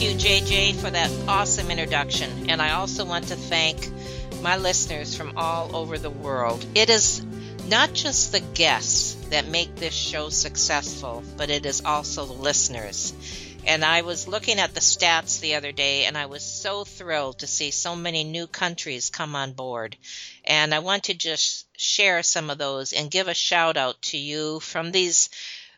Thank 0.00 0.22
you, 0.22 0.30
JJ, 0.30 0.76
for 0.76 0.88
that 0.88 1.10
awesome 1.28 1.70
introduction. 1.70 2.48
And 2.48 2.62
I 2.62 2.70
also 2.70 3.04
want 3.04 3.28
to 3.28 3.36
thank 3.36 3.90
my 4.40 4.56
listeners 4.56 5.14
from 5.14 5.36
all 5.36 5.76
over 5.76 5.98
the 5.98 6.08
world. 6.08 6.64
It 6.74 6.88
is 6.88 7.22
not 7.68 7.92
just 7.92 8.32
the 8.32 8.40
guests 8.40 9.12
that 9.28 9.48
make 9.48 9.76
this 9.76 9.92
show 9.92 10.30
successful, 10.30 11.22
but 11.36 11.50
it 11.50 11.66
is 11.66 11.82
also 11.84 12.24
the 12.24 12.32
listeners. 12.32 13.12
And 13.66 13.84
I 13.84 14.00
was 14.00 14.26
looking 14.26 14.58
at 14.58 14.72
the 14.72 14.80
stats 14.80 15.40
the 15.40 15.56
other 15.56 15.70
day 15.70 16.06
and 16.06 16.16
I 16.16 16.24
was 16.24 16.42
so 16.42 16.84
thrilled 16.84 17.40
to 17.40 17.46
see 17.46 17.70
so 17.70 17.94
many 17.94 18.24
new 18.24 18.46
countries 18.46 19.10
come 19.10 19.36
on 19.36 19.52
board. 19.52 19.98
And 20.46 20.72
I 20.72 20.78
want 20.78 21.04
to 21.04 21.14
just 21.14 21.66
share 21.78 22.22
some 22.22 22.48
of 22.48 22.56
those 22.56 22.94
and 22.94 23.10
give 23.10 23.28
a 23.28 23.34
shout 23.34 23.76
out 23.76 24.00
to 24.04 24.16
you 24.16 24.60
from 24.60 24.92
these 24.92 25.28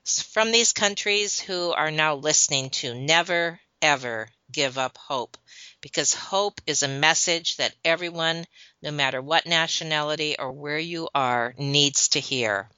from 0.05 0.53
these 0.53 0.73
countries 0.73 1.41
who 1.41 1.73
are 1.73 1.91
now 1.91 2.15
listening 2.15 2.71
to 2.71 2.95
Never 2.95 3.59
ever 3.83 4.31
give 4.51 4.79
up 4.79 4.97
hope 4.97 5.37
because 5.83 6.15
hope 6.15 6.61
is 6.67 6.83
a 6.83 6.89
message 6.89 7.57
that 7.57 7.75
everyone, 7.85 8.47
no 8.81 8.91
matter 8.91 9.21
what 9.21 9.45
nationality 9.45 10.37
or 10.39 10.53
where 10.53 10.79
you 10.79 11.09
are, 11.15 11.55
needs 11.59 12.09
to 12.11 12.21
hear. 12.21 12.71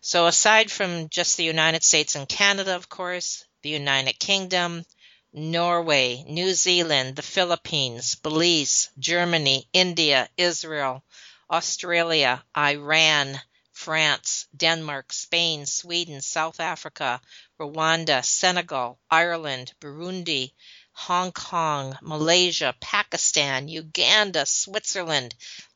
So, 0.00 0.26
aside 0.26 0.70
from 0.70 1.08
just 1.08 1.36
the 1.36 1.44
United 1.44 1.82
States 1.82 2.14
and 2.14 2.28
Canada, 2.28 2.76
of 2.76 2.88
course, 2.88 3.44
the 3.62 3.70
United 3.70 4.18
Kingdom, 4.20 4.84
Norway, 5.32 6.24
New 6.28 6.54
Zealand, 6.54 7.16
the 7.16 7.22
Philippines, 7.22 8.14
Belize, 8.14 8.90
Germany, 8.98 9.68
India, 9.72 10.28
Israel, 10.36 11.02
Australia, 11.50 12.44
Iran, 12.56 13.40
France, 13.76 14.48
Denmark, 14.56 15.12
Spain, 15.12 15.66
Sweden, 15.66 16.22
South 16.22 16.60
Africa, 16.60 17.20
Rwanda, 17.60 18.24
Senegal, 18.24 18.98
Ireland, 19.10 19.74
Burundi, 19.80 20.54
Hong 20.92 21.30
Kong, 21.30 21.96
Malaysia, 22.00 22.74
Pakistan, 22.80 23.68
Uganda, 23.68 24.46
Switzerland, 24.46 25.34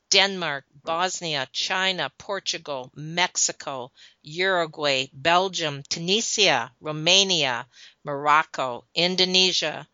Denmark, 0.09 0.65
Bosnia, 0.83 1.47
China, 1.53 2.11
Portugal, 2.17 2.91
Mexico, 2.95 3.93
Uruguay, 4.25 5.11
Belgium, 5.13 5.83
Tunisia, 5.83 6.73
Romania, 6.81 7.69
Morocco, 8.03 8.87
Indonesia, 8.95 9.87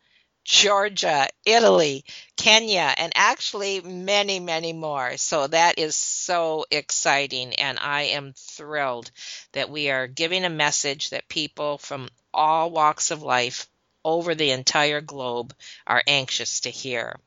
Georgia, 0.47 1.27
Italy, 1.45 2.05
Kenya, 2.37 2.93
and 2.97 3.11
actually 3.15 3.81
many, 3.81 4.39
many 4.39 4.71
more. 4.71 5.17
So 5.17 5.45
that 5.45 5.77
is 5.77 5.97
so 5.97 6.65
exciting. 6.71 7.55
And 7.55 7.77
I 7.77 8.03
am 8.03 8.31
thrilled 8.33 9.11
that 9.51 9.69
we 9.69 9.89
are 9.89 10.07
giving 10.07 10.45
a 10.45 10.49
message 10.49 11.09
that 11.09 11.27
people 11.27 11.77
from 11.77 12.07
all 12.33 12.71
walks 12.71 13.11
of 13.11 13.23
life 13.23 13.67
over 14.05 14.35
the 14.35 14.51
entire 14.51 15.01
globe 15.01 15.53
are 15.85 16.01
anxious 16.07 16.61
to 16.61 16.69
hear. 16.69 17.19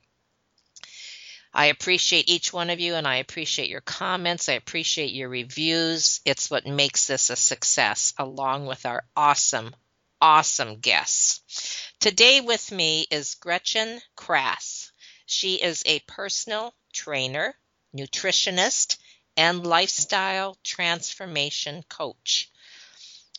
I 1.53 1.67
appreciate 1.67 2.27
each 2.27 2.51
one 2.51 2.71
of 2.71 2.79
you 2.79 2.95
and 2.95 3.07
I 3.07 3.17
appreciate 3.17 3.69
your 3.69 3.81
comments. 3.81 4.49
I 4.49 4.53
appreciate 4.53 5.11
your 5.11 5.29
reviews. 5.29 6.21
It's 6.25 6.49
what 6.49 6.65
makes 6.65 7.05
this 7.05 7.29
a 7.29 7.35
success, 7.35 8.15
along 8.17 8.65
with 8.65 8.87
our 8.87 9.03
awesome, 9.15 9.75
awesome 10.21 10.79
guests. 10.79 11.91
Today 11.99 12.41
with 12.41 12.71
me 12.71 13.07
is 13.09 13.35
Gretchen 13.35 14.01
Crass. 14.15 14.91
She 15.25 15.55
is 15.55 15.83
a 15.85 15.99
personal 16.07 16.75
trainer, 16.93 17.55
nutritionist, 17.95 18.97
and 19.35 19.65
lifestyle 19.65 20.57
transformation 20.63 21.83
coach 21.89 22.51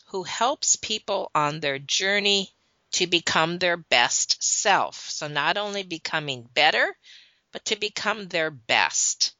who 0.07 0.23
helps 0.23 0.75
people 0.75 1.31
on 1.33 1.59
their 1.59 1.79
journey 1.79 2.53
to 2.91 3.07
become 3.07 3.57
their 3.57 3.77
best 3.77 4.43
self. 4.43 5.09
So, 5.09 5.27
not 5.27 5.57
only 5.57 5.83
becoming 5.83 6.43
better, 6.53 6.95
but 7.51 7.65
to 7.65 7.75
become 7.75 8.27
their 8.27 8.51
best. 8.51 9.33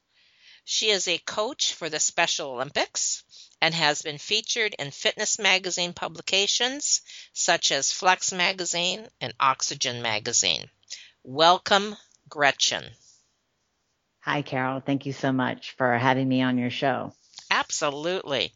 She 0.64 0.90
is 0.90 1.06
a 1.06 1.18
coach 1.18 1.74
for 1.74 1.88
the 1.90 2.00
Special 2.00 2.52
Olympics 2.52 3.22
and 3.64 3.72
has 3.72 4.02
been 4.02 4.18
featured 4.18 4.74
in 4.78 4.90
fitness 4.90 5.38
magazine 5.38 5.94
publications 5.94 7.00
such 7.32 7.72
as 7.72 7.90
Flex 7.90 8.30
Magazine 8.30 9.08
and 9.22 9.32
Oxygen 9.40 10.02
Magazine. 10.02 10.68
Welcome, 11.22 11.96
Gretchen. 12.28 12.84
Hi, 14.20 14.42
Carol. 14.42 14.80
Thank 14.80 15.06
you 15.06 15.14
so 15.14 15.32
much 15.32 15.70
for 15.78 15.96
having 15.96 16.28
me 16.28 16.42
on 16.42 16.58
your 16.58 16.68
show. 16.68 17.14
Absolutely. 17.50 18.52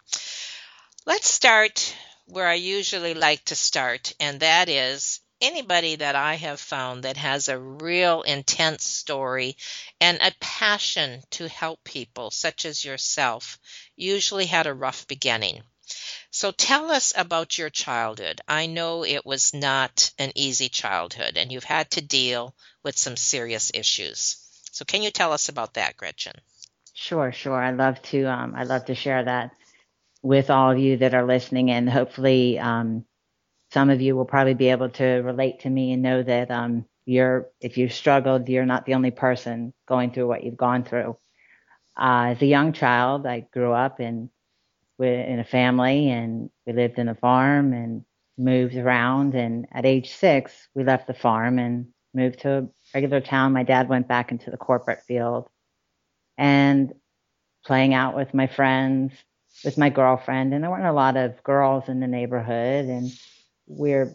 Let's 1.06 1.30
start 1.30 1.96
where 2.26 2.46
I 2.46 2.54
usually 2.54 3.14
like 3.14 3.42
to 3.46 3.54
start, 3.54 4.12
and 4.20 4.40
that 4.40 4.68
is 4.68 5.20
anybody 5.40 5.96
that 5.96 6.16
I 6.16 6.34
have 6.34 6.60
found 6.60 7.04
that 7.04 7.16
has 7.16 7.48
a 7.48 7.58
real 7.58 8.22
intense 8.22 8.84
story 8.84 9.56
and 10.00 10.18
a 10.20 10.32
passion 10.40 11.22
to 11.30 11.48
help 11.48 11.82
people, 11.84 12.30
such 12.30 12.64
as 12.64 12.84
yourself, 12.84 13.58
usually 13.96 14.46
had 14.46 14.66
a 14.66 14.74
rough 14.74 15.06
beginning. 15.06 15.62
So 16.30 16.50
tell 16.50 16.90
us 16.90 17.12
about 17.16 17.58
your 17.58 17.70
childhood. 17.70 18.40
I 18.46 18.66
know 18.66 19.04
it 19.04 19.24
was 19.24 19.54
not 19.54 20.10
an 20.18 20.32
easy 20.34 20.68
childhood 20.68 21.36
and 21.36 21.50
you've 21.50 21.64
had 21.64 21.90
to 21.92 22.00
deal 22.00 22.54
with 22.82 22.98
some 22.98 23.16
serious 23.16 23.70
issues. 23.74 24.36
So 24.72 24.84
can 24.84 25.02
you 25.02 25.10
tell 25.10 25.32
us 25.32 25.48
about 25.48 25.74
that, 25.74 25.96
Gretchen? 25.96 26.34
Sure, 26.94 27.32
sure. 27.32 27.60
I 27.62 27.70
love 27.70 28.00
to 28.02 28.24
um, 28.26 28.54
I 28.54 28.64
love 28.64 28.84
to 28.86 28.94
share 28.94 29.24
that 29.24 29.52
with 30.22 30.50
all 30.50 30.72
of 30.72 30.78
you 30.78 30.98
that 30.98 31.14
are 31.14 31.24
listening 31.24 31.70
and 31.70 31.88
hopefully 31.88 32.58
um, 32.58 33.04
some 33.70 33.90
of 33.90 34.00
you 34.00 34.16
will 34.16 34.24
probably 34.24 34.54
be 34.54 34.70
able 34.70 34.88
to 34.90 35.04
relate 35.04 35.60
to 35.60 35.70
me 35.70 35.92
and 35.92 36.02
know 36.02 36.22
that 36.22 36.50
um, 36.50 36.86
you're 37.04 37.48
if 37.60 37.76
you've 37.78 37.92
struggled, 37.92 38.48
you're 38.48 38.66
not 38.66 38.86
the 38.86 38.94
only 38.94 39.10
person 39.10 39.72
going 39.86 40.10
through 40.12 40.28
what 40.28 40.44
you've 40.44 40.56
gone 40.56 40.84
through. 40.84 41.16
Uh, 41.98 42.34
as 42.36 42.42
a 42.42 42.46
young 42.46 42.72
child, 42.72 43.26
I 43.26 43.46
grew 43.52 43.72
up 43.72 44.00
in 44.00 44.30
in 44.98 45.38
a 45.38 45.44
family, 45.44 46.10
and 46.10 46.50
we 46.66 46.72
lived 46.72 46.98
in 46.98 47.08
a 47.08 47.14
farm 47.14 47.72
and 47.72 48.04
moved 48.36 48.74
around. 48.76 49.34
And 49.34 49.66
at 49.72 49.86
age 49.86 50.10
six, 50.10 50.68
we 50.74 50.84
left 50.84 51.06
the 51.06 51.14
farm 51.14 51.58
and 51.58 51.88
moved 52.14 52.40
to 52.40 52.50
a 52.50 52.68
regular 52.94 53.20
town. 53.20 53.52
My 53.52 53.62
dad 53.62 53.88
went 53.88 54.08
back 54.08 54.32
into 54.32 54.50
the 54.50 54.56
corporate 54.56 55.02
field, 55.02 55.48
and 56.36 56.92
playing 57.64 57.94
out 57.94 58.16
with 58.16 58.34
my 58.34 58.46
friends, 58.46 59.12
with 59.64 59.78
my 59.78 59.90
girlfriend, 59.90 60.54
and 60.54 60.62
there 60.62 60.70
weren't 60.70 60.86
a 60.86 60.92
lot 60.92 61.16
of 61.16 61.42
girls 61.42 61.88
in 61.88 62.00
the 62.00 62.06
neighborhood, 62.06 62.86
and 62.86 63.10
we're, 63.68 64.14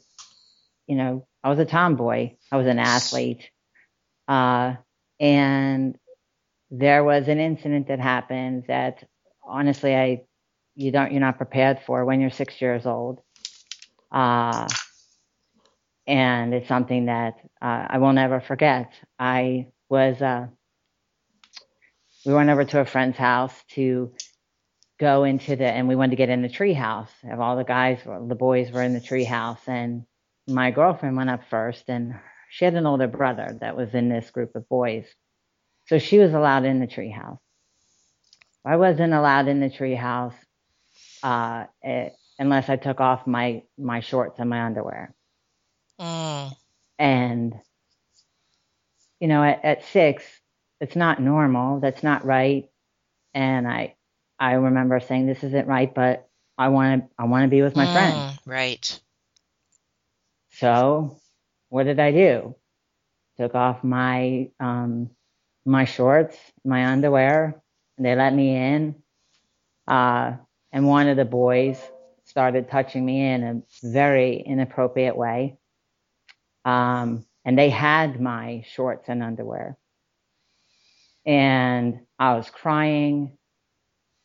you 0.87 0.95
know, 0.95 1.27
I 1.43 1.49
was 1.49 1.59
a 1.59 1.65
tomboy. 1.65 2.35
I 2.51 2.57
was 2.57 2.67
an 2.67 2.79
athlete. 2.79 3.49
Uh, 4.27 4.75
and 5.19 5.97
there 6.71 7.03
was 7.03 7.27
an 7.27 7.39
incident 7.39 7.87
that 7.87 7.99
happened 7.99 8.65
that 8.67 9.03
honestly, 9.43 9.95
I, 9.95 10.23
you 10.75 10.91
don't, 10.91 11.11
you're 11.11 11.21
not 11.21 11.37
prepared 11.37 11.79
for 11.85 12.03
when 12.03 12.19
you're 12.19 12.31
six 12.31 12.61
years 12.61 12.85
old. 12.85 13.21
Uh, 14.11 14.67
and 16.07 16.53
it's 16.53 16.67
something 16.67 17.05
that 17.05 17.35
uh, 17.61 17.87
I 17.89 17.97
will 17.99 18.13
never 18.13 18.41
forget. 18.41 18.91
I 19.19 19.67
was, 19.89 20.21
uh, 20.21 20.47
we 22.25 22.33
went 22.33 22.49
over 22.49 22.65
to 22.65 22.79
a 22.79 22.85
friend's 22.85 23.17
house 23.17 23.53
to 23.71 24.13
go 24.99 25.23
into 25.23 25.55
the 25.55 25.65
and 25.65 25.87
we 25.87 25.95
wanted 25.95 26.11
to 26.11 26.15
get 26.15 26.29
in 26.29 26.41
the 26.41 26.49
tree 26.49 26.73
house. 26.73 27.11
Of 27.23 27.39
all 27.39 27.55
the 27.55 27.63
guys, 27.63 27.99
the 28.03 28.35
boys 28.35 28.71
were 28.71 28.83
in 28.83 28.93
the 28.93 29.01
tree 29.01 29.23
house, 29.23 29.61
and 29.67 30.05
my 30.47 30.71
girlfriend 30.71 31.17
went 31.17 31.29
up 31.29 31.41
first, 31.49 31.85
and 31.87 32.15
she 32.49 32.65
had 32.65 32.75
an 32.75 32.85
older 32.85 33.07
brother 33.07 33.57
that 33.61 33.75
was 33.75 33.93
in 33.93 34.09
this 34.09 34.29
group 34.29 34.55
of 34.55 34.69
boys. 34.69 35.05
So 35.87 35.99
she 35.99 36.19
was 36.19 36.33
allowed 36.33 36.65
in 36.65 36.79
the 36.79 36.87
treehouse. 36.87 37.39
I 38.65 38.77
wasn't 38.77 39.13
allowed 39.13 39.47
in 39.47 39.59
the 39.59 39.69
treehouse 39.69 40.35
uh, 41.21 41.65
eh, 41.83 42.09
unless 42.39 42.69
I 42.69 42.77
took 42.77 43.01
off 43.01 43.27
my, 43.27 43.63
my 43.77 43.99
shorts 43.99 44.39
and 44.39 44.49
my 44.49 44.61
underwear. 44.61 45.13
Mm. 45.99 46.55
And, 46.99 47.53
you 49.19 49.27
know, 49.27 49.43
at, 49.43 49.65
at 49.65 49.85
six, 49.85 50.23
it's 50.79 50.95
not 50.95 51.21
normal. 51.21 51.79
That's 51.79 52.03
not 52.03 52.25
right. 52.25 52.69
And 53.33 53.67
I, 53.67 53.95
I 54.39 54.53
remember 54.53 54.99
saying, 54.99 55.27
this 55.27 55.43
isn't 55.43 55.67
right, 55.67 55.93
but 55.93 56.27
I 56.57 56.69
want 56.69 57.03
to, 57.03 57.09
I 57.19 57.25
want 57.25 57.43
to 57.45 57.49
be 57.49 57.61
with 57.61 57.75
my 57.75 57.87
Mm, 57.87 57.91
friend. 57.91 58.25
Right. 58.45 58.99
So 60.51 61.17
what 61.69 61.83
did 61.83 61.99
I 61.99 62.11
do? 62.11 62.55
Took 63.37 63.55
off 63.55 63.83
my, 63.83 64.49
um, 64.59 65.09
my 65.65 65.85
shorts, 65.85 66.37
my 66.65 66.87
underwear, 66.87 67.61
and 67.97 68.05
they 68.05 68.15
let 68.15 68.33
me 68.33 68.55
in. 68.55 68.95
Uh, 69.87 70.33
and 70.71 70.87
one 70.87 71.07
of 71.07 71.17
the 71.17 71.25
boys 71.25 71.79
started 72.25 72.69
touching 72.69 73.05
me 73.05 73.25
in 73.25 73.43
a 73.43 73.87
very 73.87 74.39
inappropriate 74.41 75.17
way. 75.17 75.57
Um, 76.65 77.25
and 77.45 77.57
they 77.57 77.69
had 77.69 78.21
my 78.21 78.63
shorts 78.67 79.09
and 79.09 79.23
underwear. 79.23 79.77
And 81.25 82.01
I 82.19 82.35
was 82.35 82.49
crying. 82.49 83.37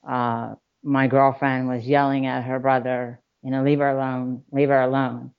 Uh, 0.08 0.54
my 0.82 1.06
girlfriend 1.06 1.68
was 1.68 1.86
yelling 1.86 2.26
at 2.26 2.44
her 2.44 2.58
brother, 2.58 3.20
you 3.42 3.50
know, 3.50 3.62
leave 3.62 3.78
her 3.80 3.90
alone, 3.90 4.42
leave 4.50 4.70
her 4.70 4.80
alone. 4.80 5.32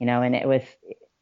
You 0.00 0.06
know, 0.06 0.22
and 0.22 0.34
it 0.34 0.48
was, 0.48 0.62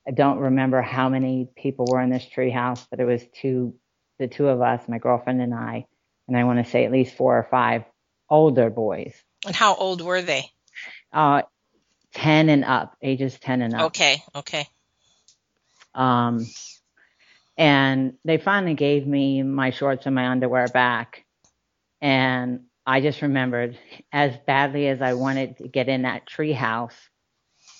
I 0.08 0.12
don't 0.12 0.38
remember 0.38 0.80
how 0.80 1.10
many 1.10 1.48
people 1.54 1.84
were 1.90 2.00
in 2.00 2.08
this 2.08 2.26
tree 2.26 2.50
house, 2.50 2.86
but 2.90 2.98
it 2.98 3.04
was 3.04 3.22
two, 3.40 3.74
the 4.18 4.26
two 4.26 4.48
of 4.48 4.62
us, 4.62 4.88
my 4.88 4.98
girlfriend 4.98 5.42
and 5.42 5.52
I, 5.54 5.86
and 6.28 6.36
I 6.36 6.44
want 6.44 6.64
to 6.64 6.70
say 6.70 6.86
at 6.86 6.92
least 6.92 7.14
four 7.14 7.36
or 7.36 7.46
five 7.50 7.84
older 8.30 8.70
boys, 8.70 9.12
And 9.44 9.54
how 9.54 9.74
old 9.74 10.00
were 10.00 10.22
they? 10.22 10.50
uh, 11.12 11.42
10 12.14 12.48
and 12.48 12.64
up, 12.64 12.96
ages 13.02 13.38
10 13.38 13.60
and 13.62 13.74
up. 13.74 13.82
Okay. 13.88 14.22
Okay. 14.34 14.66
Um, 15.94 16.46
and 17.58 18.14
they 18.24 18.38
finally 18.38 18.74
gave 18.74 19.06
me 19.06 19.42
my 19.42 19.70
shorts 19.70 20.06
and 20.06 20.14
my 20.14 20.28
underwear 20.28 20.68
back. 20.68 21.24
And 22.00 22.64
I 22.86 23.00
just 23.00 23.22
remembered 23.22 23.78
as 24.12 24.36
badly 24.46 24.88
as 24.88 25.02
I 25.02 25.14
wanted 25.14 25.58
to 25.58 25.68
get 25.68 25.88
in 25.88 26.02
that 26.02 26.26
tree 26.26 26.52
house, 26.52 26.96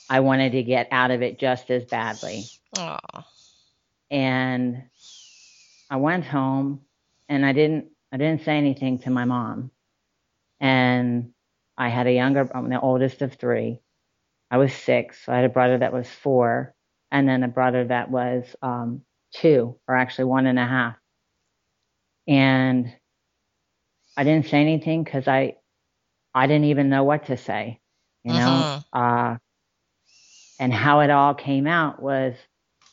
I 0.09 0.21
wanted 0.21 0.53
to 0.53 0.63
get 0.63 0.89
out 0.91 1.11
of 1.11 1.23
it 1.23 1.39
just 1.39 1.71
as 1.71 1.85
badly. 1.85 2.45
Oh. 2.79 2.99
And 4.11 4.85
I 5.89 5.97
went 5.97 6.25
home 6.25 6.83
and 7.29 7.47
I 7.47 7.53
didn't, 7.53 7.87
I 8.13 8.17
didn't 8.17 8.45
say 8.45 8.57
anything 8.57 8.99
to 9.01 9.11
my 9.11 9.25
mom. 9.25 9.71
And 10.61 11.33
I 11.79 11.89
had 11.89 12.07
a 12.07 12.13
younger, 12.13 12.49
I'm 12.55 12.69
the 12.69 12.81
oldest 12.81 13.23
of 13.23 13.35
three. 13.35 13.81
I 14.51 14.59
was 14.59 14.75
six. 14.75 15.25
So 15.25 15.33
I 15.33 15.37
had 15.37 15.45
a 15.45 15.49
brother 15.49 15.79
that 15.79 15.93
was 15.93 16.09
four 16.09 16.75
and 17.11 17.29
then 17.29 17.43
a 17.43 17.49
brother 17.49 17.85
that 17.85 18.11
was, 18.11 18.45
um, 18.63 19.03
two 19.33 19.79
or 19.87 19.97
actually 19.97 20.25
one 20.25 20.47
and 20.47 20.59
a 20.59 20.67
half. 20.67 20.97
And 22.27 22.93
I 24.17 24.25
didn't 24.25 24.47
say 24.49 24.61
anything 24.61 25.05
because 25.05 25.29
I, 25.29 25.57
I 26.35 26.47
didn't 26.47 26.67
even 26.67 26.91
know 26.91 27.05
what 27.05 27.27
to 27.27 27.37
say, 27.37 27.81
you 28.25 28.33
know, 28.35 28.71
uh, 28.93 29.37
and 30.59 30.73
how 30.73 31.01
it 31.01 31.11
all 31.11 31.35
came 31.35 31.67
out 31.67 32.03
was 32.03 32.35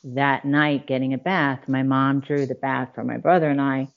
that 0.04 0.44
night 0.44 0.86
getting 0.86 1.14
a 1.14 1.18
bath. 1.18 1.68
My 1.68 1.82
mom 1.82 2.20
drew 2.20 2.46
the 2.46 2.54
bath 2.54 2.90
for 2.94 3.04
my 3.04 3.18
brother 3.18 3.48
and 3.50 3.60
I, 3.60 3.88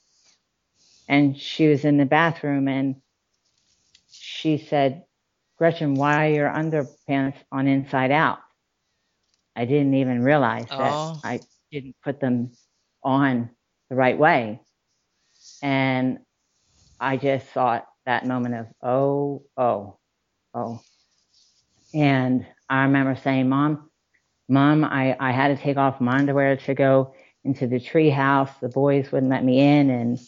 and 1.08 1.38
she 1.38 1.68
was 1.68 1.84
in 1.84 1.96
the 1.98 2.06
bathroom 2.06 2.68
and 2.68 2.96
she 4.10 4.58
said, 4.58 5.04
Gretchen, 5.58 5.96
why 5.96 6.26
are 6.28 6.32
your 6.32 6.48
underpants 6.50 7.36
on 7.52 7.68
inside 7.68 8.10
out? 8.10 8.40
I 9.56 9.64
didn't 9.66 9.94
even 9.94 10.22
realize 10.22 10.68
that 10.78 10.94
Oh. 10.94 11.20
I 11.24 11.40
didn't 11.70 11.96
put 12.04 12.20
them 12.20 12.52
on 13.02 13.50
the 13.90 13.96
right 13.96 14.18
way. 14.18 14.60
And 15.62 16.20
I 17.02 17.16
just 17.16 17.46
thought 17.48 17.86
that 18.06 18.26
moment 18.26 18.54
of, 18.54 18.66
oh, 18.80 19.42
oh, 19.56 19.98
oh. 20.54 20.80
And 21.92 22.46
I 22.70 22.84
remember 22.84 23.16
saying, 23.16 23.48
Mom, 23.48 23.90
Mom, 24.48 24.84
I, 24.84 25.16
I 25.18 25.32
had 25.32 25.48
to 25.48 25.60
take 25.60 25.76
off 25.76 26.00
my 26.00 26.14
underwear 26.14 26.56
to 26.58 26.74
go 26.74 27.14
into 27.44 27.66
the 27.66 27.80
tree 27.80 28.08
house. 28.08 28.50
The 28.60 28.68
boys 28.68 29.10
wouldn't 29.10 29.32
let 29.32 29.44
me 29.44 29.58
in. 29.60 29.90
And 29.90 30.20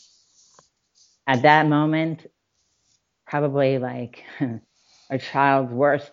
at 1.29 1.43
that 1.43 1.69
moment, 1.69 2.27
probably 3.25 3.79
like 3.79 4.25
a 5.11 5.19
child's 5.19 5.73
worst, 5.73 6.11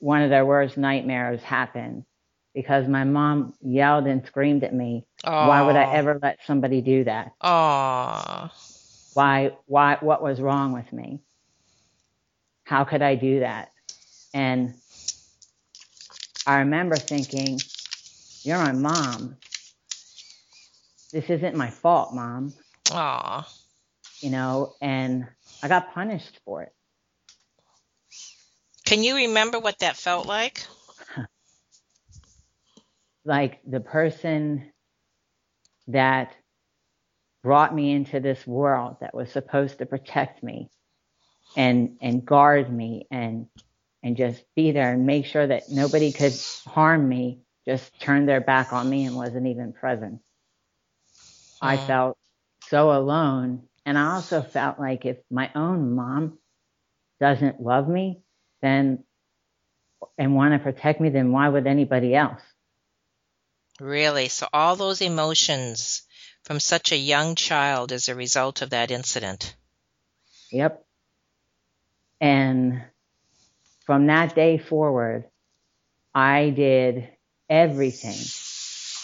one 0.00 0.22
of 0.22 0.30
their 0.30 0.44
worst 0.44 0.76
nightmares 0.76 1.40
happened 1.42 2.04
because 2.52 2.88
my 2.88 3.04
mom 3.04 3.54
yelled 3.60 4.08
and 4.08 4.26
screamed 4.26 4.64
at 4.64 4.74
me. 4.74 5.06
Why 5.22 5.62
would 5.62 5.76
I 5.76 5.94
ever 5.94 6.18
let 6.20 6.40
somebody 6.46 6.80
do 6.80 7.04
that? 7.04 7.30
Aw. 7.42 8.52
Why, 9.18 9.50
why, 9.66 9.96
what 9.98 10.22
was 10.22 10.40
wrong 10.40 10.72
with 10.72 10.92
me? 10.92 11.18
How 12.62 12.84
could 12.84 13.02
I 13.02 13.16
do 13.16 13.40
that? 13.40 13.72
And 14.32 14.74
I 16.46 16.58
remember 16.60 16.94
thinking, 16.94 17.58
you're 18.44 18.58
my 18.58 18.70
mom. 18.70 19.36
This 21.12 21.28
isn't 21.30 21.56
my 21.56 21.68
fault, 21.68 22.14
mom, 22.14 22.54
Aw. 22.92 23.44
you 24.20 24.30
know, 24.30 24.76
and 24.80 25.26
I 25.64 25.66
got 25.66 25.92
punished 25.94 26.38
for 26.44 26.62
it. 26.62 26.72
Can 28.84 29.02
you 29.02 29.16
remember 29.16 29.58
what 29.58 29.80
that 29.80 29.96
felt 29.96 30.26
like? 30.26 30.64
Like 33.24 33.58
the 33.68 33.80
person 33.80 34.70
that 35.88 36.34
brought 37.42 37.74
me 37.74 37.92
into 37.92 38.20
this 38.20 38.46
world 38.46 38.96
that 39.00 39.14
was 39.14 39.30
supposed 39.32 39.78
to 39.78 39.86
protect 39.86 40.42
me 40.42 40.70
and 41.56 41.96
and 42.00 42.24
guard 42.24 42.72
me 42.72 43.06
and 43.10 43.46
and 44.02 44.16
just 44.16 44.42
be 44.56 44.72
there 44.72 44.92
and 44.92 45.06
make 45.06 45.26
sure 45.26 45.46
that 45.46 45.70
nobody 45.70 46.12
could 46.12 46.42
harm 46.66 47.08
me 47.08 47.40
just 47.66 47.98
turned 48.00 48.28
their 48.28 48.40
back 48.40 48.72
on 48.72 48.88
me 48.88 49.04
and 49.04 49.16
wasn't 49.16 49.46
even 49.46 49.72
present. 49.72 50.20
I 51.60 51.76
Hmm. 51.76 51.78
felt 51.78 52.18
so 52.60 52.92
alone 52.92 53.68
and 53.86 53.98
I 53.98 54.14
also 54.14 54.42
felt 54.42 54.78
like 54.80 55.06
if 55.06 55.18
my 55.30 55.50
own 55.54 55.94
mom 55.94 56.38
doesn't 57.20 57.62
love 57.62 57.88
me 57.88 58.22
then 58.62 59.04
and 60.18 60.34
want 60.34 60.54
to 60.54 60.58
protect 60.58 61.00
me 61.00 61.10
then 61.10 61.32
why 61.32 61.48
would 61.48 61.66
anybody 61.66 62.14
else? 62.14 62.42
Really? 63.80 64.28
So 64.28 64.48
all 64.52 64.76
those 64.76 65.02
emotions 65.02 66.02
from 66.48 66.58
such 66.58 66.92
a 66.92 66.96
young 66.96 67.34
child 67.34 67.92
as 67.92 68.08
a 68.08 68.14
result 68.14 68.62
of 68.62 68.70
that 68.70 68.90
incident. 68.90 69.54
Yep. 70.50 70.82
And 72.22 72.82
from 73.84 74.06
that 74.06 74.34
day 74.34 74.56
forward, 74.56 75.24
I 76.14 76.48
did 76.48 77.06
everything 77.50 78.16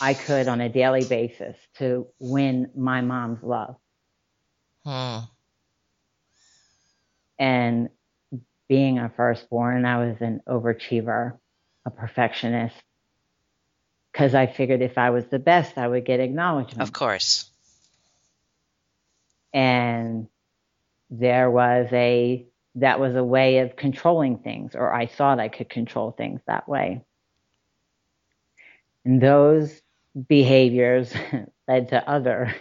I 0.01 0.15
could 0.15 0.49
on 0.49 0.63
a 0.63 0.71
daily 0.71 1.05
basis 1.05 1.55
to 1.75 2.07
win 2.19 2.71
my 2.75 3.03
mom's 3.03 3.43
love. 3.43 3.77
Hmm. 4.87 5.19
And 7.39 7.91
being 8.71 8.99
a 8.99 9.13
firstborn, 9.15 9.85
I 9.85 9.99
was 9.99 10.17
an 10.21 10.41
overachiever, 10.49 11.37
a 11.85 11.91
perfectionist, 11.91 12.83
because 14.15 14.35
I 14.35 14.47
figured 14.47 14.81
if 14.81 14.97
I 14.97 15.11
was 15.11 15.27
the 15.27 15.41
best, 15.41 15.77
I 15.77 15.89
would 15.89 16.05
get 16.07 16.21
acknowledgement. 16.21 16.81
Of 16.81 16.93
course. 16.93 17.51
and 19.55 20.29
there 21.11 21.51
was 21.51 21.87
a 21.93 22.45
that 22.77 22.99
was 22.99 23.15
a 23.15 23.23
way 23.23 23.59
of 23.59 23.77
controlling 23.77 24.39
things 24.39 24.75
or 24.75 24.93
i 24.93 25.07
thought 25.07 25.39
i 25.39 25.49
could 25.49 25.69
control 25.69 26.11
things 26.11 26.41
that 26.47 26.69
way 26.69 27.03
and 29.05 29.21
those 29.21 29.81
behaviors 30.29 31.15
led 31.69 31.89
to 31.91 32.09
other 32.09 32.55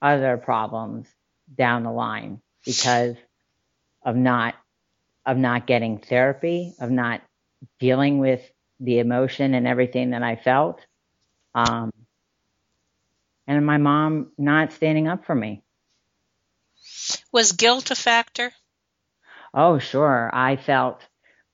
other 0.00 0.38
problems 0.38 1.06
down 1.54 1.82
the 1.82 1.92
line 1.92 2.40
because 2.64 3.16
of 4.02 4.16
not 4.16 4.54
of 5.26 5.36
not 5.36 5.66
getting 5.66 5.98
therapy 5.98 6.72
of 6.80 6.90
not 6.90 7.20
dealing 7.78 8.18
with 8.18 8.40
the 8.82 8.98
emotion 9.00 9.54
and 9.54 9.66
everything 9.68 10.10
that 10.10 10.22
i 10.22 10.36
felt 10.36 10.80
um, 11.54 11.90
and 13.46 13.66
my 13.66 13.78
mom 13.78 14.32
not 14.38 14.72
standing 14.72 15.08
up 15.08 15.24
for 15.26 15.34
me 15.34 15.62
Was 17.32 17.52
guilt 17.52 17.90
a 17.90 17.94
factor? 17.94 18.52
Oh, 19.54 19.78
sure. 19.78 20.30
I 20.32 20.56
felt 20.56 21.06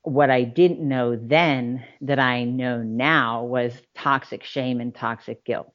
what 0.02 0.30
I 0.30 0.44
didn't 0.44 0.80
know 0.86 1.16
then 1.16 1.84
that 2.02 2.18
I 2.18 2.44
know 2.44 2.82
now 2.82 3.44
was 3.44 3.74
toxic 3.94 4.44
shame 4.44 4.80
and 4.80 4.94
toxic 4.94 5.44
guilt. 5.44 5.72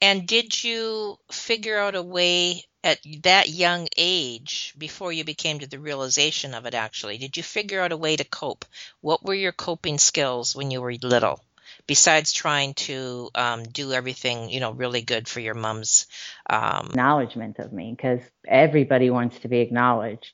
And 0.00 0.26
did 0.26 0.64
you 0.64 1.18
figure 1.30 1.78
out 1.78 1.94
a 1.94 2.02
way 2.02 2.64
at 2.82 2.98
that 3.22 3.50
young 3.50 3.86
age 3.96 4.74
before 4.78 5.12
you 5.12 5.24
became 5.24 5.58
to 5.58 5.68
the 5.68 5.78
realization 5.78 6.54
of 6.54 6.64
it 6.64 6.74
actually? 6.74 7.18
Did 7.18 7.36
you 7.36 7.42
figure 7.42 7.80
out 7.80 7.92
a 7.92 7.96
way 7.96 8.16
to 8.16 8.24
cope? 8.24 8.64
What 9.02 9.22
were 9.22 9.34
your 9.34 9.52
coping 9.52 9.98
skills 9.98 10.56
when 10.56 10.70
you 10.70 10.80
were 10.80 10.94
little? 11.02 11.44
Besides 11.86 12.32
trying 12.32 12.74
to 12.74 13.30
um, 13.34 13.64
do 13.64 13.92
everything, 13.92 14.48
you 14.48 14.60
know, 14.60 14.72
really 14.72 15.02
good 15.02 15.28
for 15.28 15.40
your 15.40 15.54
mom's 15.54 16.06
um, 16.48 16.86
acknowledgement 16.86 17.58
of 17.58 17.72
me, 17.72 17.92
because 17.94 18.20
everybody 18.46 19.10
wants 19.10 19.38
to 19.40 19.48
be 19.48 19.58
acknowledged. 19.58 20.32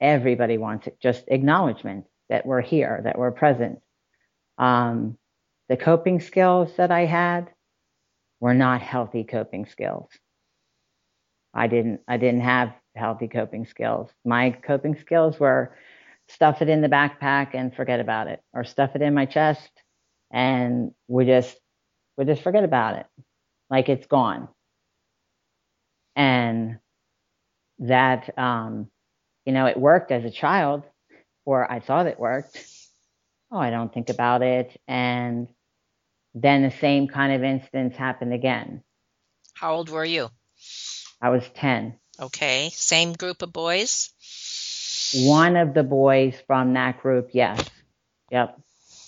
Everybody 0.00 0.58
wants 0.58 0.86
it, 0.86 0.98
just 1.00 1.24
acknowledgement 1.28 2.06
that 2.28 2.46
we're 2.46 2.62
here, 2.62 3.00
that 3.04 3.18
we're 3.18 3.30
present. 3.30 3.80
Um, 4.58 5.18
the 5.68 5.76
coping 5.76 6.20
skills 6.20 6.74
that 6.76 6.90
I 6.90 7.04
had 7.04 7.50
were 8.40 8.54
not 8.54 8.82
healthy 8.82 9.24
coping 9.24 9.66
skills. 9.66 10.08
I 11.54 11.66
didn't 11.66 12.00
I 12.08 12.16
didn't 12.16 12.42
have 12.42 12.74
healthy 12.94 13.28
coping 13.28 13.66
skills. 13.66 14.10
My 14.24 14.50
coping 14.50 14.96
skills 14.96 15.38
were 15.38 15.74
stuff 16.28 16.62
it 16.62 16.68
in 16.68 16.80
the 16.80 16.88
backpack 16.88 17.54
and 17.54 17.74
forget 17.74 18.00
about 18.00 18.28
it, 18.28 18.40
or 18.52 18.64
stuff 18.64 18.92
it 18.94 19.02
in 19.02 19.14
my 19.14 19.26
chest 19.26 19.70
and 20.30 20.92
we 21.08 21.24
just 21.26 21.56
we 22.16 22.24
just 22.24 22.42
forget 22.42 22.64
about 22.64 22.96
it, 22.96 23.06
like 23.68 23.88
it's 23.88 24.06
gone. 24.06 24.48
And 26.16 26.78
that 27.80 28.36
um, 28.38 28.88
you 29.44 29.52
know, 29.52 29.66
it 29.66 29.76
worked 29.76 30.12
as 30.12 30.24
a 30.24 30.30
child, 30.30 30.84
or 31.44 31.70
I 31.70 31.80
thought 31.80 32.06
it 32.06 32.20
worked. 32.20 32.58
Oh, 33.50 33.58
I 33.58 33.70
don't 33.70 33.92
think 33.92 34.10
about 34.10 34.42
it, 34.42 34.80
and 34.86 35.48
then 36.34 36.62
the 36.62 36.70
same 36.70 37.08
kind 37.08 37.32
of 37.32 37.42
instance 37.42 37.96
happened 37.96 38.32
again. 38.32 38.82
How 39.54 39.74
old 39.74 39.90
were 39.90 40.04
you? 40.04 40.28
I 41.20 41.30
was 41.30 41.44
10. 41.54 41.98
Okay. 42.20 42.70
Same 42.72 43.12
group 43.12 43.42
of 43.42 43.52
boys? 43.52 44.10
One 45.14 45.56
of 45.56 45.74
the 45.74 45.82
boys 45.82 46.34
from 46.46 46.74
that 46.74 47.00
group, 47.02 47.30
yes. 47.32 47.68
Yep. 48.30 48.58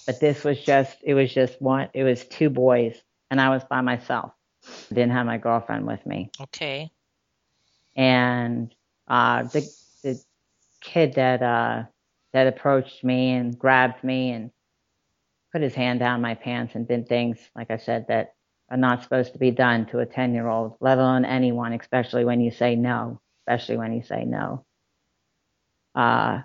But 0.06 0.20
this 0.20 0.42
was 0.42 0.60
just, 0.60 0.96
it 1.02 1.14
was 1.14 1.32
just 1.32 1.60
one, 1.62 1.88
it 1.94 2.02
was 2.02 2.24
two 2.24 2.50
boys, 2.50 3.00
and 3.30 3.40
I 3.40 3.50
was 3.50 3.62
by 3.64 3.80
myself. 3.82 4.32
I 4.64 4.94
didn't 4.94 5.12
have 5.12 5.26
my 5.26 5.38
girlfriend 5.38 5.86
with 5.86 6.04
me. 6.04 6.30
Okay. 6.40 6.90
And 7.94 8.74
uh, 9.06 9.44
the, 9.44 9.60
the 10.02 10.20
kid 10.80 11.14
that, 11.14 11.42
uh, 11.42 11.84
that 12.32 12.46
approached 12.46 13.04
me 13.04 13.32
and 13.32 13.56
grabbed 13.56 14.02
me 14.02 14.30
and 14.32 14.50
put 15.52 15.62
his 15.62 15.74
hand 15.74 16.00
down 16.00 16.20
my 16.20 16.34
pants 16.34 16.74
and 16.74 16.88
did 16.88 17.08
things, 17.08 17.38
like 17.54 17.70
I 17.70 17.76
said, 17.76 18.06
that 18.08 18.34
are 18.70 18.76
not 18.76 19.02
supposed 19.02 19.34
to 19.34 19.38
be 19.38 19.50
done 19.50 19.86
to 19.86 19.98
a 19.98 20.06
10 20.06 20.34
year 20.34 20.48
old, 20.48 20.76
let 20.80 20.98
alone 20.98 21.24
anyone, 21.24 21.72
especially 21.74 22.24
when 22.24 22.40
you 22.40 22.50
say 22.50 22.74
no, 22.74 23.20
especially 23.42 23.76
when 23.76 23.92
you 23.92 24.02
say 24.02 24.24
no. 24.24 24.64
Uh, 25.94 26.40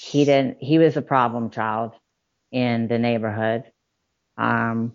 he 0.00 0.24
didn't, 0.24 0.58
he 0.60 0.78
was 0.78 0.96
a 0.96 1.02
problem 1.02 1.50
child 1.50 1.92
in 2.52 2.86
the 2.86 2.98
neighborhood. 2.98 3.64
Um, 4.36 4.94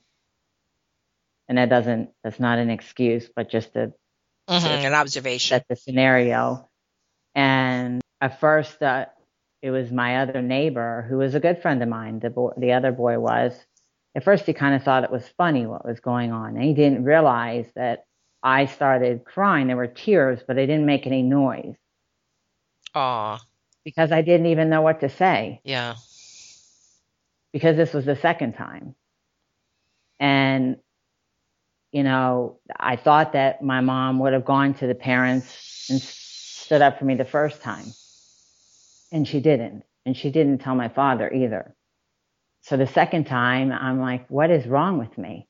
and 1.49 1.57
that 1.57 1.69
doesn't, 1.69 2.11
that's 2.23 2.39
not 2.39 2.59
an 2.59 2.69
excuse, 2.69 3.29
but 3.35 3.49
just 3.49 3.75
a, 3.75 3.91
mm-hmm, 4.49 4.85
an 4.85 4.93
observation. 4.93 5.55
Set 5.55 5.65
the 5.67 5.75
scenario. 5.75 6.69
And 7.35 8.01
at 8.21 8.39
first, 8.39 8.81
uh, 8.81 9.07
it 9.61 9.71
was 9.71 9.91
my 9.91 10.17
other 10.17 10.41
neighbor 10.41 11.05
who 11.09 11.17
was 11.17 11.35
a 11.35 11.39
good 11.39 11.61
friend 11.61 11.83
of 11.83 11.89
mine. 11.89 12.19
The 12.19 12.29
boy, 12.29 12.51
the 12.57 12.73
other 12.73 12.91
boy 12.91 13.19
was. 13.19 13.53
At 14.15 14.23
first, 14.23 14.45
he 14.45 14.53
kind 14.53 14.75
of 14.75 14.83
thought 14.83 15.03
it 15.03 15.11
was 15.11 15.27
funny 15.37 15.65
what 15.65 15.85
was 15.85 15.99
going 15.99 16.31
on, 16.31 16.55
and 16.55 16.63
he 16.63 16.73
didn't 16.73 17.03
realize 17.03 17.67
that 17.75 18.05
I 18.41 18.65
started 18.65 19.25
crying. 19.25 19.67
There 19.67 19.75
were 19.75 19.87
tears, 19.87 20.39
but 20.47 20.57
I 20.57 20.65
didn't 20.65 20.85
make 20.85 21.05
any 21.05 21.21
noise. 21.21 21.75
Ah. 22.95 23.39
Because 23.83 24.11
I 24.11 24.21
didn't 24.21 24.47
even 24.47 24.69
know 24.69 24.81
what 24.81 25.01
to 25.01 25.09
say. 25.09 25.61
Yeah. 25.63 25.95
Because 27.51 27.75
this 27.75 27.93
was 27.93 28.05
the 28.05 28.15
second 28.15 28.53
time. 28.53 28.95
And, 30.19 30.77
you 31.91 32.03
know, 32.03 32.59
I 32.77 32.95
thought 32.95 33.33
that 33.33 33.61
my 33.61 33.81
mom 33.81 34.19
would 34.19 34.33
have 34.33 34.45
gone 34.45 34.73
to 34.75 34.87
the 34.87 34.95
parents 34.95 35.87
and 35.89 36.01
stood 36.01 36.81
up 36.81 36.99
for 36.99 37.05
me 37.05 37.15
the 37.15 37.25
first 37.25 37.61
time 37.61 37.85
and 39.11 39.27
she 39.27 39.39
didn't. 39.39 39.83
And 40.05 40.15
she 40.15 40.31
didn't 40.31 40.59
tell 40.59 40.75
my 40.75 40.89
father 40.89 41.31
either. 41.31 41.75
So 42.61 42.77
the 42.77 42.87
second 42.87 43.25
time, 43.25 43.71
I'm 43.71 43.99
like, 43.99 44.29
what 44.29 44.49
is 44.49 44.65
wrong 44.65 44.97
with 44.97 45.17
me? 45.17 45.47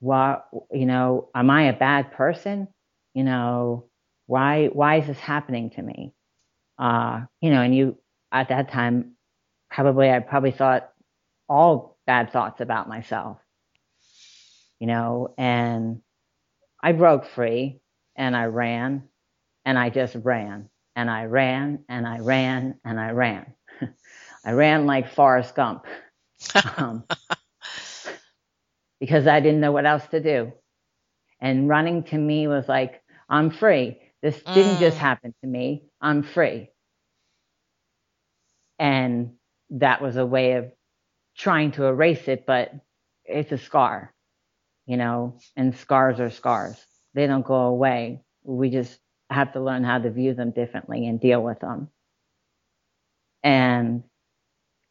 What, 0.00 0.46
you 0.72 0.86
know, 0.86 1.28
am 1.34 1.50
I 1.50 1.64
a 1.64 1.72
bad 1.72 2.12
person? 2.12 2.68
You 3.14 3.24
know, 3.24 3.88
why, 4.26 4.66
why 4.66 4.96
is 4.96 5.06
this 5.06 5.18
happening 5.18 5.70
to 5.70 5.82
me? 5.82 6.12
Uh, 6.78 7.22
you 7.40 7.50
know, 7.50 7.62
and 7.62 7.74
you, 7.74 7.98
at 8.32 8.48
that 8.50 8.70
time, 8.70 9.12
probably, 9.70 10.10
I 10.10 10.20
probably 10.20 10.52
thought 10.52 10.90
all 11.48 11.98
bad 12.06 12.32
thoughts 12.32 12.60
about 12.60 12.88
myself, 12.88 13.38
you 14.78 14.86
know, 14.86 15.34
and 15.38 16.00
I 16.82 16.92
broke 16.92 17.26
free 17.26 17.80
and 18.14 18.36
I 18.36 18.46
ran 18.46 19.04
and 19.64 19.78
I 19.78 19.90
just 19.90 20.14
ran 20.14 20.68
and 20.96 21.10
I 21.10 21.26
ran 21.26 21.84
and 21.88 22.06
I 22.06 22.18
ran 22.18 22.80
and 22.84 22.98
I 22.98 23.10
ran. 23.10 23.54
I 24.44 24.52
ran 24.52 24.86
like 24.86 25.12
Forrest 25.12 25.54
Gump 25.54 25.84
um, 26.78 27.04
because 28.98 29.26
I 29.26 29.40
didn't 29.40 29.60
know 29.60 29.72
what 29.72 29.86
else 29.86 30.06
to 30.08 30.20
do. 30.20 30.52
And 31.38 31.68
running 31.68 32.02
to 32.04 32.18
me 32.18 32.48
was 32.48 32.66
like, 32.66 33.02
I'm 33.28 33.50
free. 33.50 33.98
This 34.22 34.42
didn't 34.42 34.76
mm. 34.76 34.80
just 34.80 34.96
happen 34.96 35.34
to 35.42 35.46
me. 35.46 35.84
I'm 36.00 36.22
free. 36.22 36.70
And 38.78 39.34
that 39.70 40.00
was 40.00 40.16
a 40.16 40.24
way 40.24 40.52
of 40.52 40.72
trying 41.36 41.72
to 41.72 41.84
erase 41.84 42.26
it, 42.28 42.46
but 42.46 42.72
it's 43.24 43.52
a 43.52 43.58
scar, 43.58 44.14
you 44.86 44.96
know, 44.96 45.38
and 45.56 45.76
scars 45.76 46.20
are 46.20 46.30
scars. 46.30 46.82
They 47.14 47.26
don't 47.26 47.44
go 47.44 47.54
away. 47.54 48.22
We 48.42 48.70
just 48.70 48.98
have 49.30 49.52
to 49.52 49.60
learn 49.60 49.84
how 49.84 49.98
to 49.98 50.10
view 50.10 50.34
them 50.34 50.50
differently 50.50 51.06
and 51.06 51.20
deal 51.20 51.42
with 51.42 51.60
them. 51.60 51.88
And 53.42 54.04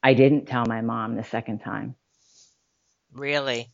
I 0.04 0.14
didn't 0.14 0.48
tell 0.48 0.66
my 0.66 0.82
mom 0.82 1.16
the 1.16 1.24
second 1.24 1.60
time. 1.60 1.96
Really? 3.14 3.70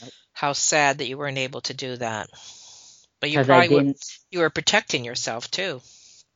Nope. 0.00 0.10
How 0.32 0.52
sad 0.52 0.98
that 0.98 1.08
you 1.08 1.18
weren't 1.18 1.38
able 1.38 1.60
to 1.62 1.74
do 1.74 1.96
that. 1.96 2.28
But 3.20 3.30
you 3.30 3.44
probably 3.44 3.84
were, 3.84 3.94
you 4.30 4.38
were 4.38 4.50
protecting 4.50 5.04
yourself 5.04 5.50
too. 5.50 5.82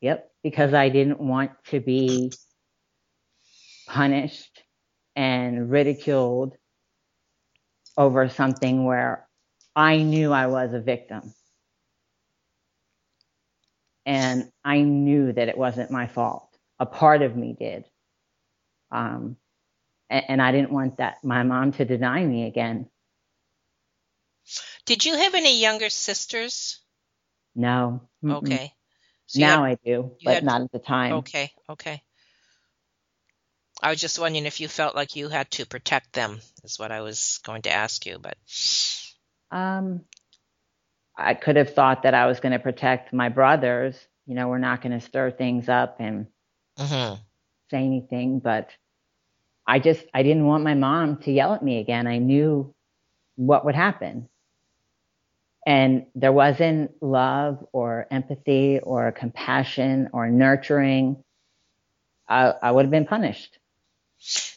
Yep, 0.00 0.30
because 0.42 0.74
I 0.74 0.90
didn't 0.90 1.20
want 1.20 1.52
to 1.70 1.80
be 1.80 2.32
punished 3.86 4.62
and 5.16 5.70
ridiculed 5.70 6.56
over 7.96 8.28
something 8.28 8.84
where 8.84 9.26
I 9.74 9.98
knew 10.02 10.32
I 10.32 10.48
was 10.48 10.74
a 10.74 10.80
victim 10.80 11.32
and 14.06 14.50
I 14.64 14.80
knew 14.80 15.32
that 15.32 15.48
it 15.48 15.58
wasn't 15.58 15.90
my 15.90 16.06
fault. 16.06 16.48
A 16.78 16.86
part 16.86 17.22
of 17.22 17.36
me 17.36 17.56
did. 17.58 17.84
Um, 18.90 19.36
and, 20.10 20.24
and 20.28 20.42
I 20.42 20.52
didn't 20.52 20.72
want 20.72 20.98
that 20.98 21.24
my 21.24 21.42
mom 21.42 21.72
to 21.72 21.84
deny 21.84 22.24
me 22.24 22.46
again. 22.46 22.88
Did 24.86 25.04
you 25.04 25.16
have 25.16 25.34
any 25.34 25.60
younger 25.60 25.88
sisters? 25.88 26.80
No. 27.54 28.02
Mm-mm. 28.22 28.44
Okay. 28.44 28.72
So 29.26 29.40
now 29.40 29.64
had, 29.64 29.70
I 29.70 29.78
do, 29.84 30.12
but 30.24 30.34
had, 30.34 30.44
not 30.44 30.60
at 30.62 30.72
the 30.72 30.78
time. 30.78 31.14
Okay, 31.14 31.50
okay. 31.70 32.02
I 33.82 33.90
was 33.90 34.00
just 34.00 34.18
wondering 34.18 34.46
if 34.46 34.60
you 34.60 34.68
felt 34.68 34.94
like 34.94 35.16
you 35.16 35.28
had 35.28 35.50
to 35.52 35.66
protect 35.66 36.12
them, 36.12 36.40
is 36.62 36.78
what 36.78 36.92
I 36.92 37.00
was 37.00 37.40
going 37.44 37.62
to 37.62 37.72
ask 37.72 38.06
you, 38.06 38.18
but 38.18 38.36
um 39.50 40.04
I 41.16 41.34
could 41.34 41.56
have 41.56 41.74
thought 41.74 42.02
that 42.02 42.14
I 42.14 42.26
was 42.26 42.40
going 42.40 42.52
to 42.52 42.58
protect 42.58 43.12
my 43.12 43.28
brothers. 43.28 43.96
You 44.26 44.34
know, 44.34 44.48
we're 44.48 44.58
not 44.58 44.82
going 44.82 44.98
to 44.98 45.04
stir 45.04 45.30
things 45.30 45.68
up 45.68 45.96
and 46.00 46.26
mm-hmm. 46.78 47.14
say 47.70 47.78
anything, 47.78 48.40
but 48.40 48.70
I 49.66 49.78
just, 49.78 50.04
I 50.12 50.22
didn't 50.22 50.46
want 50.46 50.64
my 50.64 50.74
mom 50.74 51.18
to 51.18 51.32
yell 51.32 51.54
at 51.54 51.62
me 51.62 51.78
again. 51.78 52.06
I 52.06 52.18
knew 52.18 52.74
what 53.36 53.64
would 53.64 53.74
happen. 53.74 54.28
And 55.66 56.06
there 56.14 56.32
wasn't 56.32 57.02
love 57.02 57.66
or 57.72 58.06
empathy 58.10 58.80
or 58.80 59.12
compassion 59.12 60.10
or 60.12 60.28
nurturing. 60.28 61.22
I, 62.28 62.52
I 62.62 62.70
would 62.70 62.84
have 62.84 62.90
been 62.90 63.06
punished. 63.06 63.58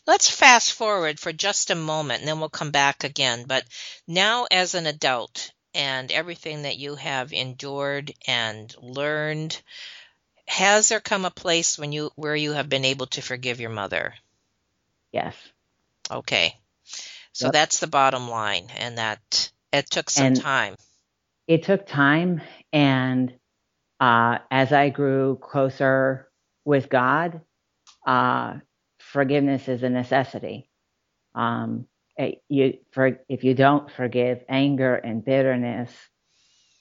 Let's 0.05 0.29
fast 0.29 0.73
forward 0.73 1.19
for 1.19 1.31
just 1.31 1.69
a 1.69 1.75
moment 1.75 2.19
and 2.19 2.27
then 2.27 2.39
we'll 2.39 2.49
come 2.49 2.71
back 2.71 3.03
again. 3.03 3.45
But 3.47 3.63
now, 4.07 4.47
as 4.49 4.75
an 4.75 4.85
adult, 4.85 5.51
and 5.77 6.11
everything 6.11 6.63
that 6.63 6.77
you 6.77 6.95
have 6.95 7.31
endured 7.31 8.11
and 8.27 8.73
learned, 8.81 9.61
has 10.47 10.89
there 10.89 10.99
come 10.99 11.23
a 11.25 11.29
place 11.31 11.77
when 11.77 11.91
you 11.91 12.11
where 12.15 12.35
you 12.35 12.53
have 12.53 12.67
been 12.67 12.83
able 12.85 13.05
to 13.07 13.21
forgive 13.21 13.59
your 13.61 13.69
mother? 13.69 14.13
Yes. 15.11 15.35
Okay. 16.09 16.55
So 17.33 17.45
Yep. 17.47 17.53
that's 17.53 17.79
the 17.79 17.87
bottom 17.87 18.27
line, 18.29 18.67
and 18.77 18.97
that 18.97 19.51
it 19.71 19.89
took 19.89 20.09
some 20.09 20.27
And- 20.27 20.41
time. 20.41 20.75
It 21.47 21.63
took 21.63 21.87
time, 21.87 22.41
and 22.73 23.33
uh, 24.01 24.39
as 24.51 24.73
I 24.73 24.89
grew 24.89 25.37
closer 25.41 26.29
with 26.65 26.89
God, 26.89 27.39
uh, 28.05 28.55
forgiveness 28.99 29.69
is 29.69 29.81
a 29.83 29.89
necessity. 29.89 30.69
Um, 31.33 31.87
Eh, 32.17 32.33
you, 32.49 32.75
for, 32.91 33.19
if 33.29 33.43
you 33.43 33.53
don't 33.55 33.91
forgive, 33.91 34.43
anger 34.49 34.95
and 34.95 35.23
bitterness, 35.25 35.91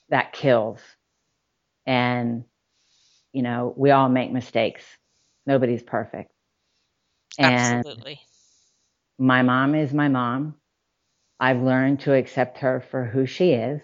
that 0.09 0.33
kills. 0.33 0.79
And 1.85 2.45
you 3.33 3.43
know, 3.43 3.73
we 3.77 3.91
all 3.91 4.09
make 4.09 4.31
mistakes. 4.31 4.83
Nobody's 5.45 5.83
perfect. 5.83 6.31
And 7.37 7.83
Absolutely. 7.83 8.19
my 9.19 9.43
mom 9.43 9.75
is 9.75 9.93
my 9.93 10.07
mom. 10.09 10.55
I've 11.39 11.61
learned 11.61 12.01
to 12.01 12.13
accept 12.13 12.59
her 12.59 12.81
for 12.91 13.05
who 13.05 13.25
she 13.25 13.51
is 13.53 13.81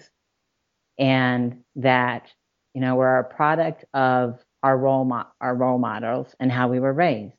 and 1.00 1.64
that, 1.78 2.32
you 2.74 2.82
know, 2.82 2.96
we're 2.96 3.20
a 3.20 3.24
product 3.24 3.86
of 3.94 4.40
our 4.64 4.78
role, 4.78 5.06
mo- 5.06 5.28
our 5.42 5.56
role 5.56 5.80
models 5.80 6.36
and 6.40 6.52
how 6.52 6.70
we 6.70 6.80
were 6.80 6.94
raised. 6.94 7.36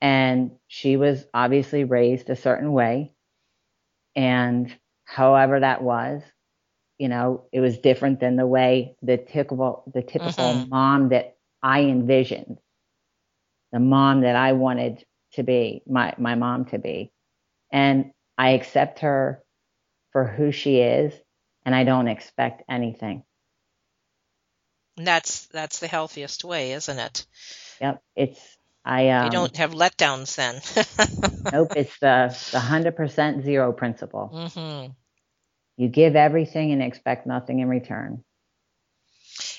And 0.00 0.52
she 0.68 0.96
was 0.96 1.26
obviously 1.34 1.84
raised 1.84 2.30
a 2.30 2.36
certain 2.36 2.72
way. 2.72 3.12
And 4.16 4.74
however 5.04 5.60
that 5.60 5.82
was, 5.82 6.22
you 6.98 7.08
know, 7.08 7.44
it 7.52 7.60
was 7.60 7.78
different 7.78 8.20
than 8.20 8.36
the 8.36 8.46
way 8.46 8.96
the 9.02 9.18
typical, 9.18 9.84
the 9.94 10.02
typical 10.02 10.54
Mhm. 10.54 10.68
mom 10.68 11.10
that 11.10 11.36
I 11.62 11.82
envisioned, 11.82 12.58
the 13.72 13.80
mom 13.80 14.22
that 14.22 14.36
I 14.36 14.52
wanted 14.52 15.04
to 15.34 15.42
be, 15.44 15.82
my, 15.86 16.14
my 16.18 16.34
mom 16.36 16.66
to 16.66 16.78
be. 16.78 17.12
And 17.72 18.12
I 18.38 18.50
accept 18.50 19.00
her 19.00 19.42
for 20.12 20.24
who 20.26 20.52
she 20.52 20.78
is 20.80 21.14
and 21.64 21.74
I 21.74 21.84
don't 21.84 22.08
expect 22.08 22.62
anything. 22.68 23.24
That's 24.98 25.46
that's 25.46 25.78
the 25.78 25.88
healthiest 25.88 26.44
way, 26.44 26.72
isn't 26.72 26.98
it? 26.98 27.26
Yep. 27.80 28.02
It's, 28.16 28.57
I, 28.84 29.10
um, 29.10 29.26
you 29.26 29.30
don't 29.32 29.56
have 29.56 29.72
letdowns 29.72 30.36
then. 30.36 30.60
nope. 31.52 31.72
It's 31.74 31.98
the, 31.98 32.36
the 32.52 32.60
hundred 32.60 32.96
percent 32.96 33.44
zero 33.44 33.72
principle. 33.72 34.28
hmm 34.28 34.86
You 35.76 35.88
give 35.88 36.16
everything 36.16 36.72
and 36.72 36.82
expect 36.82 37.26
nothing 37.26 37.60
in 37.60 37.68
return. 37.68 38.24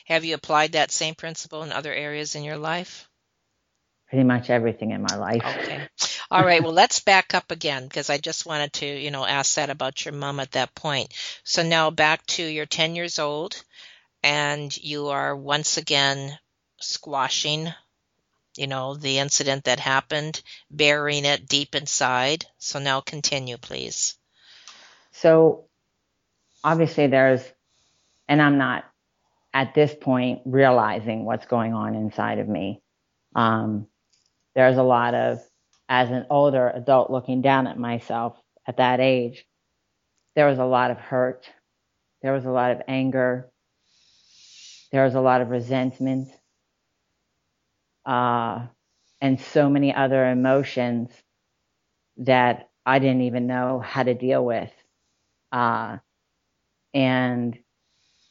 Have 0.06 0.26
you 0.26 0.36
applied 0.36 0.72
that 0.74 0.92
same 0.92 1.16
principle 1.16 1.64
in 1.64 1.72
other 1.72 1.94
areas 1.94 2.36
in 2.36 2.44
your 2.44 2.58
life? 2.58 3.08
Pretty 4.10 4.24
much 4.24 4.50
everything 4.50 4.90
in 4.92 5.04
my 5.04 5.16
life. 5.18 5.46
Okay. 5.46 5.88
All 6.32 6.44
right. 6.44 6.64
Well, 6.64 6.74
let's 6.74 7.00
back 7.00 7.36
up 7.36 7.52
again 7.52 7.84
because 7.84 8.10
I 8.10 8.18
just 8.18 8.46
wanted 8.46 8.74
to, 8.74 8.86
you 8.88 9.12
know, 9.12 9.24
ask 9.26 9.56
that 9.56 9.70
about 9.70 10.04
your 10.04 10.14
mom 10.16 10.40
at 10.40 10.52
that 10.54 10.74
point. 10.74 11.14
So 11.44 11.62
now 11.62 11.92
back 11.92 12.26
to 12.28 12.44
you're 12.44 12.66
10 12.66 12.96
years 12.96 13.20
old 13.20 13.64
and 14.24 14.76
you 14.78 15.10
are 15.10 15.36
once 15.36 15.78
again 15.78 16.38
squashing, 16.82 17.72
you 18.60 18.68
know, 18.68 18.94
the 18.94 19.20
incident 19.20 19.64
that 19.64 19.80
happened, 19.80 20.42
burying 20.70 21.24
it 21.24 21.48
deep 21.48 21.76
inside. 21.76 22.46
So 22.58 22.80
now 22.80 23.00
continue, 23.00 23.58
please. 23.58 24.18
So 25.14 25.66
obviously 26.62 27.08
there's, 27.08 27.42
and 28.28 28.42
I'm 28.42 28.58
not 28.58 28.84
at 29.54 29.74
this 29.74 29.96
point 29.96 30.42
realizing 30.46 31.24
what's 31.24 31.46
going 31.46 31.74
on 31.74 31.96
inside 31.96 32.40
of 32.40 32.50
me. 32.50 32.82
Um, 33.34 33.88
there's 34.56 34.78
a 34.78 34.84
lot 34.84 35.14
of, 35.16 35.40
as 35.88 36.12
an 36.12 36.26
older 36.30 36.70
adult 36.70 37.10
looking 37.10 37.42
down 37.42 37.66
at 37.66 37.80
myself 37.80 38.38
at 38.68 38.78
that 38.78 39.00
age, 39.00 39.46
there 40.36 40.48
was 40.48 40.60
a 40.60 40.66
lot 40.66 40.92
of 40.92 40.98
hurt. 40.98 41.50
There 42.22 42.34
was 42.34 42.46
a 42.46 42.52
lot 42.52 42.72
of 42.72 42.82
anger. 42.88 43.50
There 44.92 45.06
was 45.06 45.16
a 45.16 45.22
lot 45.22 45.42
of 45.42 45.50
resentment. 45.50 46.30
Uh, 48.10 48.68
and 49.22 49.40
so 49.42 49.70
many 49.70 49.94
other 49.96 50.30
emotions 50.30 51.12
that 52.18 52.70
I 52.86 53.00
didn't 53.00 53.22
even 53.24 53.48
know 53.48 53.80
how 53.80 54.04
to 54.04 54.14
deal 54.14 54.46
with. 54.46 54.72
Uh, 55.52 55.98
and 56.94 57.58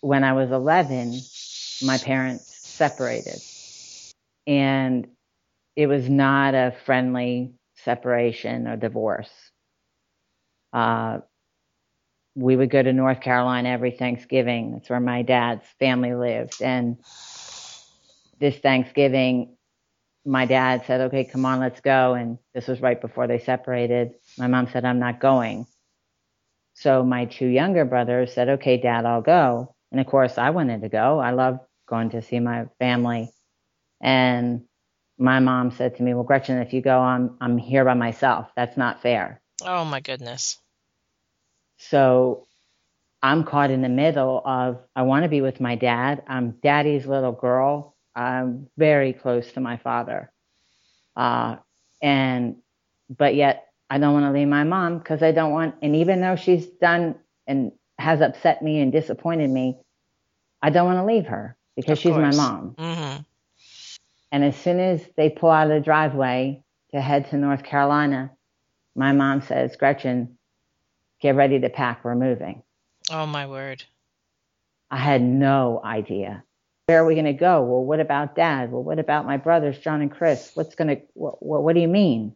when 0.01 0.25
I 0.25 0.35
was 0.35 0.51
11, 0.51 1.21
my 1.87 1.99
parents 1.99 2.47
separated. 2.63 3.41
And 4.47 5.09
it 5.77 5.87
was 5.89 6.09
not 6.09 6.55
a 6.55 6.75
friendly 6.87 7.53
separation 7.77 8.69
or 8.69 8.77
divorce. 8.77 9.31
Uh, 10.73 11.21
we 12.37 12.57
would 12.57 12.71
go 12.71 12.83
to 12.83 12.95
North 12.95 13.21
Carolina 13.21 13.71
every 13.71 13.93
Thanksgiving. 13.93 14.73
That's 14.73 14.91
where 14.91 15.01
my 15.01 15.23
dad's 15.23 15.67
family 15.81 16.15
lived. 16.15 16.63
And 16.63 16.99
this 18.41 18.59
Thanksgiving, 18.59 19.58
my 20.29 20.45
dad 20.45 20.85
said, 20.87 21.01
okay, 21.01 21.25
come 21.25 21.47
on, 21.47 21.59
let's 21.59 21.81
go. 21.81 22.13
And 22.13 22.39
this 22.53 22.69
was 22.69 22.83
right 22.83 23.01
before 23.01 23.27
they 23.27 23.39
separated. 23.39 24.13
My 24.37 24.47
mom 24.47 24.69
said, 24.71 24.85
I'm 24.85 24.99
not 24.99 25.21
going. 25.21 25.67
So 26.75 27.03
my 27.03 27.25
two 27.25 27.47
younger 27.47 27.87
brothers 27.87 28.35
said, 28.35 28.49
okay, 28.51 28.77
dad, 28.77 29.07
I'll 29.07 29.23
go. 29.23 29.75
And 29.91 30.01
of 30.01 30.07
course 30.07 30.37
I 30.37 30.51
wanted 30.51 30.83
to 30.83 30.91
go. 30.91 31.19
I 31.19 31.31
love 31.31 31.61
going 31.89 32.11
to 32.11 32.21
see 32.21 32.41
my 32.41 32.67
family. 32.79 33.31
And 34.03 34.65
my 35.19 35.41
mom 35.41 35.71
said 35.71 35.97
to 35.97 36.03
me, 36.03 36.13
well, 36.13 36.25
Gretchen, 36.25 36.59
if 36.59 36.75
you 36.75 36.83
go, 36.83 37.01
I'm, 37.01 37.39
I'm 37.41 37.57
here 37.57 37.85
by 37.87 37.95
myself. 37.95 38.49
That's 38.55 38.77
not 38.77 39.01
fair. 39.01 39.41
Oh 39.65 39.87
my 39.87 40.01
goodness. 40.01 40.59
So 41.79 42.47
I'm 43.23 43.45
caught 43.45 43.71
in 43.71 43.81
the 43.81 43.89
middle 43.89 44.43
of, 44.45 44.81
I 44.95 45.03
want 45.03 45.23
to 45.23 45.31
be 45.31 45.41
with 45.41 45.59
my 45.59 45.75
dad. 45.75 46.23
I'm 46.29 46.59
daddy's 46.63 47.07
little 47.07 47.33
girl. 47.33 47.97
I'm 48.19 48.69
very 48.79 49.15
close 49.15 49.53
to 49.55 49.61
my 49.61 49.79
father. 49.79 50.33
Uh, 51.17 51.57
and, 52.03 52.57
but 53.11 53.35
yet 53.37 53.69
I 53.91 53.99
don't 53.99 54.15
want 54.15 54.27
to 54.27 54.33
leave 54.39 54.49
my 54.49 54.65
mom 54.65 54.99
because 54.99 55.23
I 55.23 55.33
don't 55.33 55.53
want, 55.53 55.77
and 55.83 55.97
even 55.97 56.21
though 56.23 56.37
she's 56.37 56.67
done 56.67 57.17
and 57.47 57.73
has 57.99 58.21
upset 58.23 58.63
me 58.63 58.81
and 58.81 58.93
disappointed 58.93 59.51
me, 59.51 59.79
I 60.63 60.71
don't 60.71 60.87
want 60.87 60.99
to 60.99 61.07
leave 61.15 61.27
her 61.27 61.57
because 61.77 61.99
Of 61.99 62.01
she's 62.01 62.17
my 62.19 62.33
course. 62.33 62.37
mom. 62.37 62.79
hmm 62.79 63.17
And 64.33 64.45
as 64.45 64.57
soon 64.57 64.81
as 64.81 65.03
they 65.17 65.31
pull 65.31 65.51
out 65.51 65.71
of 65.71 65.75
the 65.77 65.85
driveway 65.85 66.63
to 66.93 67.01
head 67.01 67.31
to 67.31 67.37
North 67.37 67.65
Carolina, 67.65 68.33
my 68.97 69.13
mom 69.13 69.43
says, 69.43 69.77
Gretchen, 69.77 70.39
get 71.21 71.37
ready 71.37 71.61
to 71.61 71.71
pack. 71.71 72.05
We're 72.05 72.15
moving. 72.17 72.63
Oh 73.11 73.27
my 73.27 73.47
word. 73.47 73.85
I 74.91 74.99
had 74.99 75.23
no 75.23 75.81
idea. 75.85 76.45
Where 76.89 77.03
are 77.03 77.07
we 77.07 77.17
going 77.17 77.27
to 77.27 77.35
go? 77.35 77.61
Well, 77.61 77.85
what 77.85 78.01
about 78.01 78.35
dad? 78.35 78.73
Well, 78.73 78.83
what 78.83 78.99
about 78.99 79.27
my 79.27 79.37
brothers, 79.37 79.79
John 79.79 80.01
and 80.01 80.11
Chris? 80.11 80.53
What's 80.55 80.75
going 80.75 80.89
to, 80.89 81.03
what, 81.13 81.45
what, 81.45 81.63
what 81.63 81.75
do 81.75 81.83
you 81.83 81.89
mean? 81.89 82.35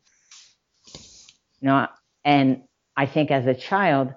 You 1.62 1.69
know, 1.69 1.87
and 2.23 2.65
I 2.95 3.07
think 3.07 3.31
as 3.31 3.47
a 3.47 3.55
child, 3.55 4.12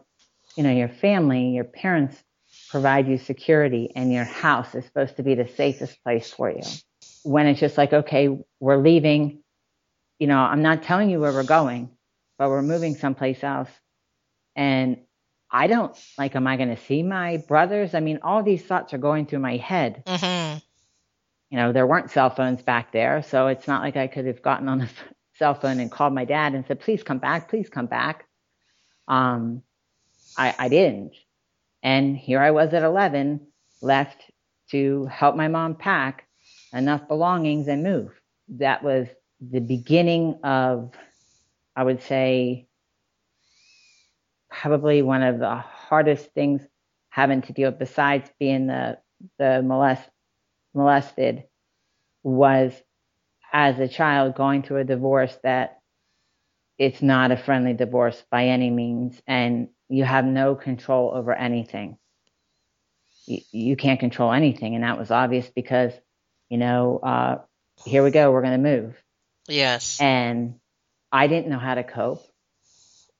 you 0.57 0.63
know, 0.63 0.73
your 0.73 0.89
family, 0.89 1.51
your 1.51 1.63
parents 1.63 2.21
provide 2.69 3.07
you 3.07 3.17
security 3.17 3.93
and 3.95 4.11
your 4.11 4.25
house 4.25 4.75
is 4.75 4.83
supposed 4.83 5.15
to 5.15 5.23
be 5.23 5.35
the 5.35 5.47
safest 5.47 6.03
place 6.03 6.29
for 6.29 6.49
you. 6.49 6.63
When 7.23 7.47
it's 7.47 7.61
just 7.61 7.77
like, 7.77 7.93
okay, 7.93 8.27
we're 8.59 8.83
leaving, 8.83 9.41
you 10.19 10.27
know, 10.27 10.39
I'm 10.39 10.61
not 10.61 10.83
telling 10.83 11.09
you 11.09 11.21
where 11.21 11.31
we're 11.31 11.43
going, 11.43 11.91
but 12.37 12.49
we're 12.49 12.61
moving 12.61 12.95
someplace 12.95 13.41
else. 13.41 13.69
And 14.53 14.97
I 15.51 15.67
don't 15.67 15.95
like, 16.17 16.35
am 16.35 16.47
I 16.47 16.57
going 16.57 16.75
to 16.75 16.81
see 16.83 17.03
my 17.03 17.37
brothers? 17.37 17.93
I 17.93 17.99
mean, 17.99 18.19
all 18.23 18.43
these 18.43 18.63
thoughts 18.63 18.93
are 18.93 18.97
going 18.99 19.25
through 19.25 19.39
my 19.39 19.57
head. 19.57 20.03
hmm 20.07 20.57
You 21.49 21.57
know, 21.57 21.71
there 21.71 21.87
weren't 21.87 22.11
cell 22.11 22.29
phones 22.29 22.61
back 22.63 22.91
there. 22.91 23.23
So 23.23 23.47
it's 23.47 23.67
not 23.67 23.81
like 23.83 23.97
I 23.97 24.07
could 24.07 24.25
have 24.25 24.41
gotten 24.41 24.67
on 24.69 24.81
a 24.81 24.89
cell 25.37 25.53
phone 25.55 25.79
and 25.79 25.91
called 25.91 26.13
my 26.13 26.25
dad 26.25 26.53
and 26.55 26.65
said, 26.67 26.79
please 26.81 27.03
come 27.03 27.19
back, 27.19 27.49
please 27.49 27.69
come 27.69 27.87
back. 27.87 28.25
Um, 29.07 29.61
I, 30.37 30.55
I 30.57 30.69
didn't. 30.69 31.13
And 31.83 32.17
here 32.17 32.41
I 32.41 32.51
was 32.51 32.73
at 32.73 32.83
11, 32.83 33.41
left 33.81 34.23
to 34.71 35.05
help 35.05 35.35
my 35.35 35.47
mom 35.47 35.75
pack 35.75 36.27
enough 36.73 37.07
belongings 37.07 37.67
and 37.67 37.83
move. 37.83 38.11
That 38.49 38.83
was 38.83 39.07
the 39.41 39.59
beginning 39.59 40.39
of, 40.43 40.93
I 41.75 41.83
would 41.83 42.01
say, 42.03 42.64
probably 44.61 45.01
one 45.01 45.23
of 45.23 45.39
the 45.39 45.55
hardest 45.55 46.31
things 46.33 46.61
having 47.09 47.41
to 47.43 47.53
deal 47.53 47.69
with 47.69 47.79
besides 47.79 48.29
being 48.39 48.67
the, 48.67 48.97
the 49.37 49.61
molest, 49.61 50.03
molested 50.73 51.43
was 52.23 52.73
as 53.51 53.79
a 53.79 53.87
child 53.87 54.35
going 54.35 54.63
through 54.63 54.77
a 54.77 54.83
divorce 54.83 55.37
that 55.43 55.79
it's 56.77 57.01
not 57.01 57.31
a 57.31 57.37
friendly 57.37 57.73
divorce 57.73 58.21
by 58.29 58.47
any 58.47 58.69
means 58.69 59.21
and 59.27 59.69
you 59.87 60.03
have 60.03 60.25
no 60.25 60.55
control 60.55 61.11
over 61.13 61.33
anything. 61.33 61.97
You, 63.25 63.39
you 63.51 63.75
can't 63.75 63.99
control 63.99 64.33
anything. 64.33 64.75
And 64.75 64.83
that 64.83 64.97
was 64.97 65.11
obvious 65.11 65.49
because, 65.49 65.93
you 66.49 66.57
know, 66.57 66.99
uh, 67.01 67.37
here 67.85 68.03
we 68.03 68.11
go, 68.11 68.31
we're 68.31 68.41
going 68.41 68.61
to 68.61 68.69
move. 68.69 68.95
Yes. 69.47 69.99
And 70.01 70.55
I 71.11 71.27
didn't 71.27 71.49
know 71.49 71.59
how 71.59 71.75
to 71.75 71.83
cope. 71.83 72.23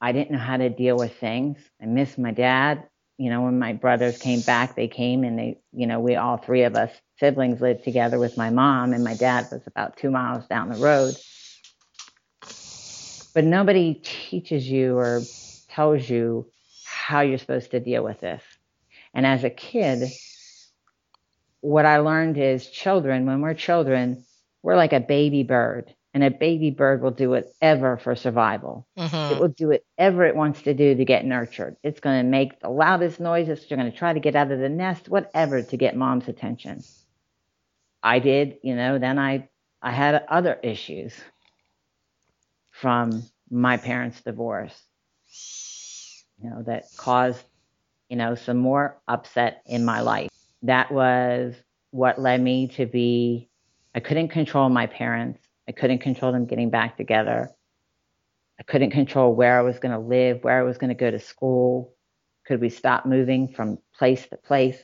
I 0.02 0.12
didn't 0.12 0.32
know 0.32 0.38
how 0.38 0.58
to 0.58 0.70
deal 0.70 0.98
with 0.98 1.16
things. 1.18 1.58
I 1.82 1.86
missed 1.86 2.18
my 2.18 2.32
dad. 2.32 2.88
You 3.18 3.30
know, 3.30 3.44
when 3.44 3.60
my 3.60 3.74
brothers 3.74 4.18
came 4.18 4.42
back, 4.42 4.76
they 4.76 4.88
came 4.88 5.24
and 5.24 5.40
they, 5.40 5.60
you 5.72 5.88
know, 5.88 6.00
we 6.00 6.16
all 6.16 6.38
three 6.38 6.64
of 6.64 6.76
us 6.76 6.92
siblings 7.20 7.62
lived 7.62 7.84
together 7.84 8.20
with 8.20 8.36
my 8.36 8.50
mom, 8.50 8.94
and 8.94 9.04
my 9.04 9.16
dad 9.16 9.48
was 9.52 9.62
about 9.68 9.96
two 9.98 10.12
miles 10.12 10.46
down 10.48 10.70
the 10.70 10.80
road. 10.80 11.16
But 13.34 13.46
nobody 13.46 13.94
teaches 13.94 14.70
you 14.70 14.98
or 14.98 15.22
tells 15.70 16.10
you 16.10 16.46
how 16.86 17.22
you're 17.22 17.38
supposed 17.38 17.72
to 17.72 17.80
deal 17.80 18.04
with 18.04 18.20
this. 18.20 18.44
And 19.14 19.26
as 19.26 19.44
a 19.44 19.50
kid, 19.50 20.10
what 21.62 21.86
I 21.86 22.00
learned 22.00 22.38
is 22.38 22.70
children, 22.70 23.26
when 23.26 23.42
we're 23.42 23.54
children, 23.54 24.26
we're 24.62 24.76
like 24.76 24.94
a 24.94 25.00
baby 25.00 25.44
bird 25.44 25.94
and 26.16 26.24
a 26.24 26.32
baby 26.32 26.72
bird 26.72 27.02
will 27.02 27.12
do 27.12 27.30
whatever 27.30 27.98
for 27.98 28.16
survival. 28.16 28.88
Mm-hmm. 28.98 29.34
It 29.34 29.42
will 29.42 29.50
do 29.50 29.68
whatever 29.68 30.26
it 30.26 30.34
wants 30.34 30.62
to 30.62 30.74
do 30.74 30.96
to 30.96 31.04
get 31.04 31.26
nurtured. 31.26 31.76
It's 31.84 32.00
going 32.00 32.24
to 32.24 32.30
make 32.30 32.62
the 32.62 32.70
loudest 32.70 33.20
noises. 33.20 33.60
It's 33.60 33.68
going 33.68 33.92
to 33.92 33.96
try 33.96 34.14
to 34.14 34.20
get 34.22 34.34
out 34.34 34.50
of 34.50 34.60
the 34.60 34.70
nest, 34.70 35.10
whatever, 35.10 35.62
to 35.62 35.78
get 35.78 35.98
mom's 35.98 36.30
attention. 36.30 36.86
I 38.02 38.20
did, 38.20 38.60
you 38.64 38.78
know, 38.78 38.98
then 38.98 39.20
I, 39.20 39.50
I 39.82 39.92
had 39.92 40.24
other 40.30 40.58
issues 40.64 41.14
from 42.72 43.22
my 43.52 43.76
parents' 43.76 44.22
divorce, 44.22 44.74
you 46.42 46.50
know, 46.50 46.64
that 46.64 46.86
caused, 46.96 47.44
you 48.08 48.16
know, 48.16 48.36
some 48.36 48.58
more 48.58 49.02
upset 49.06 49.64
in 49.66 49.84
my 49.84 50.00
life. 50.00 50.30
That 50.64 50.94
was 50.94 51.56
what 51.92 52.22
led 52.22 52.42
me 52.42 52.70
to 52.70 52.86
be, 52.86 53.50
I 53.94 54.00
couldn't 54.00 54.30
control 54.30 54.70
my 54.70 54.88
parents 54.88 55.45
I 55.68 55.72
couldn't 55.72 56.00
control 56.00 56.32
them 56.32 56.46
getting 56.46 56.70
back 56.70 56.98
together. 56.98 57.52
I 58.60 58.64
couldn't 58.64 58.92
control 58.92 59.34
where 59.34 59.58
I 59.58 59.64
was 59.64 59.80
going 59.80 59.92
to 59.92 60.00
live, 60.00 60.44
where 60.44 60.60
I 60.60 60.64
was 60.64 60.78
going 60.78 60.90
to 60.90 60.96
go 60.96 61.12
to 61.12 61.20
school. 61.20 61.94
Could 62.48 62.62
we 62.62 62.70
stop 62.70 63.06
moving 63.06 63.50
from 63.50 63.80
place 63.98 64.26
to 64.28 64.38
place? 64.38 64.78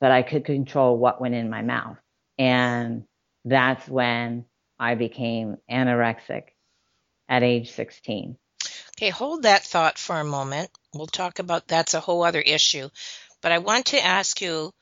But 0.00 0.12
I 0.12 0.22
could 0.22 0.44
control 0.44 0.96
what 0.96 1.20
went 1.20 1.34
in 1.34 1.50
my 1.50 1.62
mouth. 1.62 1.96
And 2.38 3.04
that's 3.44 3.88
when 3.88 4.44
I 4.78 4.94
became 4.94 5.56
anorexic 5.70 6.44
at 7.28 7.42
age 7.42 7.72
16. 7.72 8.36
Okay, 8.96 9.10
hold 9.10 9.42
that 9.42 9.64
thought 9.64 9.98
for 9.98 10.18
a 10.20 10.24
moment. 10.24 10.70
We'll 10.94 11.06
talk 11.06 11.38
about 11.38 11.68
that's 11.68 11.94
a 11.94 12.00
whole 12.00 12.22
other 12.22 12.40
issue. 12.40 12.88
But 13.40 13.52
I 13.52 13.58
want 13.58 13.86
to 13.86 14.04
ask 14.04 14.40
you 14.40 14.72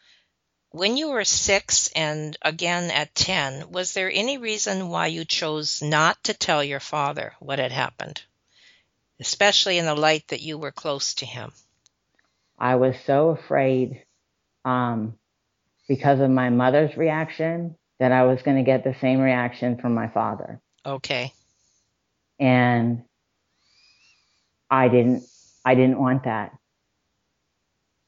when 0.77 0.99
you 0.99 1.09
were 1.09 1.25
six 1.25 1.89
and 1.97 2.37
again 2.43 2.91
at 2.91 3.15
10, 3.15 3.71
was 3.71 3.95
there 3.95 4.11
any 4.12 4.37
reason 4.37 4.91
why 4.91 5.07
you 5.07 5.25
chose 5.25 5.81
not 5.81 6.23
to 6.25 6.35
tell 6.35 6.62
your 6.62 6.81
father 6.81 7.33
what 7.41 7.59
had 7.59 7.73
happened, 7.73 8.23
especially 9.19 9.79
in 9.79 9.87
the 9.87 9.95
light 9.95 10.29
that 10.29 10.43
you 10.43 10.59
were 10.59 10.73
close 10.73 11.15
to 11.15 11.27
him? 11.27 11.51
I 12.59 12.75
was 12.75 12.95
so 13.07 13.31
afraid 13.31 14.03
um, 14.67 15.15
because 15.89 16.21
of 16.21 16.29
my 16.29 16.51
mother's 16.51 16.95
reaction 16.97 17.77
that 17.99 18.12
I 18.12 18.25
was 18.25 18.43
going 18.43 18.59
to 18.59 18.62
get 18.62 18.85
the 18.85 18.97
same 19.01 19.21
reaction 19.21 19.79
from 19.79 19.95
my 19.95 20.09
father. 20.09 20.61
Okay. 20.85 21.33
And 22.39 23.03
I 24.71 24.89
didn't 24.89 25.25
I 25.65 25.75
didn't 25.75 25.99
want 25.99 26.25
that. 26.25 26.53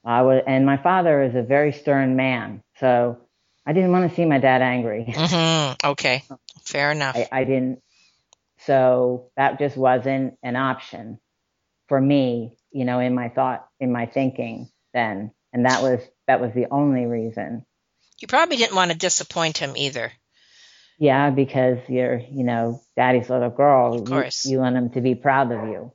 I 0.05 0.23
was, 0.23 0.43
and 0.47 0.65
my 0.65 0.77
father 0.77 1.23
is 1.23 1.35
a 1.35 1.43
very 1.43 1.73
stern 1.73 2.17
man, 2.17 2.63
so 2.79 3.19
I 3.67 3.73
didn't 3.73 3.93
want 3.93 4.09
to 4.09 4.17
see 4.17 4.25
my 4.25 4.39
dad 4.39 4.63
angry. 4.63 5.07
Mm-hmm. 5.17 5.89
Okay, 5.91 6.25
fair 6.63 6.91
enough. 6.91 7.17
I, 7.17 7.29
I 7.31 7.45
didn't, 7.45 7.83
so 8.61 9.31
that 9.37 9.59
just 9.59 9.77
wasn't 9.77 10.39
an 10.43 10.57
option 10.57 11.19
for 11.89 12.01
me, 12.01 12.57
you 12.71 12.85
know, 12.85 13.01
in 13.01 13.15
my 13.15 13.29
thought, 13.29 13.67
in 13.81 13.93
my 13.93 14.07
thinking 14.07 14.69
then, 14.95 15.33
and 15.53 15.67
that 15.67 15.83
was 15.83 16.01
that 16.27 16.41
was 16.41 16.53
the 16.55 16.67
only 16.71 17.07
reason. 17.07 17.65
You 18.21 18.29
probably 18.29 18.57
didn't 18.57 18.77
want 18.77 18.91
to 18.91 18.97
disappoint 18.97 19.59
him 19.59 19.77
either. 19.77 20.13
Yeah, 20.99 21.31
because 21.31 21.79
you're, 21.89 22.19
you 22.19 22.43
know, 22.43 22.83
daddy's 22.97 23.31
little 23.31 23.51
girl. 23.51 23.95
Of 23.95 24.09
course. 24.09 24.45
You, 24.45 24.53
you 24.53 24.59
want 24.59 24.77
him 24.77 24.91
to 24.91 25.01
be 25.01 25.15
proud 25.15 25.53
of 25.53 25.69
you, 25.69 25.93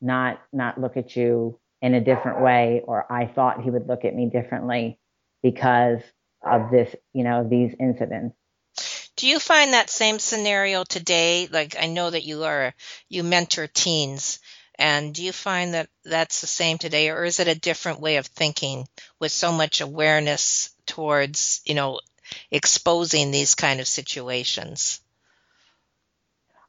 not 0.00 0.40
not 0.52 0.80
look 0.80 0.96
at 0.96 1.14
you 1.16 1.59
in 1.82 1.94
a 1.94 2.00
different 2.00 2.42
way, 2.42 2.82
or 2.84 3.10
I 3.10 3.26
thought 3.26 3.62
he 3.62 3.70
would 3.70 3.88
look 3.88 4.04
at 4.04 4.14
me 4.14 4.26
differently 4.26 4.98
because 5.42 6.00
of 6.42 6.70
this, 6.70 6.94
you 7.12 7.24
know, 7.24 7.46
these 7.48 7.74
incidents. 7.78 8.36
Do 9.16 9.26
you 9.26 9.38
find 9.38 9.72
that 9.72 9.90
same 9.90 10.18
scenario 10.18 10.84
today? 10.84 11.48
Like 11.50 11.76
I 11.78 11.86
know 11.86 12.10
that 12.10 12.24
you 12.24 12.44
are 12.44 12.74
you 13.08 13.22
mentor 13.22 13.66
teens, 13.66 14.40
and 14.78 15.14
do 15.14 15.22
you 15.22 15.32
find 15.32 15.74
that 15.74 15.88
that's 16.04 16.40
the 16.40 16.46
same 16.46 16.78
today, 16.78 17.10
or 17.10 17.24
is 17.24 17.40
it 17.40 17.48
a 17.48 17.58
different 17.58 18.00
way 18.00 18.16
of 18.16 18.26
thinking 18.26 18.86
with 19.18 19.32
so 19.32 19.52
much 19.52 19.80
awareness 19.80 20.70
towards 20.86 21.60
you 21.64 21.74
know 21.74 22.00
exposing 22.50 23.30
these 23.30 23.54
kind 23.54 23.80
of 23.80 23.88
situations? 23.88 25.00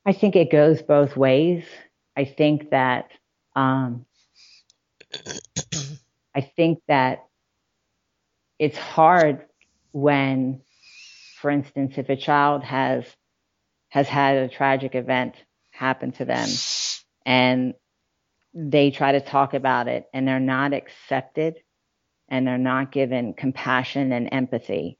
I 0.06 0.14
think 0.14 0.36
it 0.36 0.52
goes 0.52 0.82
both 0.82 1.16
ways. 1.16 1.64
I 2.18 2.26
think 2.26 2.72
that 2.72 3.12
um, 3.56 4.06
I 6.36 6.42
think 6.42 6.80
that 6.88 7.26
it's 8.60 8.78
hard 8.78 9.46
when, 9.92 10.62
for 11.42 11.52
instance, 11.52 11.96
if 11.98 12.10
a 12.10 12.16
child 12.16 12.64
has 12.64 13.06
has 13.90 14.08
had 14.08 14.38
a 14.38 14.48
tragic 14.50 14.96
event 14.96 15.36
happen 15.72 16.12
to 16.14 16.26
them 16.26 16.48
and 17.26 17.74
they 18.54 18.92
try 18.92 19.14
to 19.14 19.22
talk 19.22 19.54
about 19.54 19.88
it 19.88 20.06
and 20.14 20.28
they're 20.28 20.40
not 20.40 20.74
accepted 20.74 21.56
and 22.30 22.48
they're 22.48 22.58
not 22.58 22.92
given 22.92 23.34
compassion 23.34 24.12
and 24.14 24.30
empathy, 24.32 24.98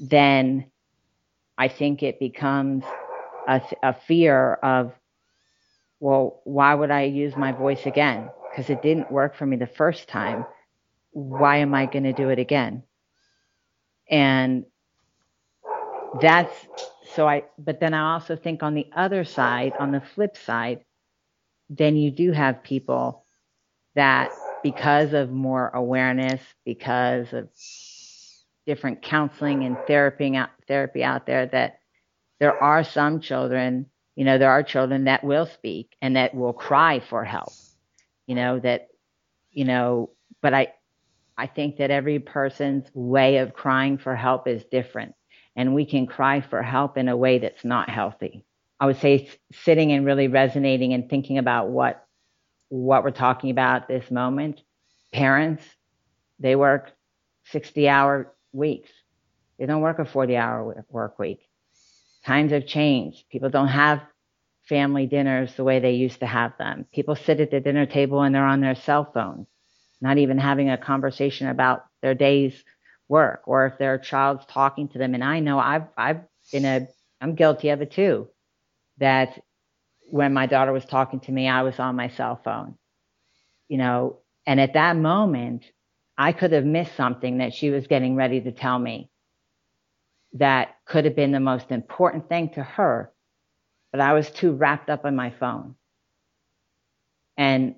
then 0.00 0.66
I 1.58 1.68
think 1.68 2.02
it 2.02 2.18
becomes 2.20 2.84
a, 3.48 3.62
a 3.82 3.94
fear 3.94 4.54
of, 4.54 4.92
well, 6.00 6.40
why 6.44 6.74
would 6.74 6.90
I 6.90 7.04
use 7.04 7.36
my 7.36 7.52
voice 7.52 7.86
again? 7.86 8.30
Because 8.52 8.68
it 8.68 8.82
didn't 8.82 9.10
work 9.10 9.34
for 9.34 9.46
me 9.46 9.56
the 9.56 9.66
first 9.66 10.08
time. 10.08 10.44
Why 11.12 11.58
am 11.58 11.74
I 11.74 11.86
going 11.86 12.04
to 12.04 12.12
do 12.12 12.28
it 12.28 12.38
again? 12.38 12.82
And 14.10 14.66
that's 16.20 16.54
so 17.14 17.26
I, 17.26 17.44
but 17.58 17.80
then 17.80 17.94
I 17.94 18.14
also 18.14 18.36
think 18.36 18.62
on 18.62 18.74
the 18.74 18.86
other 18.94 19.24
side, 19.24 19.72
on 19.78 19.90
the 19.92 20.02
flip 20.14 20.36
side, 20.36 20.84
then 21.70 21.96
you 21.96 22.10
do 22.10 22.32
have 22.32 22.62
people 22.62 23.24
that 23.94 24.30
because 24.62 25.14
of 25.14 25.30
more 25.30 25.70
awareness, 25.70 26.42
because 26.64 27.32
of 27.32 27.48
different 28.66 29.02
counseling 29.02 29.64
and 29.64 29.78
therapy 29.86 30.36
out, 30.36 30.50
therapy 30.68 31.02
out 31.02 31.26
there, 31.26 31.46
that 31.46 31.80
there 32.38 32.62
are 32.62 32.84
some 32.84 33.20
children, 33.20 33.86
you 34.14 34.24
know, 34.24 34.36
there 34.36 34.50
are 34.50 34.62
children 34.62 35.04
that 35.04 35.24
will 35.24 35.46
speak 35.46 35.96
and 36.02 36.16
that 36.16 36.34
will 36.34 36.52
cry 36.52 37.00
for 37.00 37.24
help 37.24 37.52
you 38.26 38.34
know, 38.34 38.58
that, 38.60 38.88
you 39.50 39.64
know, 39.64 40.10
but 40.40 40.54
I, 40.54 40.72
I 41.36 41.46
think 41.46 41.78
that 41.78 41.90
every 41.90 42.18
person's 42.18 42.88
way 42.94 43.38
of 43.38 43.54
crying 43.54 43.98
for 43.98 44.14
help 44.14 44.46
is 44.46 44.64
different. 44.64 45.14
And 45.56 45.74
we 45.74 45.84
can 45.84 46.06
cry 46.06 46.40
for 46.40 46.62
help 46.62 46.96
in 46.96 47.08
a 47.08 47.16
way 47.16 47.38
that's 47.38 47.64
not 47.64 47.88
healthy. 47.88 48.44
I 48.80 48.86
would 48.86 49.00
say 49.00 49.28
sitting 49.52 49.92
and 49.92 50.04
really 50.04 50.28
resonating 50.28 50.92
and 50.92 51.08
thinking 51.08 51.38
about 51.38 51.68
what, 51.68 52.06
what 52.68 53.04
we're 53.04 53.10
talking 53.10 53.50
about 53.50 53.86
this 53.86 54.10
moment. 54.10 54.60
Parents, 55.12 55.62
they 56.38 56.56
work 56.56 56.90
60 57.44 57.88
hour 57.88 58.32
weeks. 58.52 58.90
They 59.58 59.66
don't 59.66 59.82
work 59.82 59.98
a 59.98 60.04
40 60.04 60.36
hour 60.36 60.84
work 60.88 61.18
week. 61.18 61.48
Times 62.24 62.52
have 62.52 62.66
changed. 62.66 63.28
People 63.30 63.50
don't 63.50 63.68
have 63.68 64.00
family 64.68 65.06
dinners 65.06 65.54
the 65.54 65.64
way 65.64 65.80
they 65.80 65.92
used 65.92 66.20
to 66.20 66.26
have 66.26 66.56
them. 66.58 66.86
People 66.92 67.16
sit 67.16 67.40
at 67.40 67.50
the 67.50 67.60
dinner 67.60 67.86
table 67.86 68.22
and 68.22 68.34
they're 68.34 68.44
on 68.44 68.60
their 68.60 68.74
cell 68.74 69.10
phones, 69.12 69.46
not 70.00 70.18
even 70.18 70.38
having 70.38 70.70
a 70.70 70.78
conversation 70.78 71.48
about 71.48 71.84
their 72.00 72.14
day's 72.14 72.64
work 73.08 73.42
or 73.46 73.66
if 73.66 73.78
their 73.78 73.98
child's 73.98 74.46
talking 74.46 74.88
to 74.88 74.98
them. 74.98 75.14
And 75.14 75.24
I 75.24 75.40
know 75.40 75.58
I've, 75.58 75.84
I've 75.96 76.20
been 76.50 76.64
a, 76.64 76.88
I'm 77.20 77.34
guilty 77.34 77.70
of 77.70 77.82
it 77.82 77.92
too, 77.92 78.28
that 78.98 79.40
when 80.10 80.32
my 80.32 80.46
daughter 80.46 80.72
was 80.72 80.84
talking 80.84 81.20
to 81.20 81.32
me, 81.32 81.48
I 81.48 81.62
was 81.62 81.78
on 81.78 81.96
my 81.96 82.08
cell 82.08 82.40
phone, 82.42 82.76
you 83.68 83.78
know, 83.78 84.18
and 84.46 84.60
at 84.60 84.74
that 84.74 84.96
moment, 84.96 85.64
I 86.18 86.32
could 86.32 86.52
have 86.52 86.64
missed 86.64 86.96
something 86.96 87.38
that 87.38 87.54
she 87.54 87.70
was 87.70 87.86
getting 87.86 88.16
ready 88.16 88.40
to 88.40 88.52
tell 88.52 88.78
me 88.78 89.10
that 90.34 90.76
could 90.84 91.04
have 91.04 91.16
been 91.16 91.32
the 91.32 91.40
most 91.40 91.70
important 91.70 92.28
thing 92.28 92.50
to 92.50 92.62
her 92.62 93.11
but 93.92 94.00
I 94.00 94.14
was 94.14 94.30
too 94.30 94.52
wrapped 94.52 94.90
up 94.90 95.04
on 95.04 95.14
my 95.14 95.30
phone. 95.30 95.76
And 97.36 97.76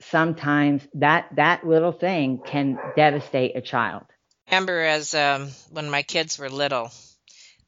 sometimes 0.00 0.86
that, 0.94 1.28
that 1.36 1.66
little 1.66 1.92
thing 1.92 2.40
can 2.44 2.78
devastate 2.96 3.56
a 3.56 3.60
child. 3.60 4.04
I 4.48 4.54
remember 4.56 4.80
as 4.80 5.14
um, 5.14 5.50
when 5.70 5.90
my 5.90 6.02
kids 6.02 6.38
were 6.38 6.48
little, 6.48 6.90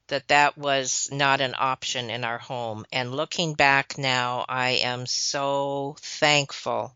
that 0.07 0.27
that 0.27 0.57
was 0.57 1.09
not 1.11 1.41
an 1.41 1.55
option 1.57 2.09
in 2.09 2.23
our 2.23 2.37
home. 2.37 2.85
And 2.91 3.15
looking 3.15 3.53
back 3.53 3.97
now, 3.97 4.45
I 4.49 4.71
am 4.83 5.05
so 5.05 5.95
thankful 5.99 6.93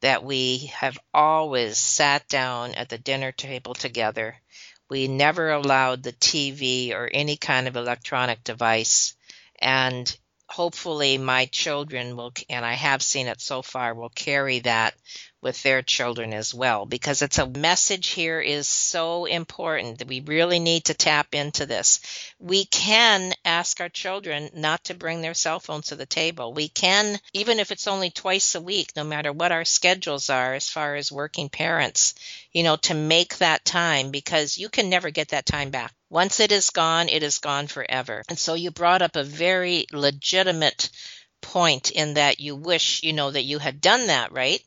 that 0.00 0.22
we 0.22 0.70
have 0.74 0.98
always 1.14 1.78
sat 1.78 2.28
down 2.28 2.74
at 2.74 2.88
the 2.88 2.98
dinner 2.98 3.32
table 3.32 3.74
together. 3.74 4.36
We 4.88 5.08
never 5.08 5.50
allowed 5.50 6.02
the 6.02 6.12
TV 6.12 6.92
or 6.92 7.10
any 7.12 7.36
kind 7.36 7.66
of 7.66 7.76
electronic 7.76 8.44
device. 8.44 9.15
And 9.58 10.16
hopefully 10.48 11.18
my 11.18 11.46
children 11.46 12.16
will, 12.16 12.32
and 12.48 12.64
I 12.64 12.74
have 12.74 13.02
seen 13.02 13.26
it 13.26 13.40
so 13.40 13.62
far, 13.62 13.94
will 13.94 14.10
carry 14.10 14.60
that 14.60 14.94
with 15.46 15.62
their 15.62 15.80
children 15.80 16.32
as 16.32 16.52
well 16.52 16.86
because 16.86 17.22
it's 17.22 17.38
a 17.38 17.46
message 17.46 18.08
here 18.08 18.40
is 18.40 18.66
so 18.66 19.26
important 19.26 20.00
that 20.00 20.08
we 20.08 20.18
really 20.18 20.58
need 20.58 20.86
to 20.86 20.92
tap 20.92 21.36
into 21.36 21.64
this. 21.66 22.00
We 22.40 22.64
can 22.64 23.32
ask 23.44 23.80
our 23.80 23.88
children 23.88 24.50
not 24.54 24.82
to 24.86 24.94
bring 24.94 25.20
their 25.20 25.34
cell 25.34 25.60
phones 25.60 25.86
to 25.86 25.94
the 25.94 26.04
table. 26.04 26.52
We 26.52 26.68
can, 26.68 27.20
even 27.32 27.60
if 27.60 27.70
it's 27.70 27.86
only 27.86 28.10
twice 28.10 28.56
a 28.56 28.60
week, 28.60 28.90
no 28.96 29.04
matter 29.04 29.32
what 29.32 29.52
our 29.52 29.64
schedules 29.64 30.30
are 30.30 30.54
as 30.54 30.68
far 30.68 30.96
as 30.96 31.12
working 31.12 31.48
parents, 31.48 32.14
you 32.50 32.64
know, 32.64 32.74
to 32.78 32.94
make 32.94 33.38
that 33.38 33.64
time 33.64 34.10
because 34.10 34.58
you 34.58 34.68
can 34.68 34.90
never 34.90 35.10
get 35.10 35.28
that 35.28 35.46
time 35.46 35.70
back. 35.70 35.94
Once 36.10 36.40
it 36.40 36.50
is 36.50 36.70
gone, 36.70 37.08
it 37.08 37.22
is 37.22 37.38
gone 37.38 37.68
forever. 37.68 38.24
And 38.28 38.36
so 38.36 38.54
you 38.54 38.72
brought 38.72 39.00
up 39.00 39.14
a 39.14 39.22
very 39.22 39.86
legitimate 39.92 40.90
point 41.40 41.92
in 41.92 42.14
that 42.14 42.40
you 42.40 42.56
wish, 42.56 43.04
you 43.04 43.12
know, 43.12 43.30
that 43.30 43.44
you 43.44 43.60
had 43.60 43.80
done 43.80 44.08
that, 44.08 44.32
right? 44.32 44.60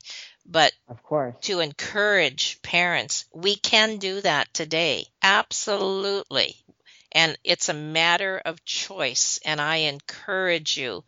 But 0.51 0.73
of 0.87 1.03
course, 1.03 1.35
to 1.41 1.59
encourage 1.59 2.59
parents, 2.63 3.25
we 3.31 3.55
can 3.55 3.97
do 3.97 4.19
that 4.21 4.51
today. 4.51 5.05
Absolutely. 5.21 6.55
And 7.11 7.37
it's 7.43 7.69
a 7.69 7.73
matter 7.73 8.41
of 8.43 8.65
choice. 8.65 9.39
And 9.45 9.61
I 9.61 9.75
encourage 9.77 10.75
you, 10.75 11.03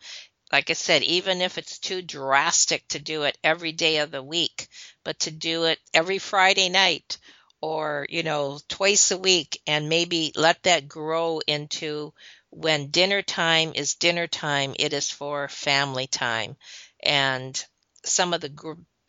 like 0.52 0.70
I 0.70 0.74
said, 0.74 1.02
even 1.02 1.42
if 1.42 1.58
it's 1.58 1.80
too 1.80 2.04
drastic 2.04 2.88
to 2.90 3.00
do 3.00 3.24
it 3.24 3.36
every 3.44 3.72
day 3.72 3.98
of 3.98 4.12
the 4.12 4.22
week, 4.22 4.68
but 5.04 5.18
to 5.22 5.32
do 5.32 5.64
it 5.64 5.80
every 5.92 6.20
Friday 6.20 6.70
night 6.70 7.18
or, 7.62 8.06
you 8.10 8.22
know, 8.22 8.60
twice 8.68 9.10
a 9.10 9.18
week 9.18 9.60
and 9.66 9.90
maybe 9.90 10.34
let 10.36 10.62
that 10.64 10.88
grow 10.88 11.40
into 11.48 12.14
when 12.52 12.92
dinner 12.92 13.24
time 13.24 13.72
is 13.74 13.96
dinner 13.96 14.28
time, 14.28 14.76
it 14.78 14.94
is 14.94 15.10
for 15.10 15.48
family 15.48 16.06
time. 16.06 16.58
And 17.02 17.64
some 18.04 18.34
of 18.36 18.42
the 18.42 18.50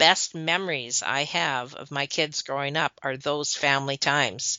best 0.03 0.35
memories 0.35 1.01
I 1.01 1.23
have 1.23 1.75
of 1.75 1.93
my 1.93 2.07
kids 2.07 2.43
growing 2.43 2.77
up 2.77 2.93
are 3.05 3.17
those 3.17 3.55
family 3.55 3.97
times 3.97 4.59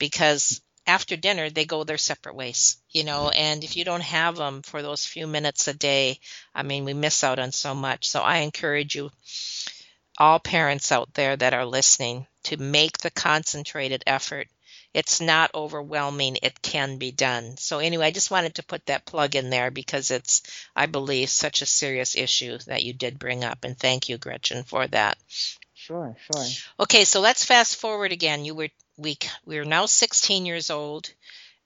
because 0.00 0.60
after 0.84 1.16
dinner 1.16 1.48
they 1.48 1.64
go 1.64 1.84
their 1.84 1.96
separate 1.96 2.34
ways 2.34 2.76
you 2.90 3.04
know 3.04 3.28
and 3.28 3.62
if 3.62 3.76
you 3.76 3.84
don't 3.84 4.02
have 4.18 4.34
them 4.34 4.62
for 4.62 4.82
those 4.82 5.06
few 5.06 5.28
minutes 5.28 5.68
a 5.68 5.74
day 5.74 6.18
i 6.52 6.64
mean 6.64 6.84
we 6.84 6.92
miss 6.92 7.22
out 7.22 7.38
on 7.38 7.52
so 7.52 7.72
much. 7.72 8.08
So 8.08 8.20
i 8.20 8.38
encourage 8.38 8.96
you 8.96 9.12
all 10.18 10.40
parents 10.40 10.90
out 10.90 11.14
there 11.14 11.36
that 11.36 11.54
are 11.54 11.66
listening 11.78 12.26
to 12.42 12.56
make 12.56 12.98
the 12.98 13.12
concentrated 13.12 14.02
effort 14.08 14.48
it's 14.92 15.20
not 15.20 15.54
overwhelming. 15.54 16.38
It 16.42 16.60
can 16.62 16.98
be 16.98 17.12
done. 17.12 17.56
So 17.56 17.78
anyway, 17.78 18.06
I 18.06 18.10
just 18.10 18.30
wanted 18.30 18.56
to 18.56 18.64
put 18.64 18.86
that 18.86 19.04
plug 19.04 19.36
in 19.36 19.50
there 19.50 19.70
because 19.70 20.10
it's, 20.10 20.42
I 20.74 20.86
believe, 20.86 21.30
such 21.30 21.62
a 21.62 21.66
serious 21.66 22.16
issue 22.16 22.58
that 22.66 22.82
you 22.82 22.92
did 22.92 23.18
bring 23.18 23.44
up. 23.44 23.64
And 23.64 23.78
thank 23.78 24.08
you, 24.08 24.18
Gretchen, 24.18 24.64
for 24.64 24.86
that. 24.88 25.16
Sure, 25.74 26.16
sure. 26.32 26.44
Okay, 26.80 27.04
so 27.04 27.20
let's 27.20 27.44
fast 27.44 27.76
forward 27.76 28.12
again. 28.12 28.44
You 28.44 28.54
were 28.54 28.68
we 28.98 29.16
we're 29.46 29.64
now 29.64 29.86
16 29.86 30.44
years 30.44 30.70
old, 30.70 31.10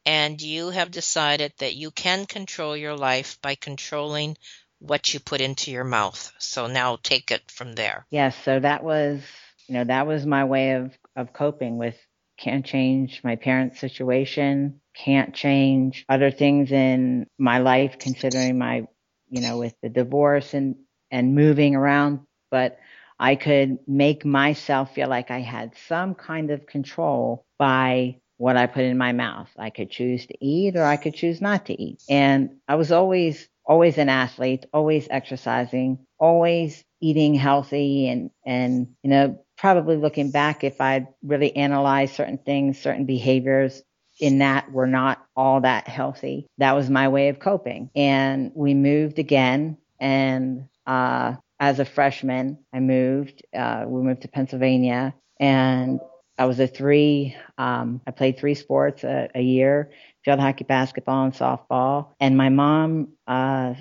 and 0.06 0.40
you 0.40 0.70
have 0.70 0.90
decided 0.90 1.52
that 1.58 1.74
you 1.74 1.90
can 1.90 2.26
control 2.26 2.76
your 2.76 2.96
life 2.96 3.38
by 3.42 3.56
controlling 3.56 4.36
what 4.78 5.12
you 5.12 5.20
put 5.20 5.40
into 5.40 5.70
your 5.70 5.84
mouth. 5.84 6.32
So 6.38 6.68
now 6.68 6.98
take 7.02 7.30
it 7.30 7.50
from 7.50 7.74
there. 7.74 8.06
Yes, 8.10 8.36
so 8.44 8.60
that 8.60 8.84
was 8.84 9.20
you 9.66 9.74
know 9.74 9.84
that 9.84 10.06
was 10.06 10.24
my 10.26 10.44
way 10.44 10.72
of 10.72 10.92
of 11.16 11.32
coping 11.32 11.76
with 11.76 11.96
can't 12.38 12.64
change 12.64 13.22
my 13.24 13.36
parents' 13.36 13.80
situation, 13.80 14.80
can't 14.94 15.34
change 15.34 16.04
other 16.08 16.30
things 16.30 16.72
in 16.72 17.26
my 17.38 17.58
life 17.58 17.98
considering 17.98 18.58
my, 18.58 18.86
you 19.28 19.40
know, 19.40 19.58
with 19.58 19.74
the 19.82 19.88
divorce 19.88 20.54
and, 20.54 20.76
and 21.10 21.34
moving 21.34 21.74
around, 21.74 22.20
but 22.50 22.78
I 23.18 23.36
could 23.36 23.78
make 23.86 24.24
myself 24.24 24.94
feel 24.94 25.08
like 25.08 25.30
I 25.30 25.40
had 25.40 25.76
some 25.88 26.14
kind 26.14 26.50
of 26.50 26.66
control 26.66 27.44
by 27.58 28.20
what 28.36 28.56
I 28.56 28.66
put 28.66 28.84
in 28.84 28.98
my 28.98 29.12
mouth. 29.12 29.48
I 29.56 29.70
could 29.70 29.90
choose 29.90 30.26
to 30.26 30.44
eat 30.44 30.76
or 30.76 30.84
I 30.84 30.96
could 30.96 31.14
choose 31.14 31.40
not 31.40 31.66
to 31.66 31.80
eat. 31.80 32.02
And 32.08 32.56
I 32.66 32.74
was 32.74 32.90
always, 32.90 33.48
always 33.64 33.98
an 33.98 34.08
athlete, 34.08 34.66
always 34.72 35.06
exercising, 35.10 36.04
always 36.18 36.84
eating 37.00 37.34
healthy 37.34 38.08
and, 38.08 38.30
and, 38.44 38.88
you 39.02 39.10
know, 39.10 39.43
probably 39.56 39.96
looking 39.96 40.30
back, 40.30 40.64
if 40.64 40.80
I'd 40.80 41.06
really 41.22 41.54
analyzed 41.56 42.14
certain 42.14 42.38
things, 42.38 42.78
certain 42.78 43.04
behaviors 43.04 43.82
in 44.20 44.38
that 44.38 44.70
were 44.70 44.86
not 44.86 45.24
all 45.36 45.60
that 45.62 45.88
healthy, 45.88 46.46
that 46.58 46.72
was 46.72 46.88
my 46.88 47.08
way 47.08 47.28
of 47.28 47.40
coping. 47.40 47.90
And 47.94 48.52
we 48.54 48.74
moved 48.74 49.18
again. 49.18 49.76
And 50.00 50.68
uh, 50.86 51.34
as 51.60 51.80
a 51.80 51.84
freshman, 51.84 52.58
I 52.72 52.80
moved. 52.80 53.42
Uh, 53.56 53.84
we 53.86 54.02
moved 54.02 54.22
to 54.22 54.28
Pennsylvania, 54.28 55.14
and 55.40 56.00
I 56.38 56.46
was 56.46 56.60
a 56.60 56.66
three. 56.66 57.36
Um, 57.56 58.00
I 58.06 58.10
played 58.10 58.38
three 58.38 58.54
sports 58.54 59.04
a, 59.04 59.30
a, 59.34 59.40
year: 59.40 59.90
field 60.24 60.40
hockey, 60.40 60.64
basketball, 60.64 61.24
and 61.24 61.32
softball. 61.32 62.08
And 62.20 62.36
my 62.36 62.48
mom 62.48 63.14
uh, 63.26 63.74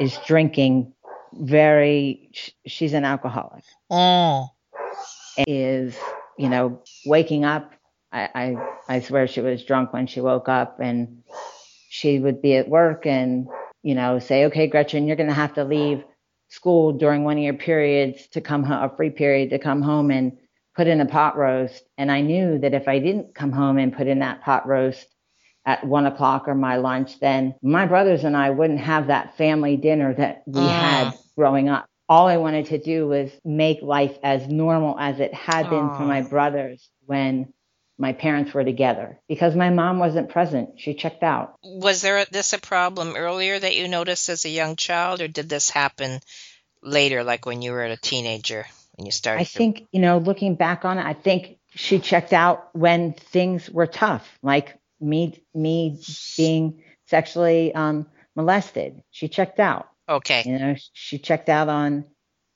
is 0.00 0.18
drinking. 0.26 0.92
Very, 1.32 2.32
she's 2.66 2.92
an 2.92 3.04
alcoholic. 3.04 3.62
Oh 3.88 4.48
is, 5.38 5.96
you 6.38 6.48
know, 6.48 6.82
waking 7.06 7.44
up. 7.44 7.72
I, 8.12 8.28
I, 8.34 8.96
I 8.96 9.00
swear 9.00 9.26
she 9.28 9.40
was 9.40 9.64
drunk 9.64 9.92
when 9.92 10.06
she 10.06 10.20
woke 10.20 10.48
up 10.48 10.80
and 10.80 11.22
she 11.90 12.18
would 12.18 12.42
be 12.42 12.56
at 12.56 12.68
work 12.68 13.06
and, 13.06 13.46
you 13.82 13.94
know, 13.94 14.18
say, 14.18 14.46
okay, 14.46 14.66
Gretchen, 14.66 15.06
you're 15.06 15.16
going 15.16 15.28
to 15.28 15.34
have 15.34 15.54
to 15.54 15.64
leave 15.64 16.02
school 16.48 16.92
during 16.92 17.24
one 17.24 17.38
of 17.38 17.44
your 17.44 17.54
periods 17.54 18.26
to 18.28 18.40
come 18.40 18.64
home, 18.64 18.82
a 18.82 18.96
free 18.96 19.10
period 19.10 19.50
to 19.50 19.58
come 19.58 19.82
home 19.82 20.10
and 20.10 20.38
put 20.76 20.86
in 20.86 21.00
a 21.00 21.06
pot 21.06 21.36
roast. 21.36 21.82
And 21.98 22.10
I 22.10 22.20
knew 22.20 22.58
that 22.58 22.74
if 22.74 22.88
I 22.88 22.98
didn't 22.98 23.34
come 23.34 23.52
home 23.52 23.78
and 23.78 23.96
put 23.96 24.06
in 24.06 24.20
that 24.20 24.42
pot 24.42 24.66
roast 24.66 25.06
at 25.66 25.86
one 25.86 26.06
o'clock 26.06 26.48
or 26.48 26.54
my 26.54 26.76
lunch, 26.76 27.20
then 27.20 27.54
my 27.62 27.86
brothers 27.86 28.24
and 28.24 28.36
I 28.36 28.50
wouldn't 28.50 28.80
have 28.80 29.08
that 29.08 29.36
family 29.36 29.76
dinner 29.76 30.14
that 30.14 30.42
we 30.46 30.60
uh. 30.60 30.68
had 30.68 31.14
growing 31.36 31.68
up 31.68 31.89
all 32.10 32.26
I 32.26 32.38
wanted 32.38 32.66
to 32.66 32.78
do 32.78 33.06
was 33.06 33.30
make 33.44 33.82
life 33.82 34.18
as 34.24 34.48
normal 34.48 34.98
as 34.98 35.20
it 35.20 35.32
had 35.32 35.70
been 35.70 35.90
Aww. 35.90 35.96
for 35.96 36.02
my 36.02 36.22
brothers 36.22 36.90
when 37.06 37.52
my 37.98 38.12
parents 38.12 38.52
were 38.52 38.64
together 38.64 39.20
because 39.28 39.54
my 39.54 39.70
mom 39.70 40.00
wasn't 40.00 40.28
present. 40.28 40.70
She 40.80 40.94
checked 40.94 41.22
out. 41.22 41.54
Was 41.62 42.02
there 42.02 42.24
this 42.24 42.52
a 42.52 42.58
problem 42.58 43.14
earlier 43.14 43.56
that 43.56 43.76
you 43.76 43.86
noticed 43.86 44.28
as 44.28 44.44
a 44.44 44.50
young 44.50 44.74
child, 44.74 45.20
or 45.20 45.28
did 45.28 45.48
this 45.48 45.70
happen 45.70 46.18
later, 46.82 47.22
like 47.22 47.46
when 47.46 47.62
you 47.62 47.70
were 47.70 47.84
a 47.84 47.96
teenager 47.96 48.66
when 48.96 49.06
you 49.06 49.12
started? 49.12 49.42
I 49.42 49.44
think, 49.44 49.86
you 49.92 50.00
know, 50.00 50.18
looking 50.18 50.56
back 50.56 50.84
on 50.84 50.98
it, 50.98 51.04
I 51.04 51.12
think 51.12 51.58
she 51.76 52.00
checked 52.00 52.32
out 52.32 52.74
when 52.74 53.12
things 53.12 53.70
were 53.70 53.86
tough, 53.86 54.26
like 54.42 54.76
me, 55.00 55.40
me 55.54 56.00
being 56.36 56.82
sexually 57.06 57.72
um, 57.72 58.06
molested. 58.34 59.04
She 59.12 59.28
checked 59.28 59.60
out. 59.60 59.89
Okay. 60.10 60.42
You 60.44 60.58
know, 60.58 60.74
she 60.92 61.18
checked 61.18 61.48
out 61.48 61.68
on 61.68 62.04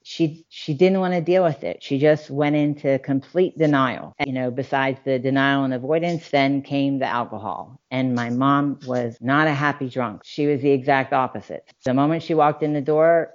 she 0.04 0.44
she 0.50 0.74
didn't 0.74 1.00
want 1.00 1.14
to 1.14 1.20
deal 1.22 1.42
with 1.42 1.64
it. 1.64 1.82
She 1.82 1.98
just 1.98 2.30
went 2.30 2.54
into 2.54 2.98
complete 2.98 3.56
denial. 3.56 4.12
And, 4.18 4.28
you 4.28 4.34
know, 4.34 4.50
besides 4.50 5.00
the 5.04 5.18
denial 5.18 5.64
and 5.64 5.72
avoidance, 5.72 6.28
then 6.28 6.60
came 6.60 6.98
the 6.98 7.06
alcohol. 7.06 7.80
And 7.90 8.14
my 8.14 8.28
mom 8.28 8.80
was 8.86 9.16
not 9.20 9.48
a 9.48 9.54
happy 9.54 9.88
drunk. 9.88 10.20
She 10.24 10.46
was 10.46 10.60
the 10.60 10.70
exact 10.70 11.14
opposite. 11.14 11.72
The 11.84 11.94
moment 11.94 12.22
she 12.22 12.34
walked 12.34 12.62
in 12.62 12.74
the 12.74 12.82
door, 12.82 13.32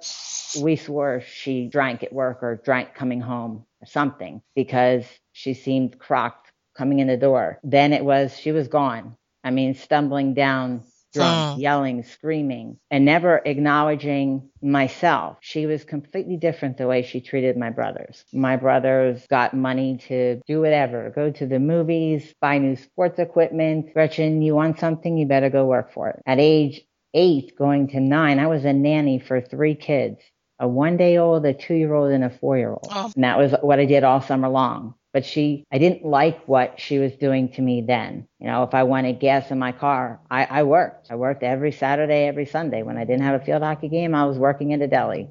we 0.60 0.76
swore 0.76 1.22
she 1.22 1.66
drank 1.66 2.04
at 2.04 2.12
work 2.12 2.42
or 2.42 2.60
drank 2.64 2.94
coming 2.94 3.20
home 3.20 3.66
or 3.82 3.86
something 3.86 4.40
because 4.54 5.04
she 5.32 5.54
seemed 5.54 5.98
crocked 5.98 6.52
coming 6.76 7.00
in 7.00 7.08
the 7.08 7.16
door. 7.16 7.58
Then 7.64 7.92
it 7.92 8.04
was 8.04 8.38
she 8.38 8.52
was 8.52 8.68
gone. 8.68 9.16
I 9.42 9.50
mean, 9.50 9.74
stumbling 9.74 10.34
down 10.34 10.84
drunk, 11.12 11.58
mm. 11.58 11.62
yelling, 11.62 12.02
screaming, 12.02 12.78
and 12.90 13.04
never 13.04 13.40
acknowledging 13.44 14.50
myself. 14.62 15.38
She 15.40 15.66
was 15.66 15.84
completely 15.84 16.36
different 16.36 16.76
the 16.76 16.86
way 16.86 17.02
she 17.02 17.20
treated 17.20 17.56
my 17.56 17.70
brothers. 17.70 18.24
My 18.32 18.56
brothers 18.56 19.26
got 19.28 19.54
money 19.54 19.98
to 20.08 20.40
do 20.46 20.60
whatever, 20.60 21.10
go 21.10 21.30
to 21.30 21.46
the 21.46 21.58
movies, 21.58 22.34
buy 22.40 22.58
new 22.58 22.76
sports 22.76 23.18
equipment. 23.18 23.92
Gretchen, 23.92 24.42
you 24.42 24.54
want 24.54 24.78
something? 24.78 25.16
You 25.16 25.26
better 25.26 25.50
go 25.50 25.66
work 25.66 25.92
for 25.92 26.10
it. 26.10 26.22
At 26.26 26.38
age 26.38 26.82
eight, 27.14 27.56
going 27.56 27.88
to 27.88 28.00
nine, 28.00 28.38
I 28.38 28.46
was 28.46 28.64
a 28.64 28.72
nanny 28.72 29.18
for 29.18 29.40
three 29.40 29.74
kids 29.74 30.20
a 30.60 30.68
one 30.68 30.98
day 30.98 31.16
old, 31.16 31.44
a 31.46 31.54
two 31.54 31.74
year 31.74 31.94
old, 31.94 32.12
and 32.12 32.22
a 32.22 32.30
four 32.30 32.56
year 32.56 32.70
old. 32.70 32.86
Oh. 32.90 33.10
And 33.14 33.24
that 33.24 33.38
was 33.38 33.54
what 33.62 33.80
I 33.80 33.86
did 33.86 34.04
all 34.04 34.20
summer 34.20 34.48
long. 34.48 34.94
But 35.12 35.24
she, 35.24 35.64
I 35.72 35.78
didn't 35.78 36.04
like 36.04 36.46
what 36.46 36.78
she 36.78 36.98
was 36.98 37.12
doing 37.16 37.50
to 37.52 37.62
me 37.62 37.82
then. 37.82 38.28
You 38.38 38.46
know, 38.46 38.62
if 38.62 38.74
I 38.74 38.84
wanted 38.84 39.20
gas 39.20 39.50
in 39.50 39.58
my 39.58 39.72
car, 39.72 40.20
I, 40.30 40.44
I 40.44 40.62
worked. 40.62 41.10
I 41.10 41.16
worked 41.16 41.42
every 41.42 41.72
Saturday, 41.72 42.26
every 42.26 42.46
Sunday. 42.46 42.82
When 42.82 42.96
I 42.96 43.04
didn't 43.04 43.24
have 43.24 43.40
a 43.40 43.44
field 43.44 43.62
hockey 43.62 43.88
game, 43.88 44.14
I 44.14 44.24
was 44.24 44.38
working 44.38 44.70
in 44.70 44.82
a 44.82 44.86
deli. 44.86 45.28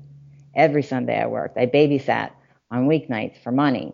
Every 0.55 0.83
Sunday 0.83 1.21
I 1.21 1.27
worked. 1.27 1.57
I 1.57 1.65
babysat 1.65 2.31
on 2.71 2.87
weeknights 2.87 3.41
for 3.41 3.51
money. 3.51 3.93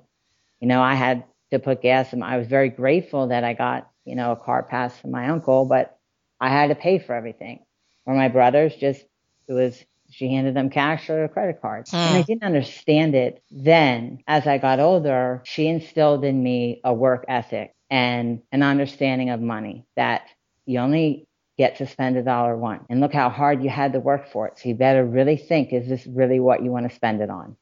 You 0.60 0.68
know, 0.68 0.82
I 0.82 0.96
had 0.96 1.24
to 1.52 1.60
put 1.60 1.82
gas 1.82 2.14
in. 2.14 2.24
I 2.24 2.38
was 2.38 2.48
very 2.48 2.70
grateful 2.70 3.28
that 3.28 3.44
I 3.44 3.54
got, 3.54 3.90
you 4.06 4.16
know, 4.16 4.32
a 4.32 4.36
car 4.36 4.64
pass 4.64 4.98
from 4.98 5.12
my 5.12 5.30
uncle, 5.30 5.66
but 5.66 5.98
I 6.40 6.50
had 6.50 6.68
to 6.68 6.76
pay 6.76 6.98
for 6.98 7.14
everything. 7.14 7.64
Or 8.06 8.16
my 8.16 8.28
brothers 8.30 8.76
just, 8.76 9.04
it 9.48 9.54
was 9.54 9.84
she 10.16 10.30
handed 10.30 10.56
them 10.56 10.70
cash 10.70 11.10
or 11.10 11.26
a 11.26 11.30
credit 11.30 11.62
card. 11.62 11.88
Hmm. 11.90 11.98
And 11.98 12.18
I 12.18 12.22
didn't 12.22 12.44
understand 12.44 13.16
it 13.16 13.44
then. 13.52 14.20
As 14.28 14.48
I 14.48 14.58
got 14.58 14.80
older, 14.80 15.42
she 15.44 15.68
instilled 15.68 16.24
in 16.24 16.42
me 16.42 16.80
a 16.84 16.94
work 16.94 17.26
ethic 17.28 17.76
and 17.90 18.42
an 18.52 18.64
understanding 18.64 19.30
of 19.30 19.42
money 19.42 19.86
that 19.96 20.24
you 20.66 20.80
only 20.80 21.28
get 21.58 21.78
to 21.78 21.88
spend 21.88 22.18
a 22.18 22.24
dollar 22.24 22.56
once. 22.56 22.84
And 22.90 23.00
look 23.00 23.14
how 23.14 23.30
hard 23.30 23.64
you 23.64 23.70
had 23.70 23.94
to 23.94 24.00
work 24.00 24.30
for 24.30 24.48
it. 24.48 24.60
So 24.60 24.70
you 24.70 24.76
better 24.76 25.06
really 25.06 25.38
think, 25.38 25.74
is 25.74 25.88
this 25.88 26.06
really 26.06 26.40
what 26.40 26.64
you 26.64 26.72
want 26.72 26.90
to 26.90 26.96
spend 26.96 27.22
it 27.22 27.30
on? 27.30 27.56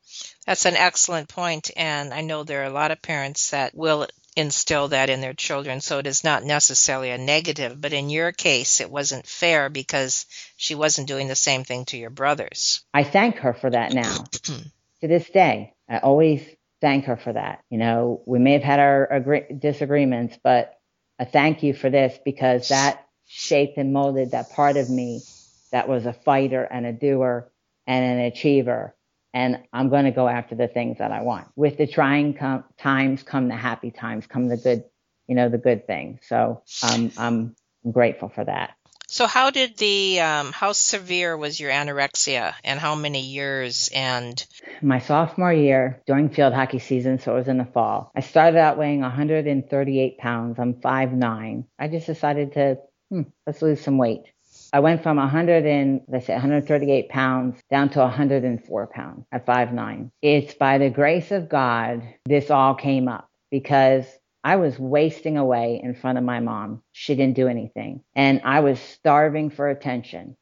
That's 0.45 0.65
an 0.65 0.75
excellent 0.75 1.29
point, 1.29 1.71
And 1.75 2.13
I 2.13 2.21
know 2.21 2.43
there 2.43 2.61
are 2.61 2.65
a 2.67 2.73
lot 2.73 2.91
of 2.91 3.01
parents 3.01 3.51
that 3.51 3.75
will 3.75 4.07
instill 4.35 4.89
that 4.89 5.09
in 5.09 5.21
their 5.21 5.33
children. 5.33 5.81
So 5.81 5.99
it 5.99 6.07
is 6.07 6.23
not 6.23 6.43
necessarily 6.43 7.11
a 7.11 7.17
negative, 7.17 7.79
but 7.79 7.93
in 7.93 8.09
your 8.09 8.31
case, 8.31 8.81
it 8.81 8.89
wasn't 8.89 9.27
fair 9.27 9.69
because 9.69 10.25
she 10.57 10.75
wasn't 10.75 11.07
doing 11.07 11.27
the 11.27 11.35
same 11.35 11.63
thing 11.63 11.85
to 11.85 11.97
your 11.97 12.09
brothers. 12.09 12.83
I 12.93 13.03
thank 13.03 13.37
her 13.37 13.53
for 13.53 13.69
that 13.69 13.93
now. 13.93 14.15
to 15.01 15.07
this 15.07 15.29
day, 15.29 15.73
I 15.89 15.99
always 15.99 16.43
thank 16.81 17.05
her 17.05 17.17
for 17.17 17.33
that. 17.33 17.63
You 17.69 17.77
know, 17.77 18.21
we 18.25 18.39
may 18.39 18.53
have 18.53 18.63
had 18.63 18.79
our 18.79 19.05
agree- 19.05 19.55
disagreements, 19.57 20.37
but 20.43 20.73
I 21.19 21.25
thank 21.25 21.63
you 21.63 21.73
for 21.73 21.89
this 21.89 22.17
because 22.25 22.69
that 22.69 23.05
shaped 23.25 23.77
and 23.77 23.93
molded 23.93 24.31
that 24.31 24.51
part 24.51 24.77
of 24.77 24.89
me 24.89 25.21
that 25.71 25.87
was 25.87 26.05
a 26.05 26.13
fighter 26.13 26.63
and 26.63 26.85
a 26.85 26.93
doer 26.93 27.51
and 27.87 28.19
an 28.19 28.25
achiever 28.25 28.95
and 29.33 29.63
I'm 29.71 29.89
going 29.89 30.05
to 30.05 30.11
go 30.11 30.27
after 30.27 30.55
the 30.55 30.67
things 30.67 30.99
that 30.99 31.11
I 31.11 31.21
want. 31.21 31.47
With 31.55 31.77
the 31.77 31.87
trying 31.87 32.35
com- 32.35 32.63
times 32.77 33.23
come 33.23 33.47
the 33.47 33.55
happy 33.55 33.91
times, 33.91 34.27
come 34.27 34.47
the 34.47 34.57
good, 34.57 34.83
you 35.27 35.35
know, 35.35 35.49
the 35.49 35.57
good 35.57 35.87
things. 35.87 36.21
So 36.27 36.63
um, 36.83 37.11
I'm 37.17 37.55
grateful 37.91 38.29
for 38.29 38.45
that. 38.45 38.75
So 39.07 39.27
how 39.27 39.51
did 39.51 39.77
the 39.77 40.21
um, 40.21 40.51
how 40.51 40.71
severe 40.71 41.37
was 41.37 41.59
your 41.59 41.69
anorexia, 41.69 42.55
and 42.63 42.79
how 42.79 42.95
many 42.95 43.21
years? 43.21 43.91
And 43.93 44.43
my 44.81 44.97
sophomore 44.97 45.53
year 45.53 46.01
during 46.07 46.29
field 46.29 46.53
hockey 46.53 46.79
season, 46.79 47.19
so 47.19 47.33
it 47.33 47.39
was 47.39 47.47
in 47.47 47.59
the 47.59 47.65
fall. 47.65 48.11
I 48.15 48.21
started 48.21 48.57
out 48.57 48.79
weighing 48.79 49.01
138 49.01 50.17
pounds. 50.17 50.57
I'm 50.57 50.73
5'9". 50.73 51.65
I 51.77 51.87
just 51.89 52.07
decided 52.07 52.53
to 52.53 52.79
hmm, 53.09 53.21
let's 53.45 53.61
lose 53.61 53.81
some 53.81 53.99
weight. 53.99 54.23
I 54.73 54.79
went 54.79 55.03
from 55.03 55.17
100 55.17 55.67
and 55.67 56.01
let's 56.07 56.25
say 56.25 56.33
138 56.33 57.07
pounds 57.07 57.61
down 57.69 57.89
to 57.89 57.99
104 57.99 58.87
pounds 58.87 59.25
at 59.31 59.45
5'9". 59.45 60.09
It's 60.23 60.55
by 60.55 60.79
the 60.79 60.89
grace 60.89 61.29
of 61.29 61.47
God 61.47 62.01
this 62.25 62.49
all 62.49 62.73
came 62.73 63.07
up 63.07 63.29
because 63.51 64.05
I 64.43 64.55
was 64.55 64.79
wasting 64.79 65.37
away 65.37 65.79
in 65.83 65.93
front 65.93 66.17
of 66.17 66.23
my 66.23 66.39
mom. 66.39 66.81
She 66.91 67.13
didn't 67.13 67.35
do 67.35 67.47
anything. 67.47 68.01
And 68.15 68.41
I 68.43 68.61
was 68.61 68.79
starving 68.79 69.51
for 69.51 69.69
attention. 69.69 70.35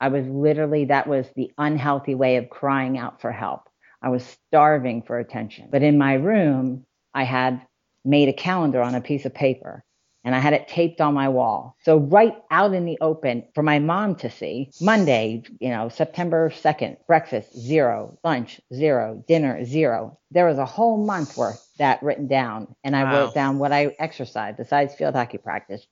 I 0.00 0.08
was 0.08 0.28
literally, 0.28 0.84
that 0.84 1.08
was 1.08 1.26
the 1.34 1.50
unhealthy 1.58 2.14
way 2.14 2.36
of 2.36 2.50
crying 2.50 2.96
out 2.98 3.20
for 3.20 3.32
help. 3.32 3.68
I 4.00 4.10
was 4.10 4.24
starving 4.46 5.02
for 5.02 5.18
attention. 5.18 5.68
But 5.72 5.82
in 5.82 5.98
my 5.98 6.14
room, 6.14 6.86
I 7.14 7.24
had 7.24 7.66
made 8.04 8.28
a 8.28 8.32
calendar 8.32 8.80
on 8.80 8.94
a 8.94 9.00
piece 9.00 9.26
of 9.26 9.34
paper 9.34 9.84
and 10.24 10.34
I 10.34 10.38
had 10.38 10.52
it 10.52 10.68
taped 10.68 11.00
on 11.00 11.14
my 11.14 11.28
wall. 11.28 11.76
So 11.82 11.98
right 11.98 12.36
out 12.50 12.74
in 12.74 12.84
the 12.84 12.98
open 13.00 13.44
for 13.54 13.62
my 13.62 13.78
mom 13.78 14.14
to 14.16 14.30
see. 14.30 14.70
Monday, 14.80 15.42
you 15.60 15.68
know, 15.68 15.88
September 15.88 16.50
2nd, 16.50 16.96
breakfast 17.06 17.56
zero, 17.58 18.18
lunch 18.22 18.60
zero, 18.72 19.24
dinner 19.26 19.64
zero. 19.64 20.18
There 20.30 20.46
was 20.46 20.58
a 20.58 20.64
whole 20.64 21.04
month 21.04 21.36
worth 21.36 21.66
that 21.78 22.02
written 22.02 22.28
down 22.28 22.74
and 22.84 22.94
I 22.94 23.04
wow. 23.04 23.12
wrote 23.12 23.34
down 23.34 23.58
what 23.58 23.72
I 23.72 23.94
exercised 23.98 24.56
besides 24.56 24.94
field 24.94 25.14
hockey 25.14 25.38
practice. 25.38 25.86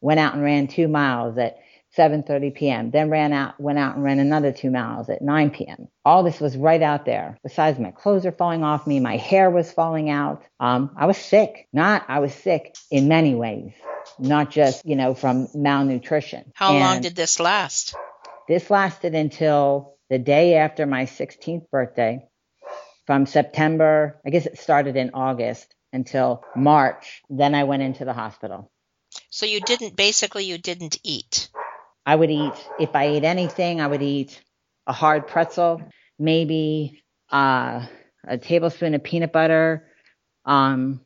Went 0.00 0.20
out 0.20 0.34
and 0.34 0.42
ran 0.42 0.68
two 0.68 0.88
miles 0.88 1.38
at 1.38 1.58
7:30 1.96 2.54
p.m. 2.54 2.90
Then 2.90 3.10
ran 3.10 3.32
out, 3.32 3.58
went 3.60 3.78
out 3.78 3.94
and 3.94 4.04
ran 4.04 4.18
another 4.18 4.52
two 4.52 4.70
miles 4.70 5.08
at 5.08 5.22
9 5.22 5.50
p.m. 5.50 5.88
All 6.04 6.22
this 6.22 6.40
was 6.40 6.56
right 6.56 6.82
out 6.82 7.04
there. 7.04 7.38
Besides, 7.42 7.78
my 7.78 7.90
clothes 7.90 8.24
were 8.24 8.32
falling 8.32 8.62
off 8.62 8.86
me, 8.86 9.00
my 9.00 9.16
hair 9.16 9.50
was 9.50 9.72
falling 9.72 10.10
out. 10.10 10.42
Um, 10.60 10.90
I 10.96 11.06
was 11.06 11.16
sick. 11.16 11.66
Not, 11.72 12.04
I 12.08 12.20
was 12.20 12.34
sick 12.34 12.76
in 12.90 13.08
many 13.08 13.34
ways, 13.34 13.72
not 14.18 14.50
just 14.50 14.84
you 14.84 14.96
know 14.96 15.14
from 15.14 15.48
malnutrition. 15.54 16.52
How 16.54 16.72
and 16.72 16.80
long 16.80 17.00
did 17.00 17.16
this 17.16 17.40
last? 17.40 17.94
This 18.48 18.70
lasted 18.70 19.14
until 19.14 19.96
the 20.08 20.18
day 20.18 20.54
after 20.54 20.86
my 20.86 21.04
16th 21.04 21.70
birthday. 21.70 22.24
From 23.06 23.24
September, 23.24 24.20
I 24.26 24.30
guess 24.30 24.44
it 24.44 24.58
started 24.58 24.96
in 24.96 25.12
August 25.14 25.74
until 25.94 26.44
March. 26.54 27.22
Then 27.30 27.54
I 27.54 27.64
went 27.64 27.82
into 27.82 28.04
the 28.04 28.12
hospital. 28.12 28.70
So 29.30 29.46
you 29.46 29.60
didn't 29.60 29.96
basically 29.96 30.44
you 30.44 30.58
didn't 30.58 30.98
eat. 31.02 31.48
I 32.08 32.16
would 32.16 32.30
eat, 32.30 32.54
if 32.80 32.96
I 32.96 33.04
ate 33.04 33.24
anything, 33.24 33.82
I 33.82 33.86
would 33.86 34.00
eat 34.00 34.40
a 34.86 34.94
hard 34.94 35.26
pretzel, 35.26 35.82
maybe 36.18 37.02
uh, 37.30 37.84
a 38.26 38.38
tablespoon 38.38 38.94
of 38.94 39.04
peanut 39.04 39.30
butter, 39.30 39.86
um, 40.46 41.02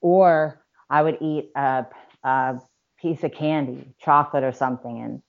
or 0.00 0.60
I 0.90 1.02
would 1.04 1.18
eat 1.20 1.52
a, 1.54 1.86
a 2.24 2.58
piece 3.00 3.22
of 3.22 3.30
candy, 3.30 3.94
chocolate 4.00 4.42
or 4.42 4.50
something. 4.50 5.00
And 5.00 5.22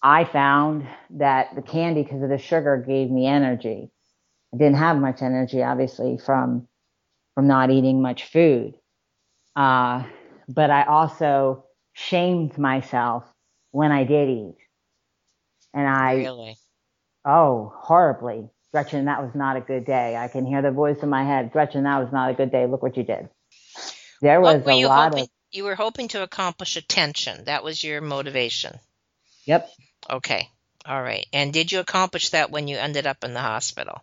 I 0.00 0.22
found 0.22 0.86
that 1.10 1.56
the 1.56 1.62
candy, 1.62 2.04
because 2.04 2.22
of 2.22 2.28
the 2.28 2.38
sugar, 2.38 2.76
gave 2.86 3.10
me 3.10 3.26
energy. 3.26 3.90
I 4.54 4.58
didn't 4.58 4.76
have 4.76 4.96
much 4.96 5.22
energy, 5.22 5.64
obviously, 5.64 6.18
from 6.18 6.68
from 7.34 7.48
not 7.48 7.72
eating 7.72 8.00
much 8.00 8.26
food. 8.26 8.74
Uh, 9.56 10.04
but 10.48 10.70
I 10.70 10.84
also 10.84 11.64
shamed 11.94 12.56
myself 12.58 13.24
when 13.76 13.92
I 13.92 14.04
did 14.04 14.30
eat. 14.30 14.56
And 15.74 15.86
I, 15.86 16.14
really? 16.14 16.56
oh, 17.26 17.74
horribly. 17.76 18.48
Gretchen, 18.72 19.04
that 19.04 19.22
was 19.22 19.34
not 19.34 19.58
a 19.58 19.60
good 19.60 19.84
day. 19.84 20.16
I 20.16 20.28
can 20.28 20.46
hear 20.46 20.62
the 20.62 20.70
voice 20.70 21.02
in 21.02 21.10
my 21.10 21.24
head. 21.24 21.52
Gretchen, 21.52 21.84
that 21.84 21.98
was 21.98 22.10
not 22.10 22.30
a 22.30 22.34
good 22.34 22.50
day. 22.50 22.64
Look 22.64 22.82
what 22.82 22.96
you 22.96 23.02
did. 23.02 23.28
There 24.22 24.40
was 24.40 24.66
a 24.66 24.86
lot 24.86 25.10
hoping, 25.10 25.24
of. 25.24 25.28
You 25.50 25.64
were 25.64 25.74
hoping 25.74 26.08
to 26.08 26.22
accomplish 26.22 26.76
attention. 26.76 27.44
That 27.44 27.62
was 27.62 27.84
your 27.84 28.00
motivation. 28.00 28.78
Yep. 29.44 29.68
Okay. 30.08 30.48
All 30.86 31.02
right. 31.02 31.26
And 31.34 31.52
did 31.52 31.70
you 31.70 31.80
accomplish 31.80 32.30
that 32.30 32.50
when 32.50 32.68
you 32.68 32.78
ended 32.78 33.06
up 33.06 33.24
in 33.24 33.34
the 33.34 33.40
hospital? 33.40 34.02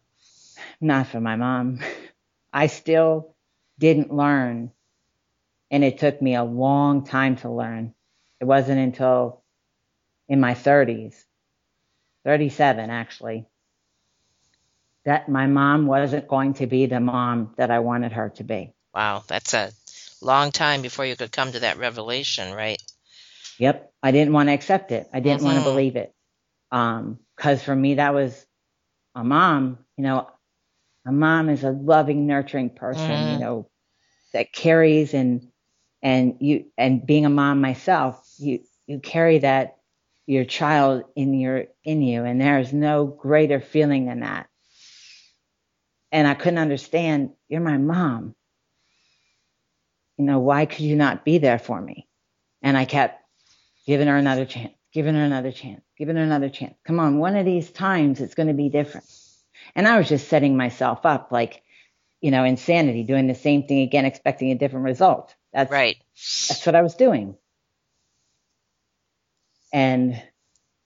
Not 0.82 1.08
for 1.08 1.20
my 1.20 1.36
mom. 1.36 1.80
I 2.54 2.68
still 2.68 3.36
didn't 3.80 4.14
learn. 4.14 4.72
And 5.72 5.84
it 5.84 5.98
took 5.98 6.22
me 6.22 6.36
a 6.36 6.44
long 6.44 7.06
time 7.08 7.38
to 7.38 7.50
learn. 7.50 7.96
It 8.40 8.46
wasn't 8.46 8.78
until 8.78 9.43
in 10.34 10.39
my 10.39 10.56
30s, 10.56 11.13
37 12.26 12.89
actually, 12.89 13.46
that 15.06 15.30
my 15.30 15.46
mom 15.46 15.86
wasn't 15.86 16.28
going 16.28 16.56
to 16.56 16.65
be 16.65 16.88
the 16.88 17.00
mom 17.00 17.54
that 17.58 17.69
I 17.69 17.80
wanted 17.80 18.13
her 18.13 18.30
to 18.38 18.43
be. 18.43 18.74
Wow, 18.96 19.24
that's 19.28 19.54
a 19.54 19.72
long 20.24 20.52
time 20.52 20.82
before 20.82 21.06
you 21.06 21.15
could 21.15 21.32
come 21.32 21.52
to 21.52 21.60
that 21.60 21.78
revelation, 21.78 22.52
right? 22.52 22.82
Yep, 23.60 23.93
I 24.02 24.12
didn't 24.12 24.34
want 24.34 24.50
to 24.50 24.54
accept 24.54 24.91
it. 24.91 25.08
I 25.13 25.19
didn't 25.19 25.41
mm-hmm. 25.41 25.46
want 25.46 25.58
to 25.60 25.63
believe 25.63 25.96
it. 25.98 26.12
Um, 26.72 27.19
cause 27.38 27.62
for 27.62 27.76
me, 27.76 27.96
that 27.96 28.15
was 28.15 28.43
a 29.13 29.24
mom, 29.24 29.78
you 29.98 30.04
know, 30.04 30.28
a 31.06 31.12
mom 31.12 31.50
is 31.50 31.63
a 31.63 31.69
loving, 31.69 32.26
nurturing 32.26 32.72
person, 32.72 33.08
mm-hmm. 33.08 33.34
you 33.34 33.39
know, 33.39 33.69
that 34.34 34.52
carries 34.52 35.13
and, 35.13 35.50
and 36.02 36.38
you, 36.39 36.65
and 36.76 37.06
being 37.06 37.28
a 37.28 37.30
mom 37.30 37.62
myself, 37.62 38.19
you, 38.39 38.62
you 38.88 38.98
carry 39.00 39.38
that 39.38 39.78
your 40.26 40.45
child 40.45 41.03
in 41.15 41.34
your 41.34 41.65
in 41.84 42.01
you 42.01 42.24
and 42.24 42.39
there 42.39 42.59
is 42.59 42.71
no 42.71 43.05
greater 43.05 43.59
feeling 43.59 44.05
than 44.05 44.21
that. 44.21 44.47
And 46.11 46.28
i 46.28 46.34
couldn't 46.34 46.59
understand 46.59 47.32
you're 47.49 47.61
my 47.61 47.78
mom. 47.78 48.36
You 50.17 50.26
know 50.26 50.39
why 50.39 50.65
could 50.65 50.82
you 50.82 50.95
not 50.95 51.26
be 51.26 51.39
there 51.39 51.59
for 51.59 51.80
me? 51.80 52.07
And 52.61 52.78
i 52.78 52.86
kept 52.86 53.21
giving 53.86 54.07
her 54.07 54.17
another 54.17 54.45
chance 54.45 54.74
giving 54.93 55.15
her 55.15 55.24
another 55.24 55.51
chance 55.51 55.82
giving 55.97 56.15
her 56.15 56.24
another 56.24 56.49
chance. 56.49 56.76
Come 56.86 56.99
on 56.99 57.19
one 57.19 57.36
of 57.36 57.45
these 57.45 57.69
times 57.71 58.21
it's 58.21 58.36
going 58.36 58.47
to 58.47 58.53
be 58.53 58.69
different. 58.69 59.07
And 59.76 59.88
i 59.88 59.97
was 59.97 60.07
just 60.07 60.30
setting 60.30 60.55
myself 60.55 61.05
up 61.05 61.32
like 61.32 61.63
you 62.21 62.32
know 62.32 62.45
insanity 62.45 63.03
doing 63.03 63.28
the 63.28 63.36
same 63.36 63.67
thing 63.67 63.82
again 63.82 64.05
expecting 64.05 64.51
a 64.51 64.55
different 64.55 64.86
result. 64.86 65.36
That's 65.51 65.71
right. 65.71 65.97
that's 66.47 66.65
what 66.65 66.76
i 66.76 66.82
was 66.82 66.95
doing 66.95 67.36
and 69.74 70.21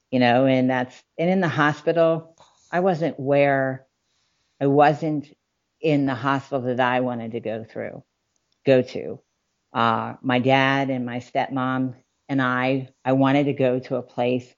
you 0.10 0.20
know 0.20 0.48
and 0.48 0.72
that's 0.72 1.04
and 1.20 1.30
in 1.30 1.42
the 1.42 1.48
hospital 1.48 2.36
i 2.72 2.80
wasn't 2.80 3.20
where 3.20 3.86
i 4.60 4.66
wasn't 4.66 5.28
in 5.82 6.08
the 6.08 6.16
hospital 6.16 6.62
that 6.62 6.80
i 6.80 7.02
wanted 7.02 7.34
to 7.34 7.40
go 7.40 7.64
through 7.64 8.04
go 8.68 8.84
to. 8.84 9.20
Uh, 9.74 10.16
my 10.22 10.40
dad 10.40 10.90
and 10.92 11.06
my 11.06 11.20
stepmom 11.20 11.96
and 12.30 12.42
I, 12.42 12.90
I 13.04 13.14
wanted 13.14 13.46
to 13.46 13.54
go 13.54 13.80
to 13.80 13.96
a 13.96 14.02
place 14.04 14.54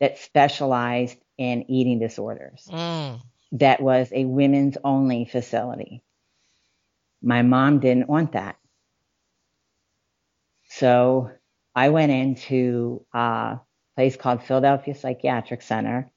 that 0.00 0.18
specialized 0.18 1.16
in 1.38 1.70
eating 1.70 1.98
disorders. 2.00 2.68
Mm. 2.70 3.20
That 3.52 3.80
was 3.80 4.08
a 4.12 4.24
women's 4.24 4.76
only 4.82 5.24
facility. 5.24 6.02
My 7.22 7.42
mom 7.42 7.78
didn't 7.80 8.08
want 8.08 8.32
that. 8.32 8.56
So 10.70 11.30
I 11.74 11.90
went 11.90 12.10
into 12.10 13.04
a 13.14 13.60
place 13.96 14.16
called 14.16 14.42
Philadelphia 14.42 14.94
Psychiatric 14.94 15.62
Center 15.62 16.10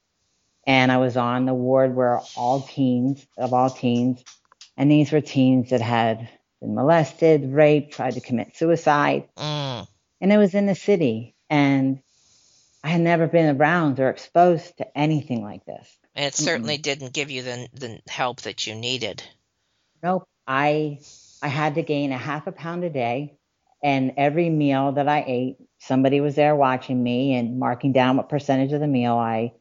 and 0.66 0.90
I 0.90 0.96
was 0.96 1.16
on 1.16 1.46
the 1.46 1.54
ward 1.54 1.94
where 1.94 2.20
all 2.36 2.60
teens, 2.60 3.24
of 3.38 3.54
all 3.54 3.70
teens, 3.70 4.22
and 4.76 4.90
these 4.90 5.12
were 5.12 5.20
teens 5.20 5.70
that 5.70 5.80
had 5.80 6.28
been 6.60 6.74
molested, 6.74 7.52
raped, 7.52 7.94
tried 7.94 8.14
to 8.14 8.20
commit 8.20 8.56
suicide. 8.56 9.28
Mm. 9.36 9.86
And 10.20 10.32
it 10.32 10.38
was 10.38 10.54
in 10.54 10.66
the 10.66 10.74
city. 10.74 11.36
And 11.48 12.00
I 12.82 12.88
had 12.88 13.00
never 13.00 13.28
been 13.28 13.56
around 13.56 14.00
or 14.00 14.10
exposed 14.10 14.76
to 14.78 14.98
anything 14.98 15.42
like 15.44 15.64
this. 15.64 15.88
And 16.16 16.26
it 16.26 16.34
certainly 16.34 16.78
mm 16.78 16.82
didn't 16.82 17.12
give 17.12 17.30
you 17.30 17.42
the, 17.42 17.68
the 17.74 18.00
help 18.08 18.42
that 18.42 18.66
you 18.66 18.74
needed. 18.74 19.22
Nope. 20.02 20.28
I 20.46 21.00
I 21.42 21.48
had 21.48 21.74
to 21.74 21.82
gain 21.82 22.12
a 22.12 22.18
half 22.18 22.46
a 22.46 22.52
pound 22.52 22.84
a 22.84 22.90
day. 22.90 23.35
And 23.82 24.12
every 24.16 24.50
meal 24.50 24.92
that 24.92 25.08
I 25.08 25.24
ate, 25.26 25.56
somebody 25.78 26.20
was 26.20 26.34
there 26.34 26.56
watching 26.56 27.02
me 27.02 27.34
and 27.34 27.58
marking 27.58 27.92
down 27.92 28.16
what 28.16 28.28
percentage 28.28 28.72
of 28.72 28.80
the 28.80 28.88
meal 28.88 29.14
I 29.16 29.52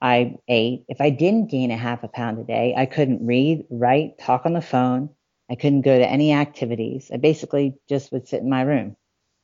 I 0.00 0.36
ate. 0.46 0.84
If 0.88 1.00
I 1.00 1.10
didn't 1.10 1.50
gain 1.50 1.70
a 1.70 1.76
half 1.76 2.04
a 2.04 2.08
pound 2.08 2.38
a 2.38 2.44
day, 2.44 2.74
I 2.76 2.86
couldn't 2.86 3.26
read, 3.26 3.64
write, 3.70 4.18
talk 4.18 4.46
on 4.46 4.52
the 4.52 4.60
phone. 4.62 5.10
I 5.50 5.56
couldn't 5.56 5.82
go 5.82 5.98
to 5.98 6.08
any 6.08 6.32
activities. 6.32 7.10
I 7.12 7.16
basically 7.16 7.74
just 7.88 8.12
would 8.12 8.28
sit 8.28 8.42
in 8.42 8.50
my 8.50 8.62
room. 8.62 8.96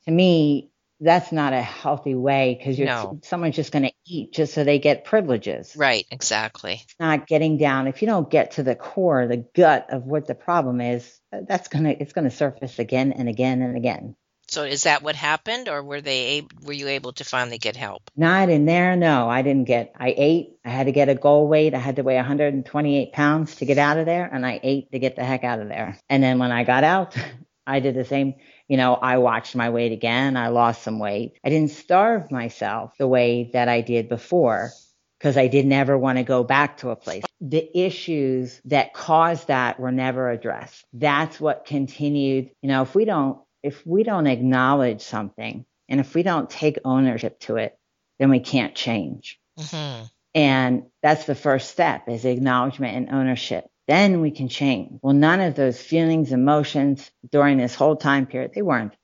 To 0.04 0.12
me, 0.12 0.70
that's 1.00 1.32
not 1.32 1.52
a 1.52 1.62
healthy 1.62 2.14
way 2.14 2.56
because 2.58 2.78
you're 2.78 2.86
no. 2.86 3.20
someone's 3.22 3.56
just 3.56 3.72
going 3.72 3.84
to 3.84 3.92
eat 4.06 4.32
just 4.32 4.54
so 4.54 4.64
they 4.64 4.78
get 4.78 5.04
privileges. 5.04 5.74
Right, 5.76 6.06
exactly. 6.10 6.80
It's 6.84 6.94
not 7.00 7.26
getting 7.26 7.58
down. 7.58 7.88
If 7.88 8.02
you 8.02 8.06
don't 8.06 8.30
get 8.30 8.52
to 8.52 8.62
the 8.62 8.74
core, 8.74 9.26
the 9.26 9.44
gut 9.54 9.88
of 9.90 10.04
what 10.04 10.26
the 10.26 10.34
problem 10.34 10.80
is, 10.80 11.20
uh, 11.32 11.40
that's 11.48 11.68
going 11.68 11.84
to 11.84 11.90
it's 11.90 12.12
going 12.12 12.28
to 12.28 12.34
surface 12.34 12.78
again 12.78 13.12
and 13.12 13.28
again 13.28 13.62
and 13.62 13.76
again. 13.76 14.16
So 14.48 14.62
is 14.62 14.82
that 14.82 15.02
what 15.02 15.16
happened, 15.16 15.68
or 15.68 15.82
were 15.82 16.00
they 16.00 16.46
were 16.62 16.72
you 16.72 16.88
able 16.88 17.12
to 17.14 17.24
finally 17.24 17.58
get 17.58 17.76
help? 17.76 18.10
Not 18.14 18.50
in 18.50 18.66
there. 18.66 18.94
No, 18.94 19.28
I 19.28 19.42
didn't 19.42 19.64
get. 19.64 19.94
I 19.98 20.14
ate. 20.16 20.58
I 20.64 20.68
had 20.68 20.86
to 20.86 20.92
get 20.92 21.08
a 21.08 21.14
goal 21.14 21.48
weight. 21.48 21.74
I 21.74 21.78
had 21.78 21.96
to 21.96 22.02
weigh 22.02 22.16
128 22.16 23.12
pounds 23.12 23.56
to 23.56 23.64
get 23.64 23.78
out 23.78 23.98
of 23.98 24.06
there, 24.06 24.28
and 24.30 24.44
I 24.44 24.60
ate 24.62 24.92
to 24.92 24.98
get 24.98 25.16
the 25.16 25.24
heck 25.24 25.44
out 25.44 25.60
of 25.60 25.68
there. 25.68 25.98
And 26.08 26.22
then 26.22 26.38
when 26.38 26.52
I 26.52 26.64
got 26.64 26.84
out, 26.84 27.16
I 27.66 27.80
did 27.80 27.94
the 27.94 28.04
same. 28.04 28.34
You 28.68 28.76
know, 28.76 28.94
I 28.94 29.18
watched 29.18 29.54
my 29.54 29.70
weight 29.70 29.92
again. 29.92 30.36
I 30.36 30.48
lost 30.48 30.82
some 30.82 30.98
weight. 30.98 31.34
I 31.44 31.50
didn't 31.50 31.70
starve 31.70 32.30
myself 32.30 32.94
the 32.98 33.08
way 33.08 33.50
that 33.52 33.68
I 33.68 33.82
did 33.82 34.08
before 34.08 34.70
because 35.18 35.36
I 35.36 35.48
didn't 35.48 35.72
ever 35.72 35.96
want 35.96 36.18
to 36.18 36.24
go 36.24 36.44
back 36.44 36.78
to 36.78 36.90
a 36.90 36.96
place. 36.96 37.24
The 37.40 37.70
issues 37.78 38.60
that 38.66 38.94
caused 38.94 39.48
that 39.48 39.78
were 39.80 39.92
never 39.92 40.30
addressed. 40.30 40.84
That's 40.92 41.40
what 41.40 41.66
continued. 41.66 42.50
You 42.62 42.68
know, 42.68 42.82
if 42.82 42.94
we 42.94 43.04
don't 43.04 43.38
if 43.62 43.86
we 43.86 44.02
don't 44.02 44.26
acknowledge 44.26 45.00
something 45.00 45.64
and 45.88 46.00
if 46.00 46.14
we 46.14 46.22
don't 46.22 46.50
take 46.50 46.78
ownership 46.84 47.40
to 47.40 47.56
it, 47.56 47.78
then 48.18 48.30
we 48.30 48.40
can't 48.40 48.74
change. 48.74 49.40
Mm-hmm. 49.58 50.04
And 50.34 50.82
that's 51.02 51.24
the 51.24 51.34
first 51.34 51.70
step 51.70 52.08
is 52.08 52.24
acknowledgement 52.24 52.96
and 52.96 53.10
ownership. 53.10 53.64
Then 53.86 54.20
we 54.20 54.30
can 54.30 54.48
change. 54.48 54.98
Well, 55.02 55.14
none 55.14 55.40
of 55.40 55.54
those 55.54 55.80
feelings, 55.80 56.32
emotions 56.32 57.10
during 57.30 57.58
this 57.58 57.74
whole 57.74 57.96
time 57.96 58.26
period, 58.26 58.52
they 58.54 58.62
weren't 58.62 58.94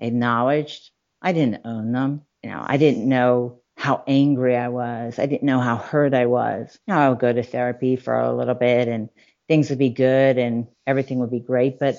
acknowledged. 0.00 0.90
I 1.20 1.32
didn't 1.32 1.62
own 1.64 1.92
them. 1.92 2.22
You 2.42 2.50
know, 2.50 2.64
I 2.64 2.76
didn't 2.76 3.08
know 3.08 3.60
how 3.76 4.04
angry 4.06 4.56
I 4.56 4.68
was. 4.68 5.18
I 5.18 5.26
didn't 5.26 5.46
know 5.46 5.60
how 5.60 5.76
hurt 5.76 6.14
I 6.14 6.26
was. 6.26 6.78
You 6.86 6.94
know, 6.94 7.00
I 7.00 7.08
would 7.08 7.18
go 7.18 7.32
to 7.32 7.42
therapy 7.42 7.96
for 7.96 8.14
a 8.14 8.34
little 8.34 8.54
bit 8.54 8.88
and 8.88 9.08
things 9.48 9.70
would 9.70 9.78
be 9.78 9.90
good 9.90 10.38
and 10.38 10.68
everything 10.86 11.18
would 11.18 11.30
be 11.30 11.40
great, 11.40 11.78
but 11.78 11.96